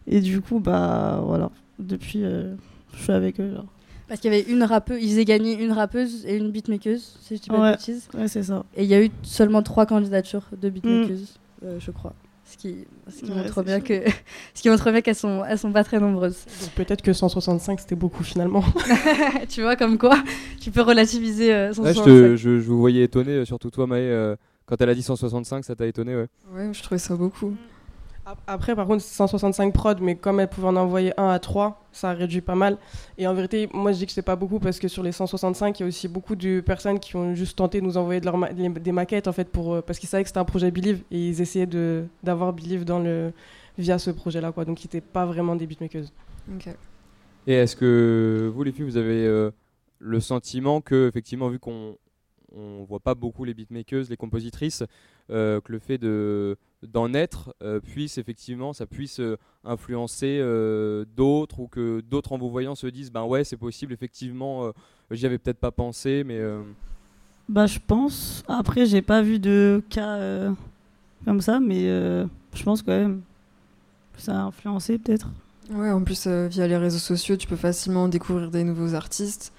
Et 0.06 0.20
du 0.20 0.40
coup, 0.40 0.60
bah 0.60 1.20
voilà, 1.24 1.50
depuis, 1.78 2.22
euh, 2.24 2.54
je 2.94 3.02
suis 3.02 3.12
avec 3.12 3.38
eux. 3.40 3.52
Genre. 3.54 3.66
Parce 4.08 4.20
qu'il 4.20 4.32
y 4.32 4.36
avait 4.36 4.48
une 4.50 4.62
rappeuse, 4.62 5.02
ils 5.02 5.18
aient 5.18 5.24
gagné 5.24 5.60
une 5.62 5.72
rappeuse 5.72 6.24
et 6.26 6.36
une 6.36 6.50
beatmakeuse, 6.52 7.18
si 7.20 7.36
je 7.36 7.42
dis 7.42 7.48
pas 7.48 7.60
Ouais. 7.60 7.72
de 7.72 7.76
bêtises. 7.76 8.08
Ouais, 8.14 8.28
c'est 8.28 8.44
ça. 8.44 8.64
Et 8.76 8.84
il 8.84 8.88
y 8.88 8.94
a 8.94 9.02
eu 9.04 9.10
seulement 9.22 9.62
trois 9.62 9.84
candidatures 9.84 10.44
de 10.58 10.70
beatmakeuses, 10.70 11.38
euh, 11.64 11.78
je 11.80 11.90
crois. 11.90 12.14
Ce 12.48 12.56
qui, 12.56 12.86
ce 13.08 13.24
qui 13.24 13.30
Ouais, 13.32 13.36
montre 13.38 13.62
bien 13.64 13.80
que, 13.80 14.02
ce 14.54 14.62
qui 14.62 14.68
montre 14.70 14.90
bien 14.92 15.00
qu'elles 15.00 15.14
sont, 15.16 15.44
elles 15.44 15.58
sont 15.58 15.72
pas 15.72 15.82
très 15.84 15.98
nombreuses. 15.98 16.44
Peut-être 16.76 17.02
que 17.02 17.12
165 17.12 17.80
c'était 17.80 17.96
beaucoup 17.96 18.22
finalement. 18.22 18.62
tu 19.48 19.62
vois, 19.62 19.74
comme 19.76 19.98
quoi, 19.98 20.16
tu 20.60 20.70
peux 20.70 20.82
relativiser 20.82 21.52
euh, 21.52 21.72
son 21.72 21.82
Ouais, 21.82 21.92
je, 21.94 22.02
te- 22.02 22.36
je, 22.36 22.60
je 22.60 22.66
vous 22.68 22.78
voyais 22.78 23.02
étonné, 23.02 23.32
euh, 23.32 23.44
surtout 23.44 23.70
toi, 23.70 23.86
Maë. 23.86 23.98
euh, 24.00 24.36
quand 24.64 24.80
elle 24.80 24.88
a 24.90 24.94
dit 24.94 25.02
165, 25.02 25.64
ça 25.64 25.74
t'a 25.74 25.86
étonné, 25.86 26.14
ouais. 26.16 26.26
Ouais, 26.54 26.70
je 26.72 26.82
trouvais 26.82 26.98
ça 26.98 27.14
beaucoup. 27.16 27.54
Ap- 28.28 28.38
Après, 28.48 28.74
par 28.74 28.86
contre, 28.88 29.02
c'est 29.04 29.14
165 29.14 29.72
prod, 29.72 30.00
mais 30.00 30.16
comme 30.16 30.40
elle 30.40 30.48
pouvait 30.48 30.66
en 30.66 30.74
envoyer 30.74 31.12
un 31.18 31.28
à 31.28 31.38
3, 31.38 31.80
ça 31.92 32.10
a 32.10 32.12
réduit 32.12 32.40
pas 32.40 32.56
mal. 32.56 32.76
Et 33.18 33.26
en 33.28 33.34
vérité, 33.34 33.68
moi 33.72 33.92
je 33.92 33.98
dis 33.98 34.06
que 34.06 34.10
c'est 34.12 34.20
pas 34.22 34.34
beaucoup 34.34 34.58
parce 34.58 34.80
que 34.80 34.88
sur 34.88 35.04
les 35.04 35.12
165, 35.12 35.78
il 35.78 35.82
y 35.82 35.84
a 35.84 35.86
aussi 35.86 36.08
beaucoup 36.08 36.34
de 36.34 36.60
personnes 36.60 36.98
qui 36.98 37.14
ont 37.14 37.34
juste 37.36 37.56
tenté 37.56 37.80
de 37.80 37.86
nous 37.86 37.96
envoyer 37.96 38.18
de 38.20 38.24
leur 38.26 38.36
ma- 38.36 38.50
les- 38.50 38.68
des 38.68 38.90
maquettes 38.92 39.28
en 39.28 39.32
fait 39.32 39.48
pour 39.48 39.74
euh, 39.74 39.80
parce 39.80 40.00
qu'ils 40.00 40.08
savaient 40.08 40.24
que 40.24 40.28
c'était 40.28 40.40
un 40.40 40.44
projet 40.44 40.72
Believe 40.72 41.02
et 41.12 41.28
ils 41.28 41.40
essayaient 41.40 41.66
de 41.66 42.04
d'avoir 42.24 42.52
Believe 42.52 42.84
dans 42.84 42.98
le 42.98 43.32
via 43.78 43.96
ce 43.98 44.10
projet-là 44.10 44.50
quoi. 44.50 44.64
Donc 44.64 44.82
ils 44.82 44.86
n'étaient 44.88 45.00
pas 45.00 45.24
vraiment 45.24 45.54
des 45.54 45.66
beatmakers. 45.68 46.06
Et 47.46 47.52
est-ce 47.54 47.76
que 47.76 48.50
vous, 48.52 48.64
les 48.64 48.72
filles, 48.72 48.84
vous 48.86 48.96
avez 48.96 49.24
euh, 49.24 49.52
le 50.00 50.18
sentiment 50.18 50.80
que, 50.80 51.06
effectivement, 51.08 51.48
vu 51.48 51.60
qu'on 51.60 51.96
on 52.56 52.84
voit 52.84 53.00
pas 53.00 53.14
beaucoup 53.14 53.44
les 53.44 53.54
beatmakers, 53.54 54.04
les 54.10 54.16
compositrices, 54.16 54.82
euh, 55.30 55.60
que 55.60 55.72
le 55.72 55.78
fait 55.78 55.98
de 55.98 56.56
d'en 56.82 57.12
être 57.14 57.54
euh, 57.62 57.80
puisse 57.80 58.18
effectivement, 58.18 58.72
ça 58.72 58.86
puisse 58.86 59.18
euh, 59.20 59.36
influencer 59.64 60.38
euh, 60.40 61.04
d'autres 61.16 61.60
ou 61.60 61.66
que 61.68 62.00
d'autres 62.00 62.32
en 62.32 62.38
vous 62.38 62.50
voyant 62.50 62.74
se 62.74 62.86
disent, 62.86 63.10
ben 63.10 63.24
ouais, 63.24 63.44
c'est 63.44 63.56
possible, 63.56 63.92
effectivement, 63.92 64.66
euh, 64.66 64.72
j'y 65.10 65.26
avais 65.26 65.38
peut-être 65.38 65.58
pas 65.58 65.70
pensé, 65.72 66.22
mais 66.24 66.38
euh, 66.38 66.62
Bah, 67.48 67.66
je 67.66 67.78
pense. 67.84 68.44
Après, 68.48 68.86
j'ai 68.86 69.02
pas 69.02 69.22
vu 69.22 69.38
de 69.38 69.82
cas 69.88 70.16
euh, 70.16 70.52
comme 71.24 71.40
ça, 71.40 71.60
mais 71.60 71.88
euh, 71.88 72.26
je 72.54 72.62
pense 72.64 72.82
quand 72.82 72.92
même 72.92 73.22
que 74.14 74.20
ça 74.22 74.32
a 74.40 74.42
influencé 74.44 74.98
peut-être. 74.98 75.30
Ouais, 75.70 75.90
en 75.90 76.02
plus, 76.04 76.26
euh, 76.26 76.46
via 76.48 76.66
les 76.68 76.76
réseaux 76.76 76.98
sociaux, 76.98 77.36
tu 77.36 77.46
peux 77.48 77.56
facilement 77.56 78.08
découvrir 78.08 78.50
des 78.50 78.64
nouveaux 78.64 78.94
artistes. 78.94 79.52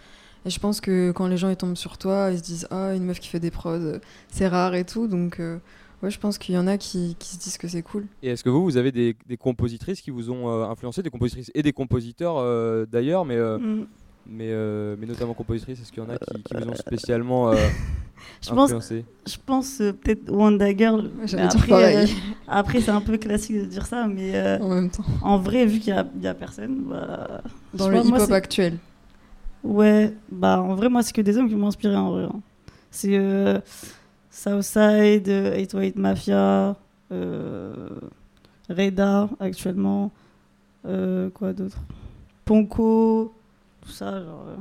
Et 0.47 0.49
je 0.49 0.59
pense 0.59 0.79
que 0.79 1.11
quand 1.11 1.27
les 1.27 1.35
gens 1.37 1.49
ils 1.49 1.57
tombent 1.57 1.75
sur 1.75 1.97
toi, 1.97 2.29
ils 2.31 2.37
se 2.37 2.43
disent 2.43 2.67
Ah, 2.71 2.95
une 2.95 3.03
meuf 3.03 3.19
qui 3.19 3.27
fait 3.27 3.39
des 3.41 3.51
prods, 3.51 3.97
c'est 4.31 4.47
rare 4.47 4.75
et 4.75 4.85
tout. 4.85 5.07
Donc, 5.07 5.41
euh, 5.41 5.57
ouais, 6.01 6.09
je 6.09 6.17
pense 6.17 6.37
qu'il 6.37 6.55
y 6.55 6.57
en 6.57 6.67
a 6.67 6.77
qui, 6.77 7.17
qui 7.19 7.35
se 7.35 7.37
disent 7.39 7.57
que 7.57 7.67
c'est 7.67 7.81
cool. 7.81 8.05
Et 8.23 8.29
est-ce 8.29 8.45
que 8.45 8.49
vous, 8.49 8.63
vous 8.63 8.77
avez 8.77 8.93
des, 8.93 9.15
des 9.27 9.35
compositrices 9.35 9.99
qui 9.99 10.09
vous 10.09 10.31
ont 10.31 10.49
euh, 10.49 10.63
influencé, 10.65 11.03
des 11.03 11.09
compositrices 11.09 11.51
et 11.53 11.61
des 11.63 11.73
compositeurs 11.73 12.37
euh, 12.37 12.85
d'ailleurs, 12.89 13.25
mais, 13.25 13.35
euh, 13.35 13.57
Mm. 13.57 13.85
mais, 14.25 14.47
euh, 14.51 14.95
mais 14.97 15.05
notamment 15.05 15.33
compositrices, 15.33 15.81
est-ce 15.81 15.91
qu'il 15.91 16.01
y 16.01 16.05
en 16.05 16.09
a 16.09 16.17
qui, 16.17 16.43
qui 16.43 16.53
vous 16.55 16.67
ont 16.69 16.75
spécialement 16.75 17.49
euh, 17.51 17.55
Je 18.41 18.49
pense, 18.49 18.65
influencé? 18.71 19.05
je 19.27 19.35
pense 19.45 19.81
euh, 19.81 19.91
peut-être 19.91 20.29
Wanda 20.31 20.75
Girl. 20.75 21.11
Ouais, 21.21 21.39
après, 21.41 21.95
euh, 21.97 22.07
après, 22.47 22.79
c'est 22.81 22.89
un 22.91 23.01
peu 23.01 23.17
classique 23.17 23.57
de 23.59 23.65
dire 23.65 23.85
ça, 23.85 24.07
mais 24.07 24.31
euh, 24.35 24.59
En 24.59 24.69
même 24.69 24.89
temps. 24.89 25.03
en 25.21 25.37
vrai, 25.39 25.65
vu 25.65 25.79
qu'il 25.79 25.93
y 25.93 26.27
a, 26.27 26.33
personne, 26.33 26.85
bah, 26.89 27.41
Dans 27.73 27.89
le 27.89 27.97
hip-hop 27.99 28.31
actuel. 28.31 28.77
Ouais, 29.67 30.13
bah 30.31 30.61
en 30.61 30.75
vrai, 30.75 30.87
moi, 30.89 31.03
c'est 31.03 31.13
que 31.13 31.21
des 31.21 31.37
hommes 31.37 31.49
qui 31.49 31.55
m'ont 31.55 31.67
inspiré 31.67 31.95
en 31.95 32.11
vrai. 32.11 32.23
hein. 32.23 32.39
C'est 32.89 33.17
euh, 33.17 33.59
Southside, 34.31 35.27
euh, 35.27 35.57
808 35.57 35.97
Mafia, 35.97 36.75
euh, 37.11 37.89
Reda 38.69 39.29
actuellement, 39.39 40.11
euh, 40.85 41.29
quoi 41.31 41.53
d'autre? 41.53 41.77
Ponko, 42.45 43.33
tout 43.81 43.91
ça, 43.91 44.23
genre. 44.23 44.45
euh. 44.49 44.55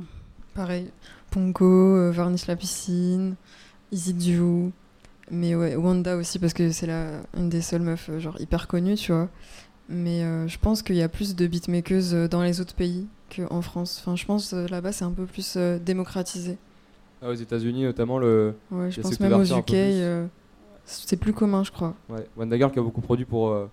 Pareil. 0.55 0.91
Ponko, 1.31 2.11
Varnish 2.13 2.47
la 2.47 2.57
piscine, 2.57 3.37
Easy 3.93 4.15
Dew. 4.15 4.71
Mais 5.31 5.55
ouais, 5.55 5.77
Wanda 5.77 6.17
aussi, 6.17 6.39
parce 6.39 6.53
que 6.53 6.71
c'est 6.71 6.87
la, 6.87 7.21
une 7.37 7.49
des 7.49 7.61
seules 7.61 7.83
meufs 7.83 8.11
genre 8.19 8.41
hyper 8.41 8.67
connues, 8.69 8.97
tu 8.97 9.13
vois. 9.13 9.29
Mais 9.89 10.23
je 10.49 10.59
pense 10.59 10.83
qu'il 10.83 10.97
y 10.97 11.03
a 11.03 11.09
plus 11.09 11.37
de 11.37 11.47
beatmakers 11.47 12.29
dans 12.29 12.43
les 12.43 12.61
autres 12.61 12.75
pays 12.75 13.07
qu'en 13.35 13.63
France. 13.63 13.99
Enfin, 14.03 14.17
je 14.17 14.25
pense 14.27 14.53
euh, 14.53 14.67
là-bas, 14.69 14.93
c'est 14.93 15.05
un 15.05 15.11
peu 15.13 15.25
plus 15.27 15.55
euh, 15.57 15.79
démocratisé. 15.79 16.59
Ah, 17.23 17.31
Aux 17.31 17.35
États-Unis, 17.35 17.85
notamment, 17.85 18.19
le, 18.19 18.55
Ouais, 18.71 18.91
je 18.91 19.01
pense 19.01 19.19
même 19.21 19.33
aux 19.33 19.45
UK, 19.45 19.73
euh, 19.75 20.27
c'est 20.85 21.17
plus 21.17 21.33
commun, 21.33 21.65
je 21.65 21.73
crois. 21.73 21.95
ouais, 22.11 22.27
Wanda 22.37 22.57
Girl 22.57 22.71
qui 22.71 22.79
a 22.79 22.83
beaucoup 22.83 23.01
produit 23.01 23.25
pour, 23.25 23.51
euh, 23.51 23.69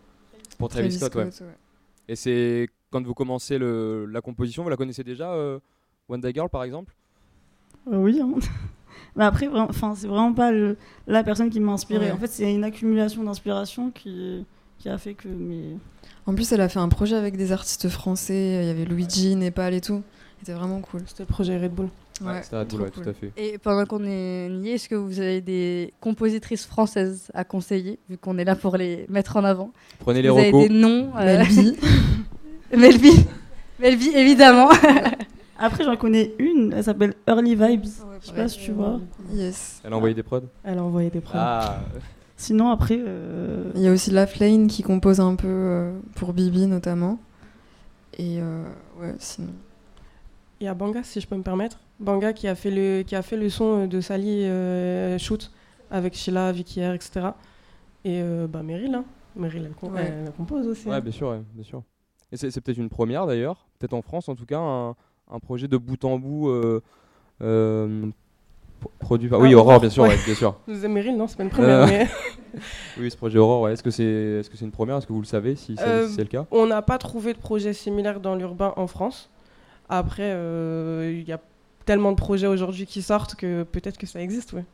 pour 0.58 0.70
Travis, 0.70 0.92
Scott. 0.94 1.16
ouais. 1.16 1.24
ouais. 1.26 1.32
Et 2.08 2.16
c'est 2.16 2.70
quand 2.92 3.04
vous 3.06 3.14
commencez 3.14 3.58
le, 3.58 4.06
la 4.06 4.22
composition, 4.22 4.64
vous 4.64 4.70
la 4.70 4.78
connaissez 4.78 5.04
déjà, 5.04 5.32
euh, 5.34 5.60
Wanda 6.10 6.32
Girl 6.32 6.50
par 6.50 6.64
exemple? 6.64 6.94
Euh, 7.92 7.98
oui. 7.98 8.20
hein. 8.22 8.34
Mais 9.16 9.26
après, 9.26 9.48
enfin, 9.48 9.94
c'est 9.96 10.08
vraiment 10.08 10.34
pas 10.34 10.52
le- 10.52 10.76
la 11.08 11.24
personne 11.24 11.50
qui 11.50 11.60
m'a 11.60 11.74
inspiré. 11.74 12.06
Ouais. 12.08 12.12
En 12.12 12.18
fait, 12.18 12.28
c'est 12.28 12.52
une 12.52 12.64
accumulation 12.64 13.24
d'inspiration 13.24 13.92
qui, 13.92 14.46
qui 14.80 14.90
a 14.90 14.98
fait 14.98 15.14
que. 15.14 15.28
Mais... 15.28 15.76
En 16.26 16.34
plus, 16.36 16.52
elle 16.52 16.62
a 16.62 16.70
fait 16.70 16.80
un 16.80 16.90
projet 16.90 17.16
avec 17.16 17.36
des 17.38 17.52
artistes 17.52 17.90
français. 17.90 18.62
Il 18.64 18.68
y 18.68 18.70
avait 18.70 18.86
Luigi, 18.86 19.36
Népal 19.36 19.74
et 19.74 19.82
tout. 19.82 20.02
C'était 20.40 20.54
vraiment 20.54 20.80
cool. 20.80 21.02
C'était 21.06 21.24
le 21.24 21.28
projet 21.28 21.58
Red 21.58 21.74
Bull. 21.74 21.90
Ouais, 22.22 22.42
C'était 22.44 22.58
Red 22.60 22.68
Bull, 22.70 22.82
ouais, 22.82 22.92
cool. 22.92 23.04
tout 23.04 23.10
à 23.10 23.14
fait. 23.14 23.32
Et 23.38 23.58
pendant 23.58 23.86
qu'on 23.86 24.04
est 24.06 24.48
est, 24.50 24.72
est-ce 24.72 24.88
que 24.90 24.96
vous 24.96 25.20
avez 25.20 25.42
des 25.42 25.94
compositrices 26.00 26.66
françaises 26.66 27.30
à 27.34 27.44
conseiller, 27.44 28.00
vu 28.10 28.18
qu'on 28.18 28.38
est 28.38 28.44
là 28.46 28.56
pour 28.56 28.78
les 28.78 29.06
mettre 29.10 29.36
en 29.38 29.44
avant? 29.44 29.72
Prenez 30.00 30.22
les 30.22 30.30
Vous 30.30 30.38
avez 30.38 30.52
recos. 30.52 30.68
des 30.68 30.74
noms 30.74 31.12
euh, 31.18 31.38
Melby. 31.40 31.78
Melby. 32.78 33.26
Melby, 33.80 34.10
évidemment. 34.16 34.70
Après, 35.58 35.84
j'en 35.84 35.96
connais 35.96 36.34
une, 36.40 36.74
elle 36.76 36.84
s'appelle 36.84 37.14
Early 37.28 37.56
Vibes. 37.56 37.86
Je 38.22 38.28
sais 38.28 38.34
pas 38.34 38.48
si 38.48 38.60
tu 38.60 38.72
vois. 38.72 39.00
Yes. 39.32 39.82
Elle 39.84 39.94
a 39.94 39.96
envoyé 39.98 40.14
des 40.16 40.24
prods 40.24 40.42
Elle 40.64 40.78
a 40.78 40.84
envoyé 40.84 41.10
des 41.10 41.22
prods. 41.22 41.38
Ah 41.38 41.82
Sinon, 42.36 42.70
après. 42.72 42.98
euh, 43.00 43.72
Il 43.76 43.82
y 43.82 43.88
a 43.88 43.92
aussi 43.92 44.12
Laflane 44.12 44.68
qui 44.68 44.84
compose 44.84 45.20
un 45.20 45.36
peu 45.36 45.48
euh, 45.48 45.98
pour 46.16 46.34
Bibi 46.34 46.66
notamment. 46.68 47.20
Et 48.18 48.40
euh, 48.42 48.64
ouais, 49.00 49.16
sinon. 49.20 49.54
Il 50.60 50.66
y 50.66 50.68
a 50.68 50.74
Banga, 50.74 51.04
si 51.04 51.20
je 51.22 51.28
peux 51.28 51.36
me 51.36 51.44
permettre. 51.44 51.80
Banga 52.00 52.34
qui 52.34 52.48
a 52.48 52.56
fait 52.56 52.72
le, 52.72 53.04
qui 53.04 53.16
a 53.16 53.22
fait 53.22 53.38
le 53.38 53.50
son 53.50 53.86
de 53.88 54.02
Sally 54.02 54.44
euh, 54.46 55.18
Shoot 55.18 55.52
avec 55.92 56.16
Sheila, 56.16 56.52
Vicky 56.52 56.86
R, 56.86 56.94
etc. 56.94 57.28
Et 58.06 58.22
euh, 58.22 58.48
bah, 58.48 58.64
Meryl, 58.64 58.94
hein. 58.96 59.06
Meryl, 59.36 59.66
elle, 59.66 59.74
com- 59.74 59.94
Ouais. 59.94 60.02
elle- 60.06 60.26
elle 60.28 60.32
compose 60.34 60.68
aussi. 60.68 60.88
Ouais, 60.88 60.96
hein. 60.96 61.00
bien 61.02 61.12
sûr, 61.12 61.30
ouais, 61.30 61.42
bien 61.54 61.64
sûr. 61.64 61.84
Et 62.32 62.38
c'est 62.38 62.62
peut-être 62.62 62.78
une 62.78 62.90
première 62.90 63.28
d'ailleurs, 63.28 63.68
peut-être 63.78 63.94
en 63.94 64.02
France 64.02 64.28
en 64.28 64.36
tout 64.36 64.46
cas, 64.46 64.58
un, 64.60 64.96
un 65.32 65.40
projet 65.40 65.68
de 65.68 65.78
bout 65.78 66.04
en 66.04 66.18
bout 66.18 66.50
euh, 66.50 66.82
euh, 67.42 68.10
produit 69.00 69.30
par. 69.30 69.40
Ah, 69.40 69.44
Oui, 69.44 69.56
Aurore, 69.56 69.80
bien 69.80 69.90
sûr, 69.90 70.04
ouais. 70.04 70.10
ouais, 70.10 70.20
bien 70.26 70.36
sûr. 70.36 70.56
Je 70.68 70.74
disais 70.74 70.88
Meryl, 70.88 71.16
non, 71.18 71.28
c'est 71.28 71.38
pas 71.38 71.44
une 71.44 71.50
première. 71.50 71.82
Euh. 71.82 71.88
mais 71.88 72.08
Oui, 73.00 73.10
ce 73.10 73.18
projet 73.18 73.40
Aurore, 73.40 73.62
ouais. 73.62 73.74
est-ce 73.74 73.84
que 73.84 73.92
c'est 73.92 74.04
est 74.04 74.42
-ce 74.42 74.50
c'est 74.54 74.66
une 74.66 74.72
première? 74.72 74.98
Est-ce 74.98 75.08
que 75.08 75.14
vous 75.14 75.22
le 75.22 75.26
savez 75.28 75.56
si 75.56 75.76
c'est 75.78 75.84
Euh, 75.84 76.08
si 76.08 76.16
c'est 76.16 76.22
le 76.22 76.28
cas? 76.28 76.46
On 76.52 76.66
n'a 76.68 76.82
pas 76.82 76.98
trouvé 76.98 77.34
de 77.34 77.40
projet 77.40 77.74
similaire 77.74 78.20
dans 78.20 78.36
l'urbain 78.36 78.74
en 78.76 78.88
France. 78.88 79.30
Après, 79.90 80.32
euh, 80.34 81.12
il 81.22 81.28
y 81.28 81.34
a 81.34 81.40
tellement 81.86 82.12
de 82.12 82.18
projets 82.18 82.48
aujourd'hui 82.48 82.86
qui 82.86 83.02
sortent 83.02 83.36
que 83.36 83.64
peut-être 83.64 83.98
que 83.98 84.08
ça 84.08 84.22
existe, 84.22 84.54
ouais. 84.54 84.66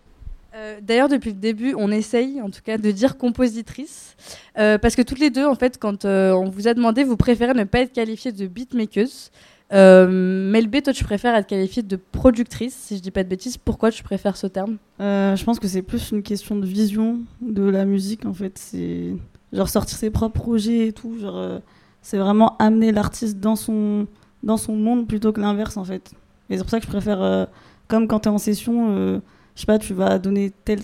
Euh, 0.55 0.79
D'ailleurs, 0.81 1.09
depuis 1.09 1.29
le 1.31 1.37
début, 1.37 1.75
on 1.77 1.91
essaye, 1.91 2.41
en 2.41 2.49
tout 2.49 2.61
cas, 2.63 2.77
de 2.77 2.91
dire 2.91 3.17
compositrice. 3.17 4.15
Euh, 4.57 4.77
parce 4.77 4.95
que 4.95 5.01
toutes 5.03 5.19
les 5.19 5.29
deux, 5.29 5.45
en 5.45 5.55
fait, 5.55 5.77
quand 5.77 6.05
euh, 6.05 6.31
on 6.31 6.49
vous 6.49 6.67
a 6.67 6.73
demandé, 6.73 7.03
vous 7.03 7.17
préférez 7.17 7.53
ne 7.53 7.63
pas 7.65 7.81
être 7.81 7.93
qualifiée 7.93 8.31
de 8.31 8.47
beatmakeuse. 8.47 9.31
Euh, 9.71 10.49
Melbé, 10.51 10.81
toi, 10.81 10.93
tu 10.93 11.03
préfères 11.03 11.35
être 11.35 11.47
qualifiée 11.47 11.83
de 11.83 11.95
productrice, 11.95 12.75
si 12.75 12.97
je 12.97 13.01
dis 13.01 13.11
pas 13.11 13.23
de 13.23 13.29
bêtises. 13.29 13.57
Pourquoi 13.57 13.91
tu 13.91 14.03
préfères 14.03 14.35
ce 14.35 14.47
terme? 14.47 14.77
Euh, 14.99 15.35
je 15.35 15.43
pense 15.43 15.59
que 15.59 15.67
c'est 15.67 15.81
plus 15.81 16.11
une 16.11 16.23
question 16.23 16.55
de 16.55 16.65
vision 16.65 17.19
de 17.41 17.63
la 17.63 17.85
musique 17.85 18.25
en 18.25 18.33
fait. 18.33 18.57
C'est 18.57 19.15
genre 19.53 19.69
sortir 19.69 19.97
ses 19.97 20.09
propres 20.09 20.39
projets 20.39 20.87
et 20.87 20.93
tout. 20.93 21.17
Genre, 21.19 21.37
euh, 21.37 21.59
c'est 22.01 22.17
vraiment 22.17 22.57
amener 22.57 22.91
l'artiste 22.91 23.39
dans 23.39 23.55
son 23.55 24.07
dans 24.41 24.57
son 24.57 24.75
monde 24.75 25.07
plutôt 25.07 25.33
que 25.33 25.41
l'inverse 25.41 25.77
en 25.77 25.83
fait. 25.83 26.11
Et 26.49 26.57
c'est 26.57 26.63
pour 26.63 26.71
ça 26.71 26.79
que 26.79 26.85
je 26.85 26.91
préfère, 26.91 27.21
euh, 27.21 27.45
comme 27.87 28.07
quand 28.07 28.21
tu 28.21 28.29
es 28.29 28.31
en 28.31 28.37
session, 28.37 29.21
je 29.59 29.59
sais 29.59 29.65
pas, 29.65 29.77
tu 29.77 29.93
vas 29.93 30.17
donner 30.17 30.51
tel, 30.63 30.79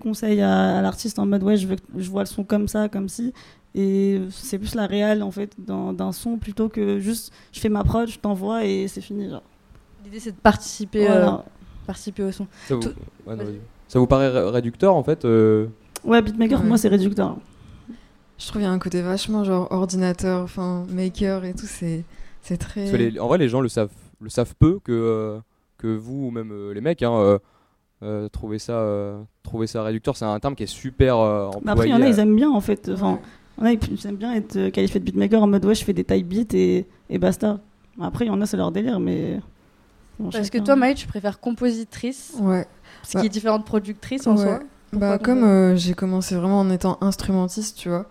conseil 0.00 0.40
à, 0.40 0.82
l'artiste 0.82 1.20
en 1.20 1.26
mode 1.26 1.44
ouais, 1.44 1.56
je, 1.56 1.68
veux, 1.68 1.76
je 1.96 2.10
vois 2.10 2.22
le 2.22 2.26
son 2.26 2.42
comme 2.42 2.66
ça, 2.66 2.88
comme 2.88 3.08
si. 3.08 3.32
Et 3.74 4.20
c'est 4.30 4.58
plus 4.58 4.74
la 4.74 4.86
réelle 4.86 5.22
en 5.22 5.30
fait 5.30 5.52
d'un 5.58 6.12
son 6.12 6.36
plutôt 6.38 6.68
que 6.68 6.98
juste 6.98 7.32
je 7.52 7.60
fais 7.60 7.68
ma 7.68 7.84
prod, 7.84 8.08
je 8.08 8.18
t'envoie 8.18 8.64
et 8.64 8.88
c'est 8.88 9.00
fini. 9.00 9.28
Genre. 9.30 9.42
L'idée, 10.04 10.20
c'est 10.20 10.32
de 10.32 10.36
participer, 10.40 11.06
Voilà. 11.06 11.34
euh, 11.34 11.36
participer 11.86 12.22
au 12.24 12.32
son. 12.32 12.46
Ça 12.66 12.74
vous, 12.74 12.80
Tout- 12.80 12.88
ouais, 13.26 13.36
non, 13.36 13.36
Vas-y. 13.36 13.46
vas-y. 13.46 13.60
Ça 13.88 13.98
vous 13.98 14.06
paraît 14.06 14.28
ré- 14.28 14.50
réducteur 14.50 14.94
en 14.94 15.02
fait 15.02 15.24
euh, 15.24 15.66
Ouais, 16.04 16.22
beatmaker, 16.22 16.58
pour 16.58 16.64
Ouais. 16.64 16.68
moi 16.68 16.78
c'est 16.78 16.88
réducteur. 16.88 17.36
Je 18.38 18.46
trouve 18.46 18.60
qu'il 18.60 18.68
y 18.68 18.70
a 18.70 18.72
un 18.72 18.78
côté 18.78 19.02
vachement 19.02 19.44
genre 19.44 19.66
ordinateur, 19.70 20.42
enfin 20.44 20.86
maker 20.90 21.44
et 21.44 21.54
tout, 21.54 21.66
c'est 21.66 22.04
c'est 22.42 22.56
très. 22.56 22.82
Parce 22.82 22.92
que 22.92 22.96
les- 22.96 23.18
en 23.20 23.26
vrai, 23.28 23.36
les 23.38 23.48
gens 23.48 23.60
le 23.60 23.68
savent, 23.68 23.90
le 24.20 24.30
savent 24.30 24.54
peu 24.58 24.78
que, 24.82 24.92
euh, 24.92 25.38
que 25.76 25.88
vous 25.88 26.26
ou 26.26 26.30
même 26.30 26.52
les 26.72 26.80
mecs, 26.80 27.02
hein, 27.02 27.12
euh, 27.14 27.38
euh, 28.02 28.28
trouvez 28.28 28.58
ça, 28.58 28.74
euh, 28.74 29.20
ça 29.66 29.82
réducteur. 29.82 30.16
C'est 30.16 30.24
un 30.24 30.38
terme 30.38 30.54
qui 30.54 30.62
est 30.62 30.66
super 30.66 31.16
euh, 31.18 31.46
employé. 31.48 31.64
Mais 31.64 31.70
après, 31.72 31.86
il 31.88 31.90
y 31.90 31.94
en 31.94 32.02
a, 32.02 32.08
ils 32.08 32.18
aiment 32.20 32.36
bien 32.36 32.50
en 32.50 32.60
fait. 32.60 32.88
Enfin, 32.94 33.18
ils 33.62 34.06
aiment 34.06 34.16
bien 34.16 34.32
être 34.34 34.56
euh, 34.56 34.70
qualifiés 34.70 35.00
de 35.00 35.04
beatmaker 35.04 35.42
en 35.42 35.46
mode 35.46 35.64
ouais, 35.64 35.74
je 35.74 35.84
fais 35.84 35.92
des 35.92 36.04
type 36.04 36.26
beats 36.28 36.54
et, 36.56 36.86
et 37.10 37.18
basta. 37.18 37.60
Après, 38.00 38.24
il 38.24 38.28
y 38.28 38.30
en 38.30 38.40
a, 38.40 38.46
c'est 38.46 38.56
leur 38.56 38.70
délire, 38.70 39.00
mais. 39.00 39.40
bon, 40.18 40.30
Parce 40.30 40.50
que 40.50 40.58
toi, 40.58 40.76
Maï, 40.76 40.94
tu 40.94 41.06
préfères 41.06 41.40
compositrice, 41.40 42.34
Ouais. 42.40 42.66
ce 43.02 43.14
Bah. 43.14 43.20
qui 43.20 43.26
est 43.26 43.30
différent 43.30 43.58
de 43.58 43.64
productrice 43.64 44.26
en 44.26 44.36
Ouais. 44.36 44.44
soi. 44.44 44.60
Pourquoi 44.90 45.08
Bah, 45.10 45.18
comme 45.18 45.42
euh, 45.44 45.76
j'ai 45.76 45.94
commencé 45.94 46.34
vraiment 46.36 46.60
en 46.60 46.70
étant 46.70 46.96
instrumentiste, 47.00 47.76
tu 47.76 47.88
vois, 47.88 48.06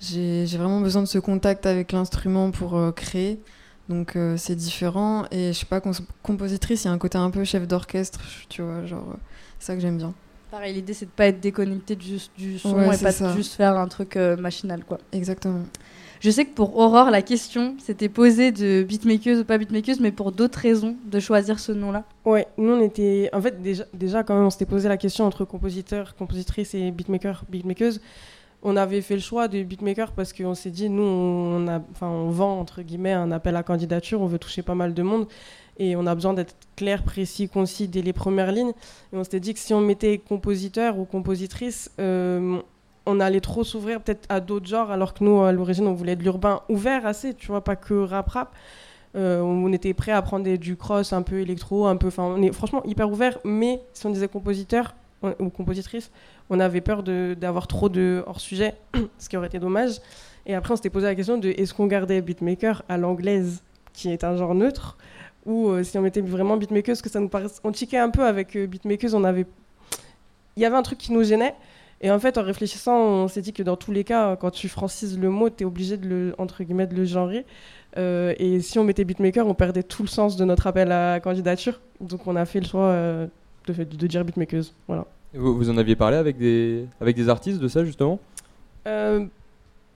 j'ai 0.00 0.44
vraiment 0.46 0.80
besoin 0.80 1.02
de 1.02 1.08
ce 1.08 1.18
contact 1.18 1.64
avec 1.66 1.92
l'instrument 1.92 2.50
pour 2.50 2.76
euh, 2.76 2.90
créer. 2.92 3.40
Donc 3.88 4.16
euh, 4.16 4.36
c'est 4.36 4.54
différent. 4.56 5.24
Et 5.30 5.52
je 5.54 5.58
sais 5.60 5.64
pas, 5.66 5.80
compositrice, 6.22 6.84
il 6.84 6.88
y 6.88 6.90
a 6.90 6.92
un 6.92 6.98
côté 6.98 7.16
un 7.16 7.30
peu 7.30 7.44
chef 7.44 7.66
d'orchestre, 7.66 8.20
tu 8.50 8.60
vois, 8.60 8.84
genre, 8.84 9.06
euh, 9.12 9.16
c'est 9.58 9.66
ça 9.68 9.74
que 9.74 9.80
j'aime 9.80 9.96
bien. 9.96 10.12
Pareil, 10.50 10.74
l'idée, 10.74 10.94
c'est 10.94 11.06
de 11.06 11.10
pas 11.10 11.26
être 11.26 11.40
déconnecté 11.40 11.94
du, 11.96 12.16
du 12.36 12.58
son 12.58 12.74
Ouais, 12.74 12.96
et 12.96 13.02
pas 13.02 13.12
ça. 13.12 13.30
de 13.32 13.36
juste 13.36 13.54
faire 13.54 13.76
un 13.76 13.86
truc 13.88 14.16
euh, 14.16 14.36
machinal, 14.36 14.84
quoi. 14.84 14.98
Exactement. 15.12 15.60
Je 16.20 16.30
sais 16.30 16.44
que 16.46 16.54
pour 16.54 16.76
Aurore, 16.76 17.10
la 17.10 17.22
question 17.22 17.76
s'était 17.78 18.08
posée 18.08 18.50
de 18.50 18.82
beatmakeuse 18.82 19.40
ou 19.40 19.44
pas 19.44 19.56
beatmakeuse, 19.58 20.00
mais 20.00 20.10
pour 20.10 20.32
d'autres 20.32 20.58
raisons 20.58 20.96
de 21.04 21.20
choisir 21.20 21.60
ce 21.60 21.70
nom-là. 21.70 22.04
Ouais, 22.24 22.48
nous 22.56 22.72
on 22.72 22.80
était. 22.82 23.30
En 23.32 23.40
fait, 23.40 23.62
déjà, 23.62 23.84
déjà 23.94 24.24
quand 24.24 24.34
même, 24.34 24.46
on 24.46 24.50
s'était 24.50 24.66
posé 24.66 24.88
la 24.88 24.96
question 24.96 25.24
entre 25.26 25.44
compositeur, 25.44 26.16
compositrice 26.16 26.74
et 26.74 26.90
beatmaker, 26.90 27.44
beatmakeuse. 27.48 28.00
On 28.64 28.76
avait 28.76 29.02
fait 29.02 29.14
le 29.14 29.20
choix 29.20 29.46
de 29.46 29.62
beatmaker 29.62 30.10
parce 30.10 30.32
qu'on 30.32 30.54
s'est 30.54 30.72
dit, 30.72 30.90
nous, 30.90 31.04
on, 31.04 31.68
a, 31.68 31.80
enfin, 31.92 32.08
on 32.08 32.30
vend 32.30 32.58
entre 32.58 32.82
guillemets 32.82 33.12
un 33.12 33.30
appel 33.30 33.54
à 33.54 33.62
candidature, 33.62 34.20
on 34.20 34.26
veut 34.26 34.40
toucher 34.40 34.62
pas 34.62 34.74
mal 34.74 34.94
de 34.94 35.02
monde 35.04 35.28
et 35.78 35.96
on 35.96 36.06
a 36.06 36.14
besoin 36.14 36.34
d'être 36.34 36.54
clair, 36.76 37.02
précis, 37.02 37.48
concis 37.48 37.88
dès 37.88 38.02
les 38.02 38.12
premières 38.12 38.52
lignes. 38.52 38.72
Et 39.12 39.16
on 39.16 39.24
s'était 39.24 39.40
dit 39.40 39.54
que 39.54 39.60
si 39.60 39.72
on 39.74 39.80
mettait 39.80 40.18
compositeur 40.18 40.98
ou 40.98 41.04
compositrice, 41.04 41.90
euh, 42.00 42.58
on 43.06 43.20
allait 43.20 43.40
trop 43.40 43.64
s'ouvrir 43.64 44.00
peut-être 44.00 44.26
à 44.28 44.40
d'autres 44.40 44.66
genres, 44.66 44.90
alors 44.90 45.14
que 45.14 45.24
nous, 45.24 45.40
à 45.40 45.52
l'origine, 45.52 45.86
on 45.86 45.94
voulait 45.94 46.16
de 46.16 46.22
l'urbain 46.22 46.60
ouvert 46.68 47.06
assez, 47.06 47.32
tu 47.32 47.46
vois, 47.46 47.62
pas 47.62 47.76
que 47.76 47.94
rap-rap. 47.94 48.54
Euh, 49.16 49.40
on 49.40 49.72
était 49.72 49.94
prêt 49.94 50.12
à 50.12 50.20
prendre 50.20 50.56
du 50.56 50.76
cross 50.76 51.12
un 51.12 51.22
peu 51.22 51.40
électro, 51.40 51.86
un 51.86 51.96
peu. 51.96 52.08
Enfin, 52.08 52.24
on 52.24 52.42
est 52.42 52.52
franchement 52.52 52.82
hyper 52.84 53.10
ouvert. 53.10 53.38
Mais 53.44 53.80
si 53.94 54.06
on 54.06 54.10
disait 54.10 54.28
compositeur 54.28 54.94
ou 55.40 55.48
compositrice, 55.48 56.10
on 56.50 56.60
avait 56.60 56.80
peur 56.80 57.02
d'avoir 57.02 57.66
trop 57.66 57.88
de 57.88 58.22
hors 58.26 58.40
sujet, 58.40 58.74
ce 59.18 59.28
qui 59.28 59.36
aurait 59.36 59.48
été 59.48 59.58
dommage. 59.58 60.00
Et 60.46 60.54
après, 60.54 60.72
on 60.72 60.76
s'était 60.76 60.90
posé 60.90 61.06
la 61.06 61.14
question 61.14 61.38
de 61.38 61.48
est-ce 61.48 61.74
qu'on 61.74 61.86
gardait 61.86 62.20
beatmaker 62.20 62.82
à 62.88 62.96
l'anglaise, 62.98 63.62
qui 63.92 64.10
est 64.10 64.24
un 64.24 64.36
genre 64.36 64.54
neutre, 64.54 64.96
ou 65.46 65.68
euh, 65.68 65.82
si 65.82 65.96
on 65.98 66.02
mettait 66.02 66.20
vraiment 66.20 66.56
beatmakeuse, 66.56 67.02
que 67.02 67.08
ça 67.08 67.20
nous 67.20 67.28
paraissait. 67.28 67.60
On 67.64 67.72
tiquait 67.72 67.98
un 67.98 68.10
peu 68.10 68.24
avec 68.24 68.56
euh, 68.56 68.66
on 69.12 69.24
avait. 69.24 69.46
Il 70.56 70.62
y 70.62 70.66
avait 70.66 70.76
un 70.76 70.82
truc 70.82 70.98
qui 70.98 71.12
nous 71.12 71.22
gênait. 71.22 71.54
Et 72.00 72.10
en 72.12 72.18
fait, 72.20 72.38
en 72.38 72.42
réfléchissant, 72.42 72.96
on 72.96 73.28
s'est 73.28 73.40
dit 73.40 73.52
que 73.52 73.62
dans 73.64 73.76
tous 73.76 73.90
les 73.90 74.04
cas, 74.04 74.36
quand 74.36 74.50
tu 74.50 74.68
francises 74.68 75.18
le 75.18 75.30
mot, 75.30 75.50
tu 75.50 75.64
es 75.64 75.66
obligé 75.66 75.96
de 75.96 76.08
le, 76.08 76.34
entre 76.38 76.62
guillemets, 76.62 76.86
de 76.86 76.94
le 76.94 77.04
genrer. 77.04 77.44
Euh, 77.96 78.34
et 78.38 78.60
si 78.60 78.78
on 78.78 78.84
mettait 78.84 79.04
beatmaker, 79.04 79.46
on 79.46 79.54
perdait 79.54 79.82
tout 79.82 80.02
le 80.02 80.08
sens 80.08 80.36
de 80.36 80.44
notre 80.44 80.68
appel 80.68 80.92
à 80.92 81.18
candidature. 81.18 81.80
Donc 82.00 82.26
on 82.26 82.36
a 82.36 82.44
fait 82.44 82.60
le 82.60 82.66
choix 82.66 82.86
euh, 82.86 83.26
de, 83.66 83.72
de 83.72 84.06
dire 84.06 84.24
beatmakeuse. 84.24 84.74
Voilà. 84.86 85.06
Vous, 85.34 85.56
vous 85.56 85.70
en 85.70 85.76
aviez 85.76 85.96
parlé 85.96 86.16
avec 86.16 86.38
des, 86.38 86.86
avec 87.00 87.16
des 87.16 87.28
artistes 87.28 87.58
de 87.58 87.66
ça 87.66 87.84
justement? 87.84 88.20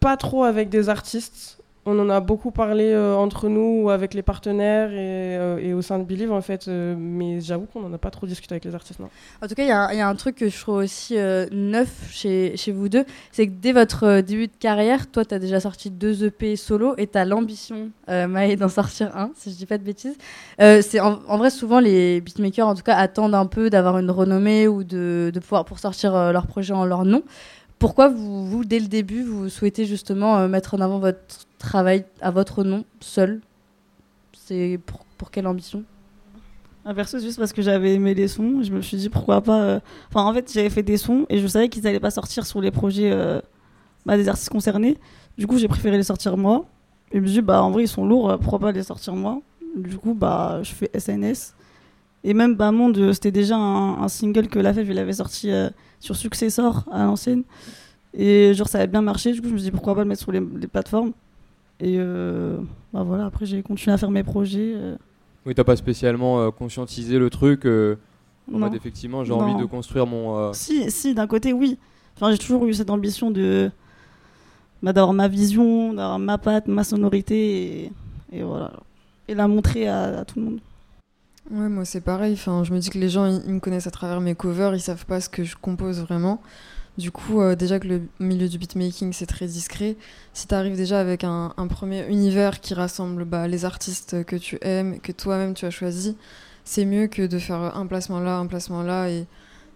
Pas 0.00 0.16
trop 0.16 0.42
avec 0.42 0.68
des 0.68 0.88
artistes. 0.88 1.61
On 1.84 1.98
en 1.98 2.08
a 2.10 2.20
beaucoup 2.20 2.52
parlé 2.52 2.92
euh, 2.92 3.16
entre 3.16 3.48
nous 3.48 3.82
ou 3.82 3.90
avec 3.90 4.14
les 4.14 4.22
partenaires 4.22 4.92
et, 4.92 5.36
euh, 5.36 5.58
et 5.58 5.74
au 5.74 5.82
sein 5.82 5.98
de 5.98 6.04
Believe 6.04 6.30
en 6.30 6.40
fait. 6.40 6.68
euh, 6.68 6.94
mais 6.96 7.40
j'avoue 7.40 7.66
qu'on 7.66 7.80
n'en 7.80 7.92
a 7.92 7.98
pas 7.98 8.10
trop 8.10 8.24
discuté 8.24 8.54
avec 8.54 8.64
les 8.64 8.72
artistes. 8.76 9.00
Non. 9.00 9.08
En 9.42 9.48
tout 9.48 9.56
cas, 9.56 9.64
il 9.64 9.68
y, 9.98 10.00
a 10.00 10.08
un- 10.08 10.14
truc 10.14 10.36
que 10.36 10.48
je 10.48 10.60
trouve 10.60 10.76
aussi 10.76 11.16
neuf 11.50 12.08
chez, 12.12 12.54
vous 12.68 12.88
deux, 12.88 13.04
c'est 13.32 13.48
que 13.48 13.52
dès 13.52 13.72
votre 13.72 14.20
début 14.20 14.46
de 14.46 14.52
carrière, 14.60 15.10
toi, 15.10 15.24
tu 15.24 15.34
as 15.34 15.40
déjà 15.40 15.58
sorti 15.58 15.90
deux 15.90 16.24
EP 16.24 16.54
solo 16.54 16.94
et 16.98 17.08
tu 17.08 17.18
as 17.18 17.24
l'ambition, 17.24 17.90
Maë, 18.06 18.54
d'en 18.56 18.68
sortir 18.68 19.16
un, 19.16 19.32
si 19.34 19.50
je 19.50 19.56
dis 19.56 19.66
pas 19.66 19.78
de 19.78 19.82
bêtises. 19.82 20.16
C'est 20.58 21.00
en, 21.00 21.16
vrai, 21.38 21.50
souvent, 21.50 21.80
les 21.80 22.20
beatmakers, 22.20 22.68
en 22.68 22.76
tout 22.76 22.82
cas, 22.82 22.94
attendent 22.94 23.34
un 23.34 23.46
peu 23.46 23.70
d'avoir 23.70 23.98
une 23.98 24.10
renommée 24.10 24.68
ou 24.68 24.84
de, 24.84 25.32
pouvoir 25.40 25.64
pour 25.64 25.80
sortir 25.80 26.12
leur 26.32 26.46
projet 26.46 26.74
en 26.74 26.84
leur 26.84 27.04
nom. 27.04 27.22
Pourquoi 27.80 28.08
vous, 28.08 28.64
dès 28.64 28.78
le 28.78 28.86
début, 28.86 29.24
vous 29.24 29.48
souhaitez 29.48 29.86
justement 29.86 30.46
mettre 30.46 30.74
en 30.74 30.80
avant 30.80 31.00
votre 31.00 31.18
travail 31.62 32.04
à 32.20 32.30
votre 32.30 32.64
nom, 32.64 32.84
seul 33.00 33.40
C'est 34.34 34.78
pour, 34.84 35.04
pour 35.16 35.30
quelle 35.30 35.46
ambition? 35.46 35.84
Ah, 36.84 36.94
perso, 36.94 37.20
juste 37.20 37.38
parce 37.38 37.52
que 37.52 37.62
j'avais 37.62 37.94
aimé 37.94 38.12
les 38.12 38.26
sons. 38.26 38.62
Je 38.62 38.72
me 38.72 38.80
suis 38.80 38.96
dit 38.96 39.08
pourquoi 39.08 39.40
pas. 39.40 39.62
euh, 39.62 39.80
Enfin, 40.08 40.24
en 40.28 40.34
fait, 40.34 40.50
j'avais 40.52 40.70
fait 40.70 40.82
des 40.82 40.96
sons 40.96 41.26
et 41.28 41.38
je 41.38 41.46
savais 41.46 41.68
qu'ils 41.68 41.86
allaient 41.86 42.00
pas 42.00 42.10
sortir 42.10 42.44
sur 42.44 42.60
les 42.60 42.72
projets 42.72 43.12
euh, 43.12 43.40
bah, 44.04 44.16
des 44.16 44.28
artistes 44.28 44.48
concernés. 44.48 44.98
Du 45.38 45.46
coup, 45.46 45.58
j'ai 45.58 45.68
préféré 45.68 45.96
les 45.96 46.02
sortir 46.02 46.36
moi. 46.36 46.64
Et 47.12 47.18
je 47.18 47.20
me 47.20 47.26
suis 47.26 47.34
dit, 47.36 47.42
bah, 47.42 47.62
en 47.62 47.70
vrai, 47.70 47.84
ils 47.84 47.88
sont 47.88 48.04
lourds, 48.04 48.30
euh, 48.30 48.36
pourquoi 48.36 48.58
pas 48.58 48.72
les 48.72 48.82
sortir 48.82 49.14
moi? 49.14 49.40
Du 49.76 49.96
coup, 49.96 50.14
bah, 50.14 50.60
je 50.64 50.72
fais 50.72 50.90
SNS. 50.92 51.54
Et 52.24 52.34
même 52.34 52.56
Bamonde, 52.56 52.98
euh, 52.98 53.12
c'était 53.12 53.30
déjà 53.30 53.56
un, 53.56 54.08
single 54.08 54.48
que 54.48 54.58
la 54.58 54.74
Fève, 54.74 54.90
il 54.90 54.98
avait 54.98 55.12
sorti 55.12 55.50
sur 56.00 56.16
Successor 56.16 56.84
à 56.90 57.04
l'ancienne. 57.04 57.44
Et 58.12 58.54
genre, 58.54 58.68
ça 58.68 58.78
avait 58.78 58.88
bien 58.88 59.02
marché. 59.02 59.32
Du 59.32 59.40
coup, 59.40 59.48
je 59.48 59.52
me 59.52 59.58
suis 59.58 59.66
dit, 59.66 59.70
pourquoi 59.70 59.94
pas 59.94 60.02
le 60.02 60.08
mettre 60.08 60.22
sur 60.22 60.32
les 60.32 60.40
plateformes. 60.40 61.12
Et 61.84 61.96
euh, 61.98 62.58
bah 62.92 63.02
voilà, 63.02 63.26
après, 63.26 63.44
j'ai 63.44 63.60
continué 63.62 63.92
à 63.92 63.98
faire 63.98 64.10
mes 64.12 64.22
projets. 64.22 64.72
euh, 64.74 64.96
Oui, 65.44 65.54
t'as 65.54 65.64
pas 65.64 65.74
spécialement 65.76 66.40
euh, 66.40 66.50
conscientisé 66.50 67.18
le 67.18 67.28
truc 67.28 67.66
euh, 67.66 67.96
en 68.48 68.52
non. 68.52 68.58
mode 68.66 68.74
effectivement 68.74 69.24
j'ai 69.24 69.32
envie 69.32 69.54
de 69.60 69.64
construire 69.64 70.06
mon. 70.06 70.38
euh, 70.38 70.52
Si, 70.52 70.90
si, 70.92 71.12
d'un 71.14 71.26
côté, 71.26 71.52
oui. 71.52 71.78
Enfin, 72.16 72.30
j'ai 72.30 72.38
toujours 72.38 72.64
eu 72.66 72.74
cette 72.74 72.90
ambition 72.90 73.30
de 73.32 73.70
bah, 74.82 74.92
d'avoir 74.92 75.12
ma 75.12 75.26
vision, 75.28 75.92
d'avoir 75.92 76.18
ma 76.20 76.38
patte, 76.38 76.68
ma 76.68 76.84
sonorité, 76.84 77.84
et, 77.84 77.92
et 78.32 78.42
voilà. 78.44 78.72
Et 79.28 79.34
la 79.34 79.48
montrer 79.48 79.88
à, 79.88 80.20
à 80.20 80.24
tout 80.24 80.38
le 80.38 80.44
monde. 80.44 80.60
Ouais, 81.50 81.68
moi 81.68 81.84
c'est 81.84 82.00
pareil. 82.00 82.34
Enfin, 82.34 82.62
je 82.64 82.72
me 82.72 82.78
dis 82.78 82.90
que 82.90 82.98
les 82.98 83.08
gens 83.08 83.26
ils, 83.26 83.42
ils 83.46 83.54
me 83.54 83.60
connaissent 83.60 83.88
à 83.88 83.90
travers 83.90 84.20
mes 84.20 84.34
covers, 84.36 84.74
ils 84.76 84.80
savent 84.80 85.06
pas 85.06 85.20
ce 85.20 85.28
que 85.28 85.42
je 85.42 85.56
compose 85.56 86.00
vraiment. 86.00 86.40
Du 86.98 87.10
coup, 87.10 87.40
euh, 87.40 87.56
déjà 87.56 87.78
que 87.80 87.88
le 87.88 88.02
milieu 88.20 88.48
du 88.48 88.58
beatmaking 88.58 89.14
c'est 89.14 89.26
très 89.26 89.46
discret, 89.46 89.96
si 90.34 90.46
tu 90.46 90.54
arrives 90.54 90.76
déjà 90.76 91.00
avec 91.00 91.24
un, 91.24 91.54
premier 91.70 92.06
univers 92.08 92.60
qui 92.60 92.74
rassemble 92.74 93.24
bah, 93.24 93.48
les 93.48 93.64
artistes 93.64 94.24
que 94.24 94.36
tu 94.36 94.58
aimes, 94.60 95.00
que 95.00 95.10
toi-même 95.12 95.54
tu 95.54 95.64
as 95.64 95.70
choisi, 95.70 96.16
c'est 96.64 96.84
mieux 96.84 97.06
que 97.06 97.26
de 97.26 97.38
faire 97.38 97.76
un 97.76 97.86
placement 97.86 98.20
là, 98.20 98.36
un 98.36 98.46
placement 98.46 98.82
là. 98.82 99.08
Et 99.08 99.26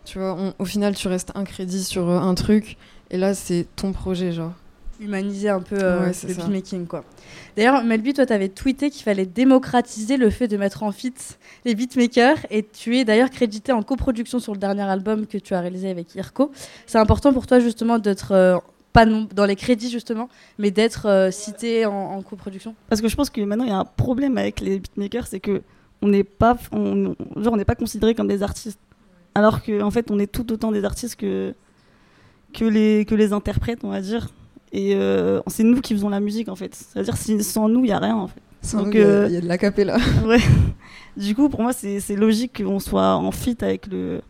tu 0.05 0.19
vois, 0.19 0.55
au 0.59 0.65
final, 0.67 0.95
tu 0.95 1.09
restes 1.09 1.33
un 1.35 1.45
crédit 1.45 1.85
sur 1.85 2.09
euh, 2.09 2.19
un 2.19 2.35
truc, 2.35 2.77
et 3.11 3.17
là 3.17 3.35
c'est 3.35 3.67
ton 3.77 3.93
projet, 3.93 4.33
genre. 4.33 4.53
Humaniser 5.01 5.49
un 5.49 5.61
peu 5.61 5.77
euh, 5.81 6.07
Ouais, 6.07 6.13
le 6.29 6.35
beatmaking 6.35 6.87
quoi. 6.87 7.05
D'ailleurs, 7.57 7.83
Melby, 7.85 8.13
toi, 8.13 8.27
tu 8.27 8.33
avais 8.33 8.49
tweeté 8.51 8.91
qu'il 8.91 9.03
fallait 9.03 9.27
démocratiser 9.27 10.17
le 10.17 10.29
fait 10.31 10.47
de 10.49 10.57
mettre 10.57 10.83
en 10.83 10.93
feat 10.93 11.39
les 11.65 11.75
beatmakers 11.75 12.37
et 12.51 12.63
tu 12.63 12.97
es 12.99 13.05
d'ailleurs 13.05 13.31
crédité 13.31 13.73
en 13.73 13.83
coproduction 13.83 14.39
sur 14.39 14.53
le 14.53 14.59
dernier 14.59 14.83
album 14.83 15.27
que 15.27 15.39
tu 15.39 15.55
as 15.55 15.61
réalisé 15.61 15.89
avec 15.91 16.15
Irko. 16.15 16.51
C'est 16.87 16.99
important 16.99 17.33
pour 17.33 17.47
toi 17.47 17.59
justement 17.61 17.99
d'être 17.99 18.33
euh, 18.33 18.59
pas 18.93 19.07
non- 19.07 19.27
dans 19.35 19.47
les 19.47 19.57
crédits 19.57 19.91
justement, 19.91 20.29
mais 20.59 20.71
d'être 20.71 21.07
euh, 21.07 21.31
cité 21.31 21.87
en, 21.87 21.93
en 21.93 22.23
coproduction? 22.23 22.75
Parce 22.89 23.01
que 23.01 23.09
je 23.09 23.17
pense 23.17 23.31
que 23.31 23.41
maintenant, 23.41 23.65
il 23.65 23.71
y 23.71 23.73
a 23.73 23.79
un 23.79 23.85
problème 23.85 24.37
avec 24.39 24.61
les 24.61 24.79
beatmakers, 24.79 25.27
c'est 25.27 25.41
que 25.41 25.63
on 26.03 26.09
n'est 26.09 26.25
pas, 26.25 26.57
on, 26.73 27.15
genre, 27.37 27.55
on 27.55 27.57
n'est 27.57 27.65
pas 27.65 27.75
considérés 27.75 28.15
comme 28.15 28.29
des 28.29 28.43
artistes. 28.43 28.79
Alors 29.35 29.63
qu'en 29.63 29.81
en 29.87 29.91
fait, 29.91 30.11
on 30.11 30.19
est 30.19 30.31
tout 30.31 30.51
autant 30.53 30.73
des 30.73 30.85
artistes 30.85 31.17
que, 31.17 31.55
que, 32.53 32.65
les, 32.67 33.05
que 33.07 33.15
les 33.15 33.33
interprètes, 33.33 33.81
on 33.83 33.91
va 33.91 34.01
dire. 34.03 34.29
Et 34.79 34.95
euh, 34.95 35.41
c'est 35.47 35.63
nous 35.65 35.81
qui 35.81 35.95
faisons 35.95 36.09
la 36.11 36.21
musique, 36.21 36.49
en 36.49 36.55
fait. 36.57 36.75
C'est-à-dire, 36.75 37.17
si, 37.17 37.43
sans 37.43 37.69
nous, 37.69 37.81
il 37.81 37.89
n'y 37.89 37.93
a 37.93 37.99
rien, 37.99 38.17
en 38.17 38.27
fait. 38.27 38.41
Sans 38.63 38.79
Donc, 38.83 38.89
nous, 38.89 38.93
il 38.93 38.99
y 39.01 39.03
a- 39.03 39.07
euh, 39.07 39.27
il 39.29 39.35
y, 39.35 39.37
a 39.39 39.41
de 39.41 39.47
la 39.49 39.59
capella. 39.59 39.97
Ouais. 40.27 40.39
Du 41.17 41.35
coup, 41.35 41.49
pour 41.49 41.63
moi, 41.63 41.73
c'est 41.73 42.15
logique 42.15 42.63
qu'on 42.63 42.79
soit 42.79 43.15
en 43.15 43.31
fit 43.31 43.57
avec 43.63 43.87
le 43.87 44.21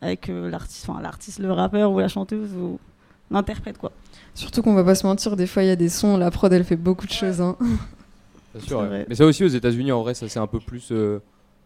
avec 0.00 0.28
euh, 0.28 0.48
l'artiste, 0.50 0.88
enfin 0.88 1.00
l'artiste, 1.02 1.40
le 1.40 1.50
rappeur 1.52 1.90
ou 1.90 1.98
la 1.98 2.06
chanteuse 2.06 2.50
ou 2.54 2.78
l'interprète, 3.30 3.76
quoi. 3.78 3.90
Surtout 4.34 4.62
qu'on 4.62 4.74
va 4.74 4.84
pas 4.84 4.94
se 4.94 5.04
mentir, 5.06 5.34
des 5.36 5.46
fois 5.48 5.62
il 5.64 5.66
y 5.66 5.70
a 5.70 5.76
des 5.76 5.88
sons, 5.88 6.16
la 6.16 6.30
prod 6.30 6.52
elle 6.52 6.62
fait 6.64 6.76
beaucoup 6.76 7.06
de 7.06 7.12
choses. 7.12 7.40
Hein. 7.40 7.56
Bien 8.54 8.62
sûr, 8.64 8.78
ouais. 8.80 9.04
Mais 9.08 9.14
ça 9.16 9.24
aussi 9.26 9.44
aux 9.44 9.48
États-Unis, 9.48 9.90
en 9.92 10.02
vrai, 10.02 10.14
ça 10.14 10.28
c'est 10.28 10.38
un 10.38 10.46
peu 10.46 10.58
plus, 10.60 10.88
euh, 10.92 11.20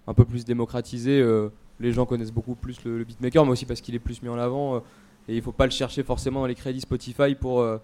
un 0.06 0.14
peu 0.14 0.24
plus 0.24 0.44
démocratisé. 0.46 1.20
euh, 1.20 1.48
les 1.80 1.92
gens 1.92 2.06
connaissent 2.06 2.32
beaucoup 2.32 2.54
plus 2.54 2.82
le, 2.84 2.96
le 2.98 3.04
beatmaker, 3.04 3.44
mais 3.44 3.52
aussi 3.52 3.66
parce 3.66 3.80
qu'il 3.82 3.94
est 3.94 3.98
plus 3.98 4.22
mis 4.22 4.28
en 4.30 4.38
avant. 4.38 4.76
euh, 4.76 4.80
et 5.28 5.36
il 5.36 5.42
faut 5.42 5.52
pas 5.52 5.64
le 5.66 5.72
chercher 5.72 6.02
forcément 6.02 6.40
dans 6.40 6.46
les 6.46 6.54
crédits 6.54 6.80
Spotify 6.80 7.34
pour, 7.34 7.60
euh, 7.60 7.76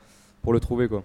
pour 0.43 0.53
le 0.53 0.61
trouver, 0.61 0.89
quoi. 0.89 1.05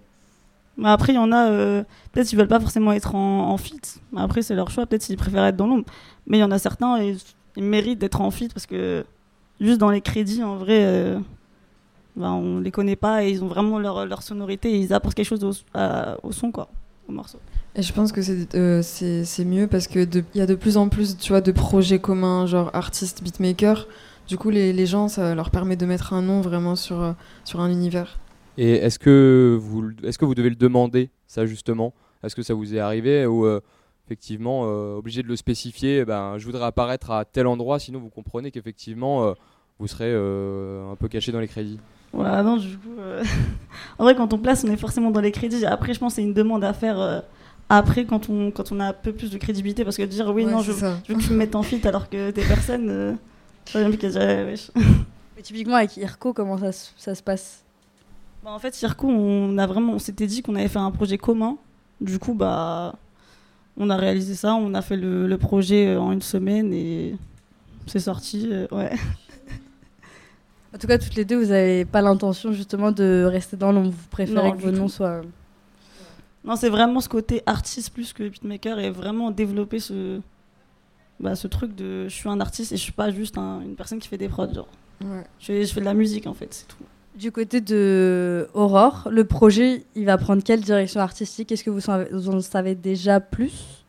Mais 0.78 0.90
après, 0.90 1.14
il 1.14 1.16
y 1.16 1.20
en 1.20 1.32
a, 1.32 1.50
euh, 1.50 1.84
peut-être 2.12 2.32
ils 2.32 2.36
veulent 2.36 2.48
pas 2.48 2.60
forcément 2.60 2.92
être 2.92 3.16
en, 3.16 3.50
en 3.50 3.58
fit. 3.58 3.80
Mais 4.12 4.22
après, 4.22 4.42
c'est 4.44 4.54
leur 4.56 4.70
choix. 4.70 4.86
Peut-être 4.86 5.10
ils 5.10 5.18
préfèrent 5.18 5.46
être 5.46 5.56
dans 5.56 5.66
l'ombre. 5.68 5.86
Mais 6.28 6.38
il 6.38 6.42
y 6.42 6.44
en 6.44 6.52
a 6.52 6.60
certains, 6.60 7.00
ils, 7.02 7.18
ils 7.56 7.64
méritent 7.64 7.98
d'être 8.00 8.22
en 8.22 8.30
fit 8.30 8.50
parce 8.50 8.68
que 8.68 9.04
juste 9.60 9.80
dans 9.80 9.90
les 9.90 10.02
crédits, 10.02 10.44
en 10.44 10.56
vrai, 10.58 10.84
euh, 10.86 11.18
ben, 12.16 12.32
on 12.32 12.60
les 12.60 12.70
connaît 12.72 12.96
pas 12.96 13.24
et 13.24 13.32
ils 13.32 13.44
ont 13.44 13.48
vraiment 13.48 13.80
leur, 13.80 14.06
leur 14.06 14.22
sonorité 14.22 14.72
et 14.72 14.78
ils 14.78 14.94
apportent 14.94 15.16
quelque 15.16 15.28
chose 15.28 15.44
au, 15.44 15.52
à- 15.74 16.18
au 16.24 16.32
son, 16.32 16.52
quoi, 16.52 16.68
au 17.10 17.12
morceau. 17.12 17.40
Et 17.76 17.82
je 17.84 17.94
pense 17.94 18.12
que 18.12 18.22
c'est 18.24 18.56
euh, 18.56 18.82
c'est 18.82 19.46
mieux 19.46 19.68
parce 19.68 19.88
que 19.88 20.00
il 20.00 20.24
y 20.38 20.42
a 20.42 20.48
de 20.48 20.56
plus 20.56 20.78
en 20.78 20.90
plus 20.90 21.16
tu 21.16 21.32
vois 21.32 21.42
de 21.42 21.52
projets 21.52 22.00
communs 22.00 22.48
genre 22.48 22.72
artiste 22.74 23.22
beatmaker. 23.22 23.88
Du 24.28 24.36
coup 24.36 24.50
les, 24.50 24.74
les 24.74 24.86
gens 24.88 25.08
ça 25.10 25.36
leur 25.36 25.52
permet 25.52 25.76
de 25.76 25.86
mettre 25.86 26.14
un 26.14 26.24
nom 26.24 26.42
vraiment 26.42 26.76
sur 26.76 27.14
sur 27.46 27.62
un 27.62 27.70
univers. 27.70 28.18
Et 28.58 28.74
est-ce 28.74 29.00
que 29.00 29.58
vous, 29.60 29.92
est-ce 30.04 30.18
que 30.18 30.26
vous 30.26 30.36
devez 30.36 30.50
le 30.50 30.56
demander, 30.56 31.10
ça 31.28 31.46
justement? 31.46 31.94
Est-ce 32.24 32.36
que 32.36 32.42
ça 32.42 32.54
vous 32.54 32.76
est 32.76 32.80
arrivé 32.80 33.26
ou 33.26 33.46
euh, 33.46 33.60
effectivement 34.08 34.64
euh, 34.66 34.96
obligé 34.98 35.22
de 35.22 35.28
le 35.28 35.36
spécifier 35.36 36.00
eh 36.00 36.06
ben, 36.06 36.38
Je 36.38 36.46
voudrais 36.46 36.66
apparaître 36.66 37.12
à 37.12 37.26
tel 37.26 37.46
endroit, 37.46 37.78
sinon 37.80 38.00
vous 38.00 38.10
comprenez 38.10 38.50
qu'effectivement 38.50 39.26
euh, 39.26 39.34
vous 39.80 39.88
serez 39.88 40.10
euh, 40.10 40.92
un 40.92 40.96
peu 40.96 41.08
caché 41.08 41.32
dans 41.32 41.40
les 41.40 41.48
crédits? 41.48 41.80
Voilà, 42.14 42.42
non, 42.42 42.58
du 42.58 42.78
coup, 42.78 42.96
euh, 43.00 43.24
en 44.00 44.04
vrai, 44.04 44.16
quand 44.16 44.34
on 44.34 44.38
place, 44.38 44.64
on 44.68 44.72
est 44.72 44.78
forcément 44.78 45.12
dans 45.12 45.22
les 45.22 45.32
crédits. 45.32 45.66
Après, 45.66 45.94
je 45.94 46.00
pense 46.00 46.14
que 46.14 46.16
c'est 46.18 46.24
une 46.24 46.34
demande 46.34 46.64
à 46.64 46.74
faire 46.74 47.00
euh, 47.00 47.20
après, 47.70 48.06
quand 48.06 48.30
on, 48.30 48.50
quand 48.50 48.72
on 48.72 48.80
a 48.80 48.88
un 48.88 48.94
peu 48.94 49.14
plus 49.14 49.30
de 49.30 49.38
crédibilité. 49.38 49.84
Parce 49.84 49.98
que 49.98 50.04
dire 50.04 50.30
oui, 50.34 50.46
Ouais, 50.46 50.52
non, 50.52 50.62
je, 50.62 50.72
veux 50.72 50.96
que 51.08 51.22
tu 51.22 51.32
me 51.32 51.38
mettes 51.38 51.56
en 51.56 51.64
fit 51.64 51.86
alors 51.88 52.10
que 52.10 52.32
t'es 52.32 52.44
personne, 52.44 52.90
euh, 52.90 53.14
ça 53.66 53.88
vient 53.88 53.98
qu'à 53.98 54.10
dire, 54.10 54.22
ouais. 54.22 54.56
Mais 55.36 55.44
typiquement 55.44 55.76
avec 55.76 55.96
Irko, 55.98 56.34
comment 56.34 56.58
ça, 56.58 56.72
ça 56.72 57.14
se 57.14 57.22
passe? 57.22 57.64
Bah, 58.48 58.54
en 58.54 58.60
fait, 58.60 58.74
Circo, 58.74 59.10
on 59.10 59.58
a 59.58 59.68
vraiment, 59.68 59.92
on 59.92 60.00
s'était 60.00 60.26
dit 60.26 60.42
qu'on 60.42 60.56
avait 60.56 60.70
fait 60.70 60.80
un 60.80 60.90
projet 60.92 61.18
commun. 61.18 61.58
Du 62.00 62.18
coup, 62.18 62.34
bah, 62.34 62.96
on 63.76 63.90
a 63.90 63.98
réalisé 63.98 64.36
ça, 64.36 64.54
on 64.56 64.74
a 64.74 64.82
fait 64.82 64.96
le, 64.96 65.28
le 65.28 65.38
projet 65.38 65.88
euh, 65.88 66.00
en 66.00 66.14
une 66.14 66.22
semaine 66.22 66.72
et 66.74 67.18
c'est 67.88 68.00
sorti. 68.00 68.48
euh, 68.50 68.66
ouais. 68.72 68.94
En 70.74 70.78
tout 70.78 70.88
cas, 70.88 70.98
toutes 70.98 71.16
les 71.16 71.26
deux, 71.26 71.38
vous 71.44 71.50
n'avez 71.50 71.84
pas 71.84 72.02
l'intention 72.02 72.54
justement 72.54 72.92
de 72.94 73.26
rester 73.30 73.58
dans 73.58 73.74
l'ombre. 73.74 73.90
Vous 73.92 74.08
préférez 74.12 74.50
Non, 74.50 74.52
que 74.56 74.62
vos 74.62 74.72
noms 74.72 74.88
soient. 74.88 75.22
Non, 76.46 76.56
c'est 76.56 76.70
vraiment 76.70 77.02
ce 77.02 77.10
côté 77.10 77.42
artiste 77.46 77.92
plus 77.94 78.14
que 78.14 78.24
beatmaker 78.30 78.80
et 78.80 78.90
vraiment 78.92 79.30
développer 79.32 79.80
ce, 79.80 80.22
bah, 81.20 81.36
ce 81.36 81.48
truc 81.48 81.76
de 81.76 82.08
je 82.08 82.14
suis 82.14 82.30
un 82.30 82.40
artiste 82.40 82.72
et 82.72 82.78
je 82.78 82.82
suis 82.82 82.92
pas 82.94 83.10
juste 83.12 83.38
un- 83.38 83.60
une 83.62 83.76
personne 83.76 84.00
qui 84.00 84.08
fait 84.08 84.18
des 84.18 84.30
prods. 84.30 84.54
Genre. 84.54 84.68
Ouais. 85.04 85.24
Je 85.40 85.66
fais 85.66 85.80
de 85.82 85.86
la 85.86 85.94
musique 85.96 86.28
en 86.28 86.34
fait, 86.34 86.54
c'est 86.54 86.68
tout. 86.68 86.78
Du 87.18 87.32
côté 87.32 87.62
de 87.62 88.48
Aurore, 88.54 89.08
le 89.10 89.24
projet, 89.24 89.86
il 89.96 90.06
va 90.06 90.20
prendre 90.20 90.44
quelle 90.44 90.62
direction 90.62 91.00
artistique? 91.00 91.52
Est-ce 91.52 91.64
que 91.64 91.72
vous, 91.72 91.90
en 91.90 92.42
savez 92.42 92.76
déjà 92.76 93.20
plus? 93.20 93.84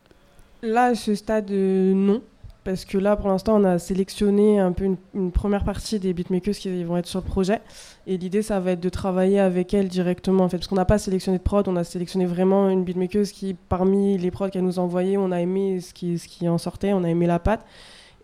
Là, 0.62 0.84
à 0.84 0.94
ce 0.94 1.14
stade, 1.14 1.50
euh, 1.50 1.92
non. 1.92 2.22
Parce 2.64 2.86
que 2.86 2.96
là, 2.96 3.16
pour 3.16 3.28
l'instant, 3.28 3.60
on 3.60 3.64
a 3.64 3.78
sélectionné 3.78 4.58
un 4.58 4.72
peu 4.72 4.96
une, 5.12 5.30
première 5.30 5.64
partie 5.64 5.98
des 5.98 6.14
beatmakers 6.14 6.54
qui 6.54 6.82
vont 6.84 6.96
être 6.96 7.06
sur 7.06 7.20
le 7.20 7.26
projet. 7.26 7.60
Et 8.06 8.16
l'idée, 8.16 8.40
ça 8.40 8.60
va 8.60 8.70
être 8.70 8.80
de 8.80 8.88
travailler 8.88 9.40
avec 9.40 9.74
elle 9.74 9.88
directement, 9.88 10.44
en 10.44 10.48
fait. 10.48 10.56
Parce 10.56 10.68
qu'on 10.68 10.76
n'a 10.76 10.86
pas 10.86 10.98
sélectionné 10.98 11.36
de 11.36 11.42
prod, 11.42 11.68
on 11.68 11.76
a 11.76 11.84
sélectionné 11.84 12.24
vraiment 12.24 12.70
une 12.70 12.82
beatmaker 12.82 13.24
qui, 13.24 13.54
parmi 13.68 14.16
les 14.16 14.30
prods 14.30 14.48
qu'elle 14.48 14.64
nous 14.64 14.80
a 14.80 14.82
envoyés, 14.82 15.18
on 15.18 15.32
a 15.32 15.40
aimé 15.40 15.80
ce 15.82 15.92
qui, 15.92 16.18
ce 16.18 16.28
qui 16.28 16.48
en 16.48 16.56
sortait, 16.56 16.94
on 16.94 17.04
a 17.04 17.08
aimé 17.10 17.26
la 17.26 17.38
patte. 17.38 17.66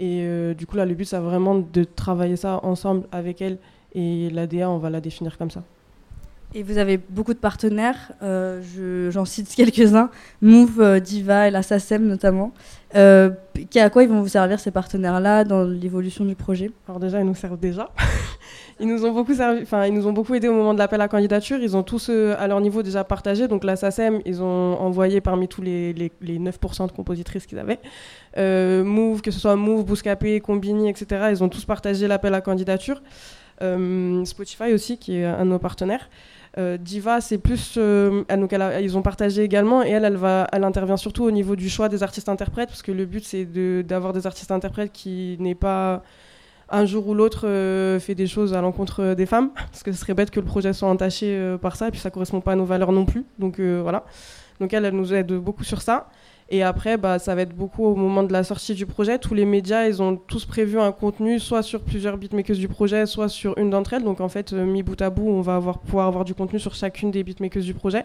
Et 0.00 0.22
euh, 0.22 0.54
du 0.54 0.66
coup, 0.66 0.76
là, 0.76 0.86
le 0.86 0.94
but, 0.94 1.04
c'est 1.04 1.18
vraiment 1.18 1.56
de 1.56 1.84
travailler 1.84 2.36
ça 2.36 2.60
ensemble 2.62 3.06
avec 3.12 3.42
elle. 3.42 3.58
Et 3.94 4.28
l'ADA, 4.30 4.68
on 4.70 4.78
va 4.78 4.90
la 4.90 5.00
définir 5.00 5.38
comme 5.38 5.50
ça. 5.50 5.62
Et 6.56 6.62
vous 6.62 6.78
avez 6.78 6.98
beaucoup 6.98 7.34
de 7.34 7.38
partenaires, 7.38 8.12
euh, 8.22 8.60
je- 8.62 9.10
j'en 9.10 9.24
cite 9.24 9.52
quelques-uns, 9.56 10.08
Move, 10.40 10.80
euh, 10.80 11.00
Diva 11.00 11.48
et 11.48 11.50
la 11.50 11.62
SACEM 11.62 12.06
notamment. 12.06 12.52
Euh, 12.94 13.30
à 13.74 13.90
quoi 13.90 14.04
ils 14.04 14.08
vont 14.08 14.20
vous 14.20 14.28
servir 14.28 14.60
ces 14.60 14.70
partenaires-là 14.70 15.42
dans 15.42 15.64
l'évolution 15.64 16.24
du 16.24 16.36
projet? 16.36 16.70
Alors 16.86 17.00
déjà, 17.00 17.18
ils 17.20 17.26
nous 17.26 17.34
servent 17.34 17.58
déjà. 17.58 17.90
ils 18.78 18.86
nous 18.86 19.04
ont 19.04 19.12
beaucoup 19.12 19.34
servi, 19.34 19.62
enfin, 19.62 19.86
ils 19.86 19.92
nous 19.94 20.06
ont 20.06 20.12
beaucoup 20.12 20.32
aidé 20.36 20.46
au 20.46 20.52
moment 20.54 20.74
de 20.74 20.78
l'appel 20.78 21.00
à 21.00 21.08
candidature. 21.08 21.58
Ils 21.60 21.76
ont 21.76 21.82
tous, 21.82 22.08
euh, 22.08 22.36
à 22.38 22.46
leur 22.46 22.60
niveau, 22.60 22.84
déjà 22.84 23.02
partagé. 23.02 23.48
Donc 23.48 23.64
la 23.64 23.74
SACEM, 23.74 24.20
ils 24.24 24.40
ont 24.40 24.78
envoyé 24.80 25.20
parmi 25.20 25.48
tous 25.48 25.60
les, 25.62 25.92
les, 25.92 26.12
les 26.20 26.38
9% 26.38 26.86
de 26.86 26.92
compositrices 26.92 27.46
qu'ils 27.46 27.58
avaient. 27.58 27.80
Euh, 28.38 28.84
Move, 28.84 29.22
que 29.22 29.32
ce 29.32 29.40
soit 29.40 29.56
Move, 29.56 29.84
Bouscapé, 29.84 30.38
Combini, 30.40 30.88
etc., 30.88 31.26
ils 31.32 31.42
ont 31.42 31.48
tous 31.48 31.64
partagé 31.64 32.06
l'appel 32.06 32.32
à 32.34 32.40
candidature. 32.40 33.02
Euh, 33.62 34.24
Spotify 34.24 34.72
aussi, 34.72 34.98
qui 34.98 35.16
est 35.18 35.24
un 35.24 35.44
de 35.44 35.50
nos 35.50 35.58
partenaires. 35.58 36.08
Euh, 36.56 36.76
Diva, 36.76 37.20
c'est 37.20 37.38
plus. 37.38 37.74
euh, 37.78 38.22
donc 38.36 38.54
ils 38.80 38.96
ont 38.96 39.02
partagé 39.02 39.42
également 39.42 39.82
et 39.82 39.90
elle, 39.90 40.04
elle, 40.04 40.16
va, 40.16 40.46
elle 40.52 40.62
intervient 40.64 40.96
surtout 40.96 41.24
au 41.24 41.30
niveau 41.32 41.56
du 41.56 41.68
choix 41.68 41.88
des 41.88 42.02
artistes-interprètes 42.02 42.68
parce 42.68 42.82
que 42.82 42.92
le 42.92 43.06
but, 43.06 43.24
c'est 43.24 43.44
de- 43.44 43.82
d'avoir 43.86 44.12
des 44.12 44.26
artistes-interprètes 44.26 44.92
qui 44.92 45.36
n'est 45.40 45.56
pas 45.56 46.02
un 46.70 46.86
jour 46.86 47.06
ou 47.08 47.14
l'autre 47.14 47.42
fait 48.00 48.14
des 48.14 48.26
choses 48.26 48.54
à 48.54 48.60
l'encontre 48.60 49.14
des 49.14 49.26
femmes, 49.26 49.50
parce 49.54 49.82
que 49.82 49.92
ce 49.92 49.98
serait 49.98 50.14
bête 50.14 50.30
que 50.30 50.40
le 50.40 50.46
projet 50.46 50.72
soit 50.72 50.88
entaché 50.88 51.56
par 51.60 51.76
ça, 51.76 51.88
et 51.88 51.90
puis 51.90 52.00
ça 52.00 52.10
correspond 52.10 52.40
pas 52.40 52.52
à 52.52 52.56
nos 52.56 52.64
valeurs 52.64 52.92
non 52.92 53.04
plus. 53.04 53.24
Donc 53.38 53.58
voilà. 53.60 54.04
Donc 54.60 54.72
elle, 54.72 54.84
elle 54.84 54.94
nous 54.94 55.12
aide 55.12 55.32
beaucoup 55.32 55.64
sur 55.64 55.82
ça. 55.82 56.08
Et 56.56 56.62
après, 56.62 56.96
bah, 56.96 57.18
ça 57.18 57.34
va 57.34 57.42
être 57.42 57.54
beaucoup 57.56 57.84
au 57.84 57.96
moment 57.96 58.22
de 58.22 58.32
la 58.32 58.44
sortie 58.44 58.74
du 58.74 58.86
projet. 58.86 59.18
Tous 59.18 59.34
les 59.34 59.44
médias, 59.44 59.86
ils 59.88 60.00
ont 60.00 60.14
tous 60.16 60.44
prévu 60.44 60.78
un 60.78 60.92
contenu, 60.92 61.40
soit 61.40 61.62
sur 61.64 61.80
plusieurs 61.80 62.16
beatmakers 62.16 62.56
du 62.56 62.68
projet, 62.68 63.06
soit 63.06 63.28
sur 63.28 63.58
une 63.58 63.70
d'entre 63.70 63.94
elles. 63.94 64.04
Donc 64.04 64.20
en 64.20 64.28
fait, 64.28 64.52
euh, 64.52 64.64
mis 64.64 64.84
bout 64.84 65.00
à 65.02 65.10
bout, 65.10 65.28
on 65.28 65.40
va 65.40 65.56
avoir, 65.56 65.78
pouvoir 65.80 66.06
avoir 66.06 66.24
du 66.24 66.32
contenu 66.34 66.60
sur 66.60 66.74
chacune 66.76 67.10
des 67.10 67.24
beatmakers 67.24 67.62
du 67.64 67.74
projet. 67.74 68.04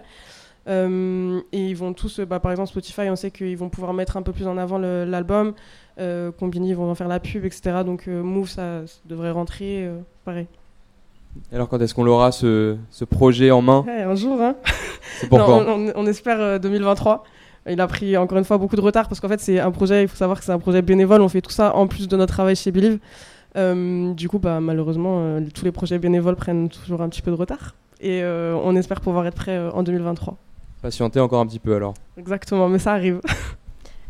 Euh, 0.67 1.39
et 1.51 1.67
ils 1.69 1.75
vont 1.75 1.93
tous, 1.93 2.19
euh, 2.19 2.25
bah, 2.25 2.39
par 2.39 2.51
exemple 2.51 2.69
Spotify, 2.69 3.03
on 3.11 3.15
sait 3.15 3.29
qu'ils 3.31 3.55
vont 3.57 3.69
pouvoir 3.69 3.93
mettre 3.93 4.17
un 4.17 4.23
peu 4.23 4.31
plus 4.31 4.47
en 4.47 4.57
avant 4.57 4.79
l'album. 4.79 5.53
Euh, 5.99 6.31
Combini, 6.31 6.69
ils 6.69 6.75
vont 6.75 6.89
en 6.89 6.95
faire 6.95 7.07
la 7.07 7.19
pub, 7.19 7.45
etc. 7.45 7.83
Donc 7.85 8.07
euh, 8.07 8.23
Move, 8.23 8.49
ça, 8.49 8.87
ça 8.87 8.97
devrait 9.05 9.31
rentrer 9.31 9.87
pareil. 10.25 10.47
Alors 11.53 11.69
quand 11.69 11.79
est-ce 11.81 11.93
qu'on 11.93 12.03
l'aura 12.03 12.31
ce, 12.31 12.77
ce 12.89 13.05
projet 13.05 13.51
en 13.51 13.61
main? 13.61 13.83
Ouais, 13.85 14.01
un 14.01 14.15
jour, 14.15 14.41
hein. 14.41 14.55
C'est 15.19 15.29
pourquoi 15.29 15.57
on, 15.67 15.87
on- 15.89 15.91
on 15.95 16.05
espère 16.07 16.39
euh, 16.41 16.57
2023. 16.59 17.23
Il 17.69 17.79
a 17.81 17.87
pris 17.87 18.17
encore 18.17 18.37
une 18.37 18.43
fois 18.45 18.57
beaucoup 18.57 18.75
de 18.75 18.81
retard 18.81 19.07
parce 19.07 19.19
qu'en 19.19 19.27
fait, 19.27 19.39
c'est 19.39 19.59
un 19.59 19.71
projet, 19.71 20.03
il 20.03 20.07
faut 20.07 20.15
savoir 20.17 20.39
que 20.39 20.45
c'est 20.45 20.51
un 20.51 20.59
projet 20.59 20.81
bénévole. 20.81 21.21
On 21.21 21.29
fait 21.29 21.41
tout 21.41 21.51
ça 21.51 21.75
en 21.75 21.87
plus 21.87 22.07
de 22.07 22.17
notre 22.17 22.33
travail 22.33 22.55
chez 22.55 22.71
Believe. 22.71 22.99
Euh, 23.57 24.13
du 24.13 24.27
coup, 24.29 24.39
bah, 24.39 24.59
malheureusement, 24.59 25.17
euh, 25.19 25.41
tous 25.53 25.65
les 25.65 25.71
projets 25.71 25.99
bénévoles 25.99 26.35
prennent 26.35 26.69
toujours 26.69 27.01
un 27.01 27.09
petit 27.09 27.21
peu 27.21 27.31
de 27.31 27.35
retard. 27.35 27.75
Et 28.01 28.21
euh, 28.23 28.55
on 28.63 28.75
espère 28.75 29.01
pouvoir 29.01 29.25
être 29.27 29.35
prêt 29.35 29.57
euh, 29.57 29.71
en 29.71 29.83
2023. 29.83 30.37
Patienter 30.81 31.19
encore 31.19 31.41
un 31.41 31.47
petit 31.47 31.59
peu 31.59 31.75
alors. 31.75 31.93
Exactement, 32.17 32.69
mais 32.69 32.79
ça 32.79 32.93
arrive. 32.93 33.21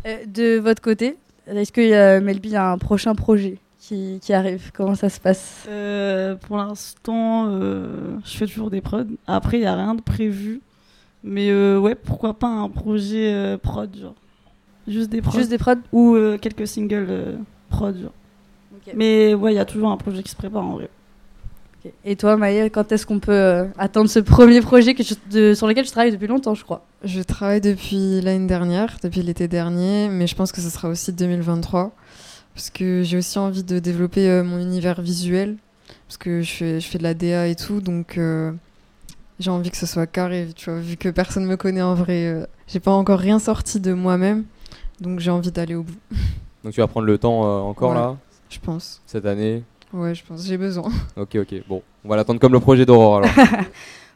Euh, 0.06 0.16
De 0.26 0.58
votre 0.60 0.82
côté, 0.82 1.18
est-ce 1.46 1.74
que 1.74 1.82
euh, 1.82 2.22
Melby 2.22 2.56
a 2.56 2.72
un 2.72 2.78
prochain 2.78 3.16
projet 3.16 3.58
qui, 3.78 4.20
qui 4.22 4.32
arrive? 4.32 4.72
Comment 4.74 4.96
ça 4.96 5.10
se 5.10 5.20
passe? 5.20 5.66
Euh, 5.68 6.36
pour 6.36 6.56
l'instant, 6.56 7.48
euh, 7.50 8.16
je 8.24 8.38
fais 8.38 8.46
toujours 8.46 8.70
des 8.70 8.80
prods. 8.80 9.04
Après, 9.28 9.58
il 9.58 9.60
n'y 9.60 9.66
a 9.68 9.76
rien 9.76 9.96
de 9.96 10.02
prévu. 10.02 10.62
Mais 11.24 11.50
euh, 11.50 11.78
ouais, 11.80 11.96
pourquoi 11.96 12.34
pas 12.38 12.48
un 12.48 12.70
projet 12.70 13.34
euh, 13.34 13.58
prod, 13.58 13.94
genre. 13.96 14.16
Juste 14.88 15.10
des 15.10 15.22
prods. 15.22 15.38
Juste 15.38 15.50
des 15.50 15.58
prods 15.58 15.76
Ou 15.92 16.16
euh, 16.16 16.38
quelques 16.38 16.68
singles 16.68 17.08
euh, 17.10 17.36
prod, 17.70 17.96
genre. 18.02 18.12
Mais 18.96 19.34
ouais, 19.34 19.54
il 19.54 19.56
y 19.58 19.60
a 19.60 19.66
toujours 19.66 19.92
un 19.92 19.98
projet 19.98 20.24
qui 20.24 20.32
se 20.32 20.36
prépare 20.36 20.64
en 20.66 20.74
vrai. 20.74 20.90
Et 22.04 22.16
toi, 22.16 22.36
Maïa, 22.38 22.70
quand 22.70 22.92
est-ce 22.92 23.06
qu'on 23.06 23.20
peut 23.20 23.32
euh, 23.32 23.66
attendre 23.78 24.10
ce 24.10 24.20
premier 24.20 24.60
projet 24.62 24.94
que 24.96 25.04
de- 25.32 25.54
sur 25.54 25.66
lequel 25.68 25.86
tu 25.86 25.92
travailles 25.92 26.12
depuis 26.12 26.28
longtemps, 26.28 26.54
je 26.56 26.64
crois? 26.64 26.86
Je 27.04 27.22
travaille 27.22 27.62
depuis 27.62 28.20
l'année 28.22 28.48
dernière, 28.48 28.98
depuis 29.04 29.22
l'été 29.22 29.48
dernier, 29.48 30.10
mais 30.10 30.28
je 30.28 30.36
pense 30.36 30.52
que 30.52 30.60
ce 30.60 30.70
sera 30.70 30.90
aussi 30.90 31.14
2023. 31.14 31.92
Parce 32.54 32.70
que 32.70 33.04
j'ai 33.04 33.18
aussi 33.18 33.38
envie 33.40 33.64
de 33.64 33.80
développer 33.80 34.30
euh, 34.30 34.44
mon 34.44 34.60
univers 34.60 35.02
visuel. 35.02 35.56
Parce 36.08 36.18
que 36.18 36.42
je 36.42 36.52
fais, 36.52 36.80
je 36.82 36.88
fais 36.88 36.98
de 36.98 37.04
la 37.04 37.14
DA 37.14 37.48
et 37.48 37.56
tout, 37.56 37.80
donc 37.80 38.18
euh, 38.18 38.52
j'ai 39.40 39.50
envie 39.52 39.72
que 39.72 39.78
ce 39.78 39.86
soit 39.86 40.08
carré, 40.08 40.48
tu 40.56 40.70
vois, 40.70 40.80
vu 40.80 40.98
que 40.98 41.10
personne 41.10 41.46
me 41.46 41.56
connaît 41.58 41.82
en 41.82 41.96
vrai. 41.96 42.28
euh, 42.28 42.46
j'ai 42.68 42.80
pas 42.80 42.92
encore 42.92 43.20
rien 43.20 43.40
sorti 43.40 43.80
de 43.80 43.94
moi-même, 43.94 44.46
donc 45.02 45.20
j'ai 45.20 45.32
envie 45.32 45.52
d'aller 45.52 45.76
au 45.76 45.84
bout, 45.84 45.96
Donc 46.64 46.74
tu 46.74 46.82
vas 46.82 46.88
prendre 46.88 47.06
le 47.08 47.18
temps 47.18 47.46
euh, 47.46 47.60
encore 47.62 47.94
là, 47.94 48.18
je 48.50 48.60
pense. 48.60 49.02
cette 49.06 49.26
année. 49.26 49.64
Ouais, 49.94 50.14
je 50.14 50.24
pense, 50.24 50.46
j'ai 50.46 50.58
besoin. 50.58 50.92
Ok, 51.18 51.36
ok. 51.36 51.56
Bon, 51.68 51.82
on 52.06 52.10
va 52.10 52.16
l'attendre 52.16 52.40
comme 52.40 52.54
le 52.54 52.60
projet 52.60 52.86
d'Aurore 52.86 53.18
alors. 53.18 53.32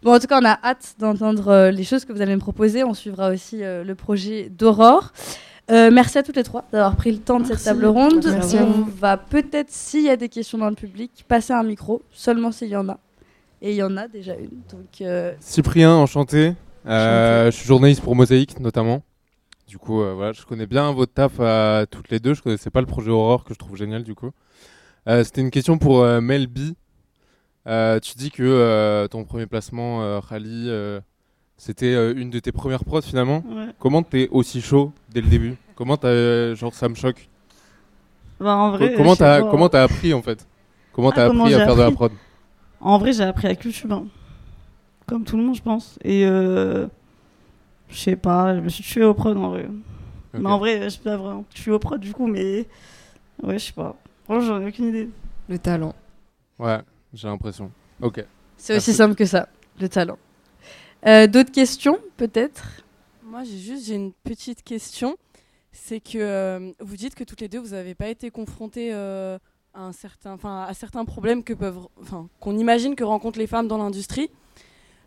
Bon, 0.03 0.13
en 0.13 0.19
tout 0.19 0.27
cas, 0.27 0.41
on 0.41 0.45
a 0.45 0.59
hâte 0.61 0.95
d'entendre 0.99 1.47
euh, 1.47 1.71
les 1.71 1.85
choses 1.85 2.03
que 2.03 2.11
vous 2.11 2.21
allez 2.21 2.35
me 2.35 2.41
proposer. 2.41 2.83
On 2.83 2.93
suivra 2.93 3.29
aussi 3.29 3.63
euh, 3.63 3.85
le 3.85 3.95
projet 3.95 4.49
d'Aurore. 4.49 5.13
Euh, 5.71 5.91
merci 5.93 6.17
à 6.17 6.23
toutes 6.23 6.35
les 6.35 6.43
trois 6.43 6.65
d'avoir 6.73 6.97
pris 6.97 7.09
le 7.13 7.19
temps 7.19 7.39
de 7.39 7.45
cette 7.45 7.63
table 7.63 7.85
ronde. 7.85 8.21
Merci 8.25 8.57
à 8.57 8.63
on 8.65 8.81
va 8.99 9.15
peut-être, 9.15 9.69
s'il 9.71 10.03
y 10.03 10.09
a 10.09 10.17
des 10.17 10.27
questions 10.27 10.57
dans 10.57 10.67
le 10.67 10.75
public, 10.75 11.23
passer 11.29 11.53
un 11.53 11.63
micro, 11.63 12.01
seulement 12.11 12.51
s'il 12.51 12.67
y 12.67 12.75
en 12.75 12.89
a. 12.89 12.99
Et 13.65 13.71
il 13.71 13.75
y 13.77 13.83
en 13.83 13.95
a 13.95 14.09
déjà 14.09 14.35
une. 14.35 14.61
Donc, 14.69 15.01
euh, 15.01 15.33
Cyprien, 15.39 15.95
enchanté. 15.95 16.53
Euh, 16.85 17.45
je 17.49 17.55
suis 17.55 17.65
journaliste 17.65 18.01
pour 18.01 18.13
Mosaïque 18.13 18.59
notamment. 18.59 19.03
du 19.67 19.77
coup, 19.77 20.01
euh, 20.01 20.13
voilà, 20.13 20.33
je 20.33 20.43
connais 20.43 20.67
bien 20.67 20.91
votre 20.91 21.13
taf 21.13 21.39
à 21.39 21.85
toutes 21.89 22.09
les 22.09 22.19
deux. 22.19 22.33
Je 22.33 22.41
connaissais 22.41 22.69
pas 22.69 22.81
le 22.81 22.85
projet 22.87 23.09
Aurore 23.09 23.45
que 23.45 23.53
je 23.53 23.59
trouve 23.59 23.77
génial, 23.77 24.03
du 24.03 24.15
coup. 24.15 24.31
Euh, 25.07 25.23
C'était 25.23 25.39
une 25.41 25.49
question 25.49 25.77
pour 25.77 26.01
euh, 26.01 26.19
Mel 26.19 26.47
B. 26.47 26.59
Euh, 27.65 27.99
tu 28.01 28.15
dis 28.17 28.31
que 28.31 28.43
euh, 28.43 29.07
ton 29.07 29.23
premier 29.23 29.45
placement, 29.45 30.03
euh, 30.03 30.19
euh, 30.33 30.99
c'était 31.55 31.93
euh, 31.93 32.13
une 32.17 32.29
de 32.29 32.39
tes 32.39 32.51
premières 32.51 32.83
prods 32.83 33.01
finalement. 33.01 33.41
Ouais. 33.47 33.67
Comment 33.79 34.03
t'es 34.03 34.27
aussi 34.31 34.61
chaud 34.61 34.91
dès 35.09 35.21
le 35.21 35.29
début? 35.29 35.55
Comment 35.75 35.95
t'as, 35.95 36.09
euh, 36.09 36.55
genre, 36.55 36.73
ça 36.73 36.89
me 36.89 36.95
choque? 36.95 37.29
Bah, 38.41 38.55
en 38.57 38.71
vrai, 38.71 38.91
Co- 38.91 38.97
comment 38.97 39.15
t'as, 39.15 39.41
comment 39.49 39.69
t'as 39.69 39.83
appris 39.83 40.13
en 40.13 40.21
fait? 40.21 40.45
Comment 40.91 41.09
Ah, 41.11 41.15
t'as 41.15 41.25
appris 41.27 41.53
à 41.53 41.59
faire 41.65 41.75
de 41.77 41.81
la 41.81 41.91
prod? 41.91 42.11
En 42.83 42.97
vrai, 42.97 43.13
j'ai 43.13 43.23
appris 43.23 43.47
avec 43.47 43.63
YouTube. 43.63 43.91
hein. 43.91 44.05
Comme 45.07 45.23
tout 45.23 45.37
le 45.37 45.43
monde, 45.43 45.55
je 45.55 45.61
pense. 45.61 45.97
Et 46.03 46.25
euh, 46.25 46.87
je 47.89 47.95
sais 47.97 48.15
pas, 48.15 48.55
je 48.55 48.59
me 48.61 48.69
suis 48.69 48.83
tué 48.83 49.03
au 49.03 49.13
prod 49.13 49.35
en 49.37 49.49
vrai. 49.49 49.67
Mais 50.33 50.49
en 50.49 50.57
vrai, 50.57 50.81
je 50.83 50.89
suis 50.89 51.01
pas 51.01 51.15
vraiment 51.17 51.45
tué 51.53 51.71
au 51.71 51.79
prod 51.79 51.99
du 51.99 52.11
coup, 52.13 52.27
mais 52.27 52.65
ouais, 53.43 53.59
je 53.59 53.65
sais 53.65 53.73
pas. 53.73 53.95
Franchement, 54.25 54.45
j'en 54.47 54.61
ai 54.61 54.67
aucune 54.67 54.85
idée. 54.89 55.09
Le 55.47 55.59
talent. 55.59 55.93
Ouais, 56.59 56.79
j'ai 57.13 57.27
l'impression. 57.27 57.71
Ok. 58.01 58.23
C'est 58.57 58.77
aussi 58.77 58.93
simple 58.93 59.15
que 59.15 59.25
ça, 59.25 59.47
le 59.79 59.87
talent. 59.89 60.17
Euh, 61.05 61.27
D'autres 61.27 61.51
questions, 61.51 61.99
peut-être? 62.17 62.83
Moi, 63.23 63.43
j'ai 63.43 63.57
juste 63.59 63.85
j'ai 63.87 63.95
une 63.95 64.13
petite 64.23 64.63
question. 64.63 65.17
C'est 65.71 65.99
que 65.99 66.17
euh, 66.17 66.71
vous 66.79 66.95
dites 66.95 67.15
que 67.15 67.23
toutes 67.23 67.41
les 67.41 67.47
deux, 67.49 67.59
vous 67.59 67.69
n'avez 67.69 67.95
pas 67.95 68.07
été 68.07 68.29
confrontées 68.31 68.93
euh, 68.93 69.37
à, 69.73 69.83
un 69.85 69.91
certain, 69.91 70.33
enfin, 70.33 70.65
à 70.67 70.73
certains 70.73 71.05
problèmes 71.05 71.43
que 71.43 71.53
peuvent, 71.53 71.87
enfin, 72.01 72.27
qu'on 72.39 72.57
imagine 72.57 72.95
que 72.95 73.03
rencontrent 73.03 73.39
les 73.39 73.47
femmes 73.47 73.67
dans 73.67 73.77
l'industrie. 73.77 74.29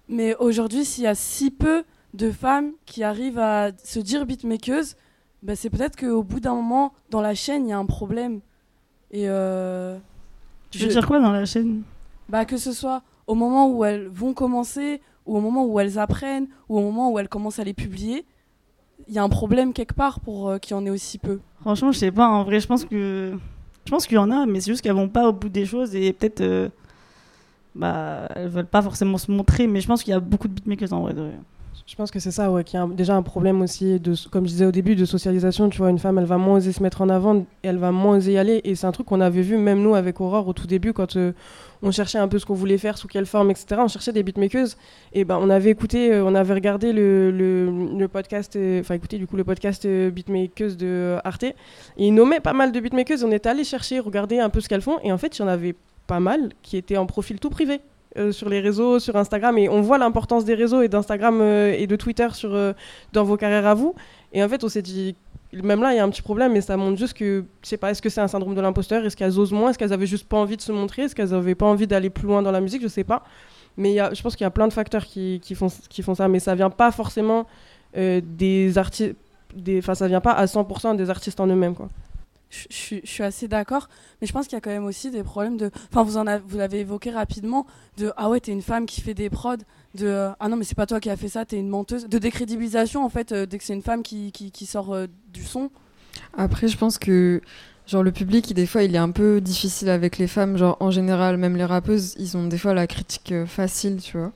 Mais 0.08 0.34
aujourd'hui, 0.36 0.84
s'il 0.84 1.04
y 1.04 1.06
a 1.08 1.14
si 1.14 1.50
peu 1.50 1.84
de 2.14 2.30
femmes 2.30 2.72
qui 2.84 3.02
arrivent 3.02 3.38
à 3.38 3.70
se 3.82 3.98
dire 3.98 4.24
beatmakers, 4.26 4.84
bah, 5.42 5.56
c'est 5.56 5.70
peut-être 5.70 5.96
qu'au 5.96 6.22
bout 6.22 6.40
d'un 6.40 6.54
moment, 6.54 6.92
dans 7.10 7.20
la 7.20 7.34
chaîne, 7.34 7.66
il 7.66 7.70
y 7.70 7.72
a 7.72 7.78
un 7.78 7.86
problème. 7.86 8.40
Et 9.10 9.28
euh, 9.28 9.98
Tu 10.70 10.78
veux 10.78 10.86
je- 10.86 10.90
dire 10.92 11.06
quoi 11.06 11.20
dans 11.20 11.32
la 11.32 11.44
chaîne? 11.44 11.82
Bah, 12.28 12.44
que 12.44 12.56
ce 12.56 12.72
soit 12.72 13.02
au 13.26 13.34
moment 13.34 13.68
où 13.70 13.84
elles 13.84 14.08
vont 14.08 14.34
commencer, 14.34 15.00
ou 15.26 15.36
au 15.36 15.40
moment 15.40 15.64
où 15.66 15.78
elles 15.80 15.98
apprennent, 15.98 16.48
ou 16.68 16.78
au 16.78 16.80
moment 16.82 17.10
où 17.10 17.18
elles 17.18 17.28
commencent 17.28 17.58
à 17.58 17.64
les 17.64 17.74
publier, 17.74 18.24
il 19.08 19.14
y 19.14 19.18
a 19.18 19.22
un 19.22 19.28
problème 19.28 19.72
quelque 19.72 19.94
part 19.94 20.20
pour 20.20 20.48
euh, 20.48 20.58
qu'il 20.58 20.72
y 20.76 20.78
en 20.78 20.86
ait 20.86 20.90
aussi 20.90 21.18
peu. 21.18 21.40
Franchement, 21.60 21.92
je 21.92 21.98
sais 21.98 22.10
pas. 22.12 22.26
En 22.28 22.44
vrai, 22.44 22.60
je 22.60 22.66
pense 22.66 22.84
que 22.84 23.36
je 23.86 23.90
pense 23.90 24.06
qu'il 24.06 24.16
y 24.16 24.18
en 24.18 24.30
a, 24.30 24.46
mais 24.46 24.60
c'est 24.60 24.70
juste 24.70 24.82
qu'elles 24.82 24.92
vont 24.92 25.08
pas 25.08 25.28
au 25.28 25.32
bout 25.32 25.48
des 25.48 25.64
choses 25.64 25.94
et 25.94 26.12
peut-être 26.12 26.40
euh, 26.40 26.68
bah 27.76 28.28
elles 28.34 28.48
veulent 28.48 28.66
pas 28.66 28.82
forcément 28.82 29.16
se 29.16 29.30
montrer. 29.30 29.66
Mais 29.68 29.80
je 29.80 29.86
pense 29.86 30.02
qu'il 30.02 30.10
y 30.10 30.14
a 30.14 30.20
beaucoup 30.20 30.48
de 30.48 30.52
beatmakers 30.52 30.92
en 30.92 31.02
vrai. 31.02 31.14
Je 31.86 31.94
pense 31.94 32.10
que 32.10 32.18
c'est 32.18 32.30
ça, 32.30 32.50
ouais, 32.50 32.64
qu'il 32.64 32.78
y 32.78 32.82
a 32.82 32.86
déjà 32.86 33.14
un 33.14 33.22
problème 33.22 33.62
aussi, 33.62 34.00
de, 34.00 34.14
comme 34.30 34.44
je 34.44 34.50
disais 34.50 34.66
au 34.66 34.72
début, 34.72 34.96
de 34.96 35.04
socialisation. 35.04 35.68
Tu 35.68 35.78
vois, 35.78 35.90
une 35.90 35.98
femme, 35.98 36.18
elle 36.18 36.24
va 36.24 36.38
moins 36.38 36.56
oser 36.56 36.72
se 36.72 36.82
mettre 36.82 37.02
en 37.02 37.08
avant, 37.08 37.36
et 37.38 37.44
elle 37.62 37.78
va 37.78 37.92
moins 37.92 38.16
oser 38.16 38.32
y 38.32 38.38
aller. 38.38 38.60
Et 38.64 38.74
c'est 38.74 38.86
un 38.86 38.92
truc 38.92 39.06
qu'on 39.06 39.20
avait 39.20 39.42
vu, 39.42 39.56
même 39.56 39.82
nous, 39.82 39.94
avec 39.94 40.20
Aurore, 40.20 40.48
au 40.48 40.52
tout 40.52 40.66
début, 40.66 40.92
quand 40.92 41.16
euh, 41.16 41.32
on 41.82 41.90
cherchait 41.90 42.18
un 42.18 42.28
peu 42.28 42.38
ce 42.38 42.46
qu'on 42.46 42.54
voulait 42.54 42.78
faire, 42.78 42.98
sous 42.98 43.08
quelle 43.08 43.26
forme, 43.26 43.50
etc. 43.50 43.66
On 43.78 43.88
cherchait 43.88 44.12
des 44.12 44.22
beatmakers. 44.22 44.68
Et 45.12 45.24
ben, 45.24 45.38
on 45.40 45.50
avait 45.50 45.70
écouté, 45.70 46.12
euh, 46.12 46.24
on 46.24 46.34
avait 46.34 46.54
regardé 46.54 46.92
le, 46.92 47.30
le, 47.30 48.08
podcast, 48.08 48.56
euh, 48.56 48.80
enfin, 48.80 48.94
écoutez, 48.94 49.18
du 49.18 49.26
coup, 49.26 49.36
le 49.36 49.44
podcast 49.44 49.86
Beatmakers 49.86 50.76
de 50.76 51.16
Arte. 51.24 51.44
Et 51.44 51.54
ils 51.98 52.14
nommaient 52.14 52.40
pas 52.40 52.52
mal 52.52 52.72
de 52.72 52.80
beatmakers. 52.80 53.18
On 53.24 53.32
était 53.32 53.48
allé 53.48 53.64
chercher, 53.64 54.00
regarder 54.00 54.38
un 54.38 54.50
peu 54.50 54.60
ce 54.60 54.68
qu'elles 54.68 54.82
font. 54.82 54.98
Et 55.02 55.12
en 55.12 55.18
fait, 55.18 55.38
il 55.38 55.42
y 55.42 55.44
en 55.44 55.48
avait 55.48 55.74
pas 56.06 56.20
mal 56.20 56.50
qui 56.62 56.76
étaient 56.76 56.96
en 56.96 57.06
profil 57.06 57.40
tout 57.40 57.50
privé 57.50 57.80
euh, 58.16 58.32
sur 58.32 58.48
les 58.48 58.60
réseaux, 58.60 58.98
sur 58.98 59.16
Instagram, 59.16 59.58
et 59.58 59.68
on 59.68 59.80
voit 59.80 59.98
l'importance 59.98 60.44
des 60.44 60.54
réseaux 60.54 60.82
et 60.82 60.88
d'Instagram 60.88 61.40
euh, 61.40 61.74
et 61.76 61.86
de 61.86 61.96
Twitter 61.96 62.26
euh, 62.44 62.72
dans 63.12 63.24
vos 63.24 63.36
carrières 63.36 63.66
à 63.66 63.74
vous. 63.74 63.94
Et 64.32 64.42
en 64.42 64.48
fait, 64.48 64.64
on 64.64 64.68
s'est 64.68 64.82
dit, 64.82 65.16
même 65.52 65.80
là, 65.80 65.92
il 65.92 65.96
y 65.96 65.98
a 65.98 66.04
un 66.04 66.08
petit 66.08 66.22
problème, 66.22 66.56
et 66.56 66.60
ça 66.60 66.76
montre 66.76 66.98
juste 66.98 67.14
que, 67.14 67.44
je 67.62 67.68
sais 67.68 67.76
pas, 67.76 67.90
est-ce 67.90 68.02
que 68.02 68.08
c'est 68.08 68.20
un 68.20 68.28
syndrome 68.28 68.54
de 68.54 68.60
l'imposteur? 68.60 69.04
Est-ce 69.04 69.16
qu'elles 69.16 69.38
osent 69.38 69.52
moins? 69.52 69.70
Est-ce 69.70 69.78
qu'elles 69.78 69.92
avaient 69.92 70.06
juste 70.06 70.28
pas 70.28 70.36
envie 70.36 70.56
de 70.56 70.62
se 70.62 70.72
montrer? 70.72 71.02
Est-ce 71.02 71.14
qu'elles 71.14 71.34
avaient 71.34 71.54
pas 71.54 71.66
envie 71.66 71.86
d'aller 71.86 72.10
plus 72.10 72.26
loin 72.26 72.42
dans 72.42 72.52
la 72.52 72.60
musique? 72.60 72.82
Je 72.82 72.88
sais 72.88 73.04
pas. 73.04 73.22
Mais 73.76 73.92
y 73.92 74.00
a, 74.00 74.12
je 74.14 74.22
pense 74.22 74.34
qu'il 74.34 74.44
y 74.44 74.46
a 74.46 74.50
plein 74.50 74.68
de 74.68 74.72
facteurs 74.72 75.04
qui, 75.04 75.40
font, 75.54 75.68
qui 75.90 76.02
font 76.02 76.14
ça, 76.14 76.28
mais 76.28 76.40
ça 76.40 76.54
vient 76.54 76.70
pas 76.70 76.90
forcément 76.90 77.46
des 77.94 78.78
artistes. 78.78 79.14
Enfin, 79.78 79.94
ça 79.94 80.08
vient 80.08 80.20
pas 80.20 80.32
à 80.32 80.44
100% 80.46 80.96
des 80.96 81.08
artistes 81.08 81.40
en 81.40 81.46
eux-mêmes, 81.46 81.74
quoi. 81.74 81.88
Je, 82.50 83.00
suis- 83.04 83.22
assez 83.22 83.48
d'accord, 83.48 83.88
mais 84.20 84.26
je 84.26 84.32
pense 84.32 84.46
qu'il 84.46 84.54
y 84.54 84.58
a 84.58 84.60
quand 84.60 84.70
même 84.70 84.84
aussi 84.84 85.10
des 85.10 85.22
problèmes 85.22 85.56
de. 85.56 85.70
Enfin, 85.90 86.02
vous 86.02 86.16
en 86.16 86.26
avez, 86.26 86.42
vous 86.46 86.58
l'avez 86.58 86.80
évoqué 86.80 87.10
rapidement, 87.10 87.66
de 87.98 88.12
ah 88.16 88.28
ouais, 88.28 88.40
t'es 88.40 88.52
une 88.52 88.62
femme 88.62 88.86
qui 88.86 89.00
fait 89.00 89.14
des 89.14 89.30
prods, 89.30 89.56
de 89.94 90.28
ah 90.38 90.48
non, 90.48 90.56
mais 90.56 90.64
c'est 90.64 90.76
pas 90.76 90.86
toi 90.86 91.00
qui 91.00 91.10
as 91.10 91.16
fait 91.16 91.28
ça, 91.28 91.44
t'es 91.44 91.58
une 91.58 91.68
menteuse, 91.68 92.06
de 92.08 92.18
décrédibilisation 92.18 93.04
en 93.04 93.08
fait, 93.08 93.32
euh, 93.32 93.46
dès 93.46 93.58
que 93.58 93.64
c'est 93.64 93.74
une 93.74 93.82
femme 93.82 94.02
qui, 94.02 94.32
qui, 94.32 94.66
sort 94.66 94.94
euh, 94.94 95.06
du 95.32 95.42
son. 95.42 95.70
Après, 96.36 96.68
je 96.68 96.76
pense 96.76 96.98
que 96.98 97.40
genre 97.86 98.02
le 98.02 98.12
public, 98.12 98.54
des 98.54 98.66
fois, 98.66 98.82
il 98.82 98.94
est 98.94 98.98
un 98.98 99.10
peu 99.10 99.40
difficile 99.40 99.88
avec 99.90 100.18
les 100.18 100.26
femmes. 100.26 100.56
Genre 100.56 100.76
en 100.80 100.90
général, 100.90 101.36
même 101.36 101.56
les 101.56 101.64
rappeuses, 101.64 102.14
ils 102.18 102.36
ont 102.36 102.46
des 102.46 102.58
fois 102.58 102.74
la 102.74 102.86
critique 102.86 103.32
euh, 103.32 103.46
facile, 103.46 104.00
tu 104.00 104.18
vois. 104.18 104.32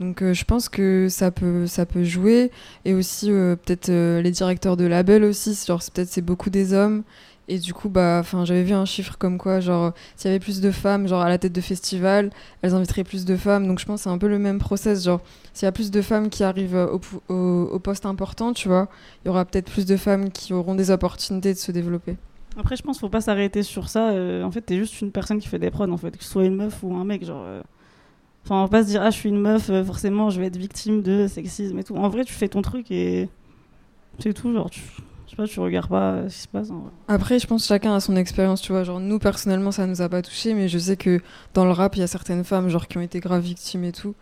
Donc 0.00 0.22
je 0.22 0.44
pense 0.44 0.68
que 0.68 1.08
ça 1.10 1.32
peut 1.32 1.66
ça 1.66 1.84
peut 1.84 2.04
jouer 2.04 2.52
et 2.84 2.94
aussi 2.94 3.30
peut-être 3.30 3.88
les 3.90 4.30
directeurs 4.30 4.76
de 4.76 4.84
label 4.84 5.24
aussi, 5.24 5.58
genre 5.66 5.82
peut-être 5.92 6.08
c'est 6.08 6.22
beaucoup 6.22 6.50
des 6.50 6.72
hommes 6.72 7.02
et 7.48 7.58
du 7.58 7.74
coup 7.74 7.88
bah 7.88 8.22
j'avais 8.44 8.62
vu 8.62 8.74
un 8.74 8.84
chiffre 8.84 9.16
comme 9.18 9.38
quoi 9.38 9.60
genre 9.60 9.92
s'il 10.16 10.30
y 10.30 10.30
avait 10.30 10.38
plus 10.38 10.60
de 10.60 10.70
femmes 10.70 11.08
genre 11.08 11.22
à 11.22 11.28
la 11.28 11.38
tête 11.38 11.52
de 11.52 11.60
festival, 11.60 12.30
elles 12.62 12.74
inviteraient 12.74 13.04
plus 13.04 13.24
de 13.24 13.36
femmes. 13.36 13.66
Donc 13.66 13.78
je 13.78 13.86
pense 13.86 14.00
que 14.00 14.04
c'est 14.04 14.10
un 14.10 14.18
peu 14.18 14.28
le 14.28 14.38
même 14.38 14.58
process 14.58 15.04
genre 15.04 15.20
s'il 15.52 15.66
y 15.66 15.68
a 15.68 15.72
plus 15.72 15.90
de 15.90 16.02
femmes 16.02 16.28
qui 16.30 16.44
arrivent 16.44 16.88
au, 17.28 17.78
poste 17.80 18.06
important, 18.06 18.52
tu 18.52 18.68
vois, 18.68 18.88
il 19.24 19.28
y 19.28 19.30
aura 19.30 19.44
peut-être 19.44 19.70
plus 19.70 19.86
de 19.86 19.96
femmes 19.96 20.30
qui 20.30 20.52
auront 20.52 20.74
des 20.74 20.90
opportunités 20.90 21.52
de 21.52 21.58
se 21.58 21.72
développer. 21.72 22.16
Après, 22.56 22.76
je 22.76 22.82
pense 22.82 22.96
qu'il 22.96 23.00
faut 23.02 23.10
pas 23.10 23.20
s'arrêter 23.20 23.62
sur 23.62 23.88
ça. 23.88 24.10
euh, 24.10 24.42
en 24.42 24.50
fait, 24.50 24.62
t'es 24.62 24.76
juste 24.76 25.00
une 25.00 25.12
personne 25.12 25.38
qui 25.38 25.48
fait 25.48 25.58
des 25.58 25.70
prods, 25.70 25.90
en 25.90 25.96
fait, 25.96 26.16
que 26.16 26.24
ce 26.24 26.30
soit 26.30 26.44
une 26.44 26.56
meuf 26.56 26.82
ou 26.82 26.94
un 26.94 27.04
mec. 27.04 27.24
Genre, 27.24 27.42
euh. 27.44 27.62
Enfin, 28.44 28.56
on 28.56 28.62
va 28.62 28.68
pas 28.68 28.82
se 28.82 28.88
dire, 28.88 29.02
ah, 29.02 29.10
je 29.10 29.16
suis 29.16 29.28
une 29.28 29.40
meuf, 29.40 29.70
euh, 29.70 29.84
forcément, 29.84 30.30
je 30.30 30.40
vais 30.40 30.46
être 30.46 30.56
victime 30.56 31.02
de 31.02 31.28
sexisme 31.28 31.78
et 31.78 31.84
tout. 31.84 31.94
En 31.96 32.08
vrai, 32.08 32.24
tu 32.24 32.32
fais 32.32 32.48
ton 32.48 32.62
truc 32.62 32.90
et 32.90 33.28
c'est 34.18 34.34
tout. 34.34 34.52
Genre. 34.52 34.70
Je 35.28 35.32
sais 35.32 35.36
pas, 35.36 35.46
tu 35.46 35.60
regardes 35.60 35.88
pas 35.88 36.12
euh, 36.12 36.28
ce 36.28 36.34
qui 36.36 36.40
se 36.42 36.48
passe. 36.48 36.70
en 36.70 36.78
vrai. 36.78 36.90
Après, 37.06 37.38
je 37.38 37.46
pense 37.46 37.62
que 37.62 37.68
chacun 37.68 37.94
a 37.94 38.00
son 38.00 38.16
expérience, 38.16 38.62
tu 38.62 38.72
vois. 38.72 38.82
Genre, 38.82 38.98
nous, 38.98 39.18
personnellement, 39.18 39.70
ça 39.72 39.86
nous 39.86 40.00
a 40.02 40.08
pas 40.08 40.22
touché, 40.22 40.54
mais 40.54 40.68
je 40.68 40.78
sais 40.78 40.96
que 40.96 41.20
dans 41.54 41.64
le 41.66 41.70
rap, 41.72 41.96
il 41.96 42.00
y 42.00 42.02
a 42.02 42.06
certaines 42.06 42.44
femmes, 42.44 42.68
genre, 42.70 42.88
qui 42.88 42.96
ont 42.98 43.02
été 43.02 43.20
graves 43.20 43.42
victimes 43.42 43.84
et 43.84 43.92
tout. 43.92 44.14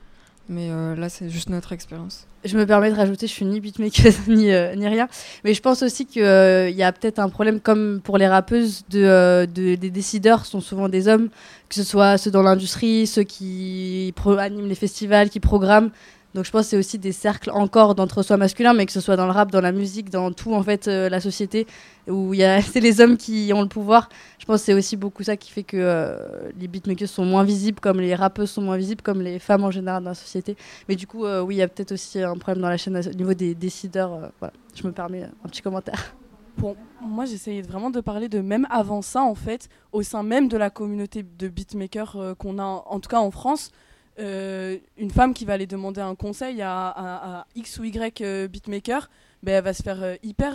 Mais 0.48 0.68
euh, 0.70 0.94
là, 0.94 1.08
c'est 1.08 1.28
juste 1.28 1.48
notre 1.50 1.72
expérience. 1.72 2.26
Je 2.44 2.56
me 2.56 2.64
permets 2.66 2.90
de 2.92 2.96
rajouter, 2.96 3.26
je 3.26 3.32
suis 3.32 3.44
ni 3.44 3.58
beatmaker 3.60 4.12
ni, 4.28 4.52
euh, 4.52 4.76
ni 4.76 4.86
rien. 4.86 5.08
Mais 5.42 5.54
je 5.54 5.60
pense 5.60 5.82
aussi 5.82 6.06
qu'il 6.06 6.22
y 6.22 6.82
a 6.82 6.92
peut-être 6.92 7.18
un 7.18 7.28
problème, 7.28 7.58
comme 7.60 8.00
pour 8.02 8.16
les 8.18 8.28
rappeuses, 8.28 8.82
de, 8.90 9.02
euh, 9.02 9.46
de- 9.46 9.74
des 9.74 9.90
décideurs 9.90 10.44
sont 10.46 10.60
souvent 10.60 10.88
des 10.88 11.08
hommes, 11.08 11.30
que 11.68 11.74
ce 11.74 11.82
soit 11.82 12.16
ceux 12.18 12.30
dans 12.30 12.42
l'industrie, 12.42 13.08
ceux 13.08 13.24
qui 13.24 14.14
animent 14.38 14.68
les 14.68 14.74
festivals, 14.76 15.30
qui 15.30 15.40
programment. 15.40 15.90
Donc 16.36 16.44
je 16.44 16.50
pense 16.50 16.66
que 16.66 16.68
c'est 16.68 16.76
aussi 16.76 16.98
des 16.98 17.12
cercles 17.12 17.48
encore 17.50 17.94
d'entre-soi 17.94 18.36
masculins, 18.36 18.74
mais 18.74 18.84
que 18.84 18.92
ce 18.92 19.00
soit 19.00 19.16
dans 19.16 19.24
le 19.24 19.32
rap, 19.32 19.50
dans 19.50 19.62
la 19.62 19.72
musique, 19.72 20.10
dans 20.10 20.32
tout 20.32 20.52
en 20.52 20.62
fait 20.62 20.86
euh, 20.86 21.08
la 21.08 21.18
société, 21.18 21.66
où 22.08 22.34
c'est 22.70 22.80
les 22.80 23.00
hommes 23.00 23.16
qui 23.16 23.52
ont 23.54 23.62
le 23.62 23.68
pouvoir. 23.68 24.10
Je 24.38 24.44
pense 24.44 24.60
que 24.60 24.66
c'est 24.66 24.74
aussi 24.74 24.98
beaucoup 24.98 25.22
ça 25.22 25.38
qui 25.38 25.50
fait 25.50 25.62
que 25.62 25.78
euh, 25.80 26.50
les 26.60 26.68
beatmakers 26.68 27.08
sont 27.08 27.24
moins 27.24 27.42
visibles, 27.42 27.80
comme 27.80 28.00
les 28.00 28.14
rappeuses 28.14 28.50
sont 28.50 28.60
moins 28.60 28.76
visibles, 28.76 29.00
comme 29.00 29.22
les 29.22 29.38
femmes 29.38 29.64
en 29.64 29.70
général 29.70 30.04
dans 30.04 30.10
la 30.10 30.14
société. 30.14 30.58
Mais 30.90 30.94
du 30.94 31.06
coup, 31.06 31.24
euh, 31.24 31.40
oui, 31.40 31.54
il 31.54 31.58
y 31.58 31.62
a 31.62 31.68
peut-être 31.68 31.92
aussi 31.92 32.22
un 32.22 32.36
problème 32.36 32.60
dans 32.60 32.68
la 32.68 32.76
chaîne 32.76 32.98
au 32.98 33.16
niveau 33.16 33.32
des 33.32 33.54
décideurs. 33.54 34.30
voilà, 34.38 34.52
je 34.74 34.86
me 34.86 34.92
permets 34.92 35.22
un 35.22 35.48
petit 35.48 35.62
commentaire. 35.62 36.14
Pour 36.58 36.76
moi, 37.00 37.24
j'essayais 37.24 37.62
vraiment 37.62 37.88
de 37.88 38.02
parler 38.02 38.28
de 38.28 38.40
même 38.40 38.66
avant 38.68 39.00
ça, 39.00 39.22
en 39.22 39.34
fait, 39.34 39.70
au 39.90 40.02
sein 40.02 40.22
même 40.22 40.48
de 40.48 40.58
la 40.58 40.68
communauté 40.68 41.22
de 41.22 41.48
beatmakers 41.48 42.36
qu'on 42.38 42.58
a, 42.58 42.62
en 42.62 43.00
tout 43.00 43.08
cas 43.08 43.20
en 43.20 43.30
France. 43.30 43.70
Euh, 44.18 44.78
une 44.96 45.10
femme 45.10 45.34
qui 45.34 45.44
va 45.44 45.54
aller 45.54 45.66
demander 45.66 46.00
un 46.00 46.14
conseil 46.14 46.62
à, 46.62 47.46
X 47.54 47.78
ou 47.78 47.84
Y 47.84 48.20
euh, 48.22 48.48
beatmaker, 48.48 49.10
ben, 49.42 49.52
elle 49.52 49.64
va 49.64 49.74
se 49.74 49.82
faire 49.82 50.02
euh, 50.02 50.16
hyper 50.22 50.54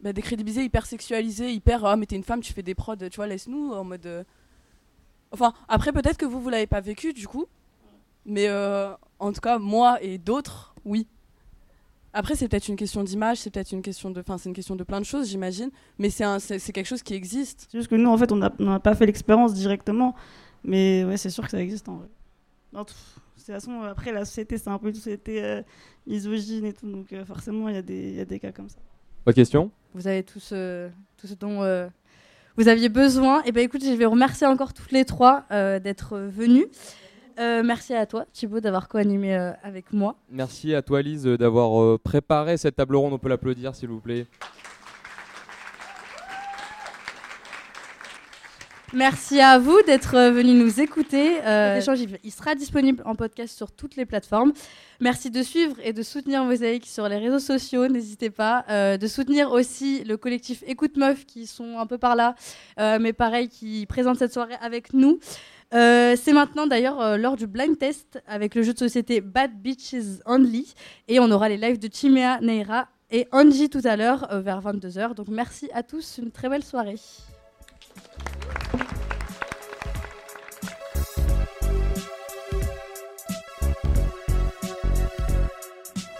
ben, 0.00 0.12
décrédibiliser, 0.12 0.64
hyper 0.64 0.86
sexualiser, 0.86 1.52
hyper 1.52 1.84
ah 1.84 1.96
mais 1.96 2.06
t'es 2.06 2.16
une 2.16 2.24
femme, 2.24 2.40
tu 2.40 2.52
fais 2.52 2.62
des 2.62 2.74
prods, 2.74 2.96
tu 2.96 3.16
vois, 3.16 3.26
laisse-nous 3.26 3.72
en 3.72 3.84
mode. 3.84 4.24
Enfin, 5.32 5.52
après 5.68 5.92
peut-être 5.92 6.16
que 6.16 6.26
vous 6.26 6.40
vous 6.40 6.48
l'avez 6.48 6.66
pas 6.66 6.80
vécu 6.80 7.12
du 7.12 7.28
coup, 7.28 7.46
mais 8.24 8.50
en 8.50 9.32
tout 9.32 9.40
cas 9.40 9.58
moi 9.58 10.02
et 10.02 10.18
d'autres, 10.18 10.74
oui. 10.84 11.06
Après, 12.12 12.34
c'est 12.34 12.48
peut-être 12.48 12.66
une 12.66 12.74
question 12.74 13.04
d'image, 13.04 13.38
c'est 13.38 13.50
peut-être 13.50 13.70
une 13.70 13.82
question 13.82 14.10
de, 14.10 14.18
enfin, 14.18 14.36
c'est 14.36 14.48
une 14.48 14.54
question 14.54 14.74
de 14.74 14.82
plein 14.82 14.98
de 14.98 15.04
choses, 15.04 15.28
j'imagine. 15.28 15.70
Mais 15.96 16.10
c'est 16.10 16.24
c'est 16.40 16.72
quelque 16.72 16.86
chose 16.86 17.04
qui 17.04 17.14
existe. 17.14 17.68
C'est 17.70 17.78
juste 17.78 17.88
que 17.88 17.94
nous, 17.94 18.10
en 18.10 18.18
fait, 18.18 18.32
on 18.32 18.36
n'a 18.36 18.80
pas 18.80 18.96
fait 18.96 19.06
l'expérience 19.06 19.54
directement. 19.54 20.16
Mais 20.64 21.04
ouais, 21.04 21.16
c'est 21.16 21.30
sûr 21.30 21.44
que 21.44 21.50
ça 21.50 21.60
existe 21.60 21.88
en 21.88 21.96
vrai. 21.98 22.08
Tout- 22.72 22.84
De 22.84 22.84
toute 23.36 23.54
façon, 23.54 23.82
après, 23.82 24.12
la 24.12 24.24
société, 24.24 24.58
c'est 24.58 24.68
un 24.68 24.78
peu 24.78 24.88
une 24.88 24.94
société 24.94 25.42
euh, 25.42 25.62
misogyne 26.06 26.66
et 26.66 26.72
tout. 26.72 26.90
Donc 26.90 27.12
euh, 27.12 27.24
forcément, 27.24 27.68
il 27.68 27.74
y, 27.74 27.78
a 27.78 27.82
des- 27.82 28.10
il 28.10 28.16
y 28.16 28.20
a 28.20 28.24
des 28.24 28.38
cas 28.38 28.52
comme 28.52 28.68
ça. 28.68 28.78
Autre 29.26 29.34
question? 29.34 29.70
Vous 29.94 30.06
avez 30.06 30.22
tous 30.22 30.50
euh, 30.52 30.88
tout 31.16 31.26
ce 31.26 31.34
dont 31.34 31.62
euh, 31.62 31.88
vous 32.56 32.68
aviez 32.68 32.88
besoin. 32.88 33.42
Et 33.44 33.52
ben 33.52 33.62
écoute, 33.64 33.82
je 33.84 33.90
vais 33.92 34.04
remercier 34.06 34.46
encore 34.46 34.72
toutes 34.74 34.92
les 34.92 35.04
trois 35.04 35.44
euh, 35.50 35.78
d'être 35.78 36.18
venues. 36.18 36.66
Euh, 37.38 37.62
merci 37.64 37.94
à 37.94 38.04
toi, 38.06 38.26
Thibaut, 38.32 38.60
d'avoir 38.60 38.86
co-animé 38.88 39.34
euh, 39.34 39.52
avec 39.62 39.92
moi. 39.94 40.16
Merci 40.30 40.74
à 40.74 40.82
toi, 40.82 41.00
Lise, 41.00 41.24
d'avoir 41.24 41.80
euh, 41.82 41.98
préparé 42.02 42.56
cette 42.58 42.76
table 42.76 42.96
ronde. 42.96 43.14
On 43.14 43.18
peut 43.18 43.30
l'applaudir, 43.30 43.74
s'il 43.74 43.88
vous 43.88 44.00
plaît. 44.00 44.26
Merci 48.92 49.40
à 49.40 49.58
vous 49.58 49.78
d'être 49.86 50.16
venus 50.30 50.60
nous 50.60 50.80
écouter. 50.80 51.38
Euh, 51.46 51.80
il- 52.24 52.32
sera 52.32 52.56
disponible 52.56 53.02
en 53.06 53.14
podcast 53.14 53.56
sur 53.56 53.70
toutes 53.70 53.94
les 53.94 54.04
plateformes. 54.04 54.52
Merci 54.98 55.30
de 55.30 55.42
suivre 55.44 55.76
et 55.84 55.92
de 55.92 56.02
soutenir 56.02 56.42
Mosaïque 56.44 56.86
sur 56.86 57.08
les 57.08 57.18
réseaux 57.18 57.38
sociaux. 57.38 57.86
N'hésitez 57.86 58.30
pas. 58.30 58.64
Euh, 58.68 58.96
de 58.96 59.06
soutenir 59.06 59.52
aussi 59.52 60.02
le 60.02 60.16
collectif 60.16 60.64
Écoute 60.66 60.96
Meuf 60.96 61.24
qui 61.24 61.46
sont 61.46 61.78
un 61.78 61.86
peu 61.86 61.98
par 61.98 62.16
là, 62.16 62.34
euh, 62.80 62.98
mais 63.00 63.12
pareil, 63.12 63.48
qui 63.48 63.86
présentent 63.86 64.18
cette 64.18 64.32
soirée 64.32 64.56
avec 64.60 64.92
nous. 64.92 65.20
C'est 65.72 66.32
maintenant 66.32 66.66
d'ailleurs 66.66 67.16
l'heure 67.16 67.36
du 67.36 67.46
blind 67.46 67.78
test 67.78 68.20
avec 68.26 68.56
le 68.56 68.62
jeu 68.64 68.72
de 68.72 68.78
société 68.78 69.20
Bad 69.20 69.52
Beaches 69.62 70.18
Only. 70.26 70.74
Et 71.06 71.20
on 71.20 71.30
aura 71.30 71.48
les 71.48 71.56
lives 71.56 71.78
de 71.78 71.88
Chimea, 71.92 72.40
Neira 72.40 72.88
et 73.12 73.28
Angie 73.30 73.70
tout 73.70 73.82
à 73.84 73.94
l'heure 73.96 74.26
vers 74.42 74.60
22h. 74.60 75.14
Donc 75.14 75.28
merci 75.28 75.68
à 75.72 75.84
tous, 75.84 76.18
une 76.18 76.32
très 76.32 76.48
belle 76.48 76.64
soirée. 76.64 76.96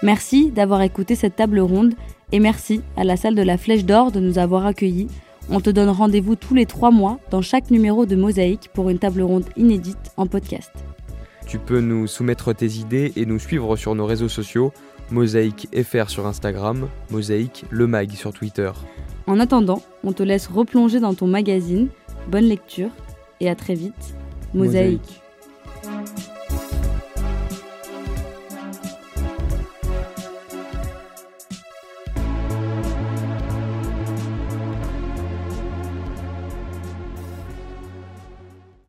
Merci 0.03 0.51
d'avoir 0.51 0.81
écouté 0.81 1.15
cette 1.15 1.37
table 1.37 1.61
ronde 1.61 1.93
et 2.33 2.41
merci 2.41 2.81
à 2.97 3.05
la 3.05 3.17
salle 3.17 3.35
de 3.35 3.43
la 3.43 3.59
Flèche 3.59 3.85
d'Or 3.85 4.13
de 4.13 4.21
nous 4.21 4.39
avoir 4.39 4.65
accueillis. 4.65 5.09
On 5.51 5.61
te 5.61 5.69
donne 5.69 5.91
rendez-vous 5.91 6.37
tous 6.37 6.55
les 6.55 6.65
trois 6.65 6.91
mois 6.91 7.19
dans 7.31 7.43
chaque 7.43 7.71
numéro 7.71 8.07
de 8.07 8.17
Mosaïque 8.17 8.71
pour 8.73 8.89
une 8.89 8.99
table 8.99 9.21
ronde 9.21 9.45
inédite 9.57 10.13
en 10.17 10.27
podcast. 10.27 10.73
Tu 11.47 11.59
peux 11.59 11.81
nous 11.81 12.07
soumettre 12.07 12.55
tes 12.55 12.79
idées 12.79 13.13
et 13.17 13.27
nous 13.27 13.39
suivre 13.39 13.77
sur 13.77 13.95
nos 13.95 14.07
réseaux 14.07 14.29
sociaux, 14.29 14.73
Mosaïque 15.11 15.69
FR 15.75 16.09
sur 16.09 16.27
Instagram, 16.27 16.89
Mosaïque 17.11 17.65
Le 17.69 17.87
Mag 17.87 18.13
sur 18.13 18.33
Twitter. 18.33 18.71
En 19.27 19.39
attendant, 19.39 19.83
on 20.03 20.13
te 20.13 20.23
laisse 20.23 20.47
replonger 20.47 21.01
dans 21.01 21.15
ton 21.15 21.27
magazine. 21.27 21.89
Bonne 22.29 22.45
lecture 22.45 22.91
et 23.41 23.51
à 23.51 23.55
très 23.55 23.75
vite. 23.75 24.15
Mosaïque. 24.55 25.01
Mosaïque. 25.01 25.23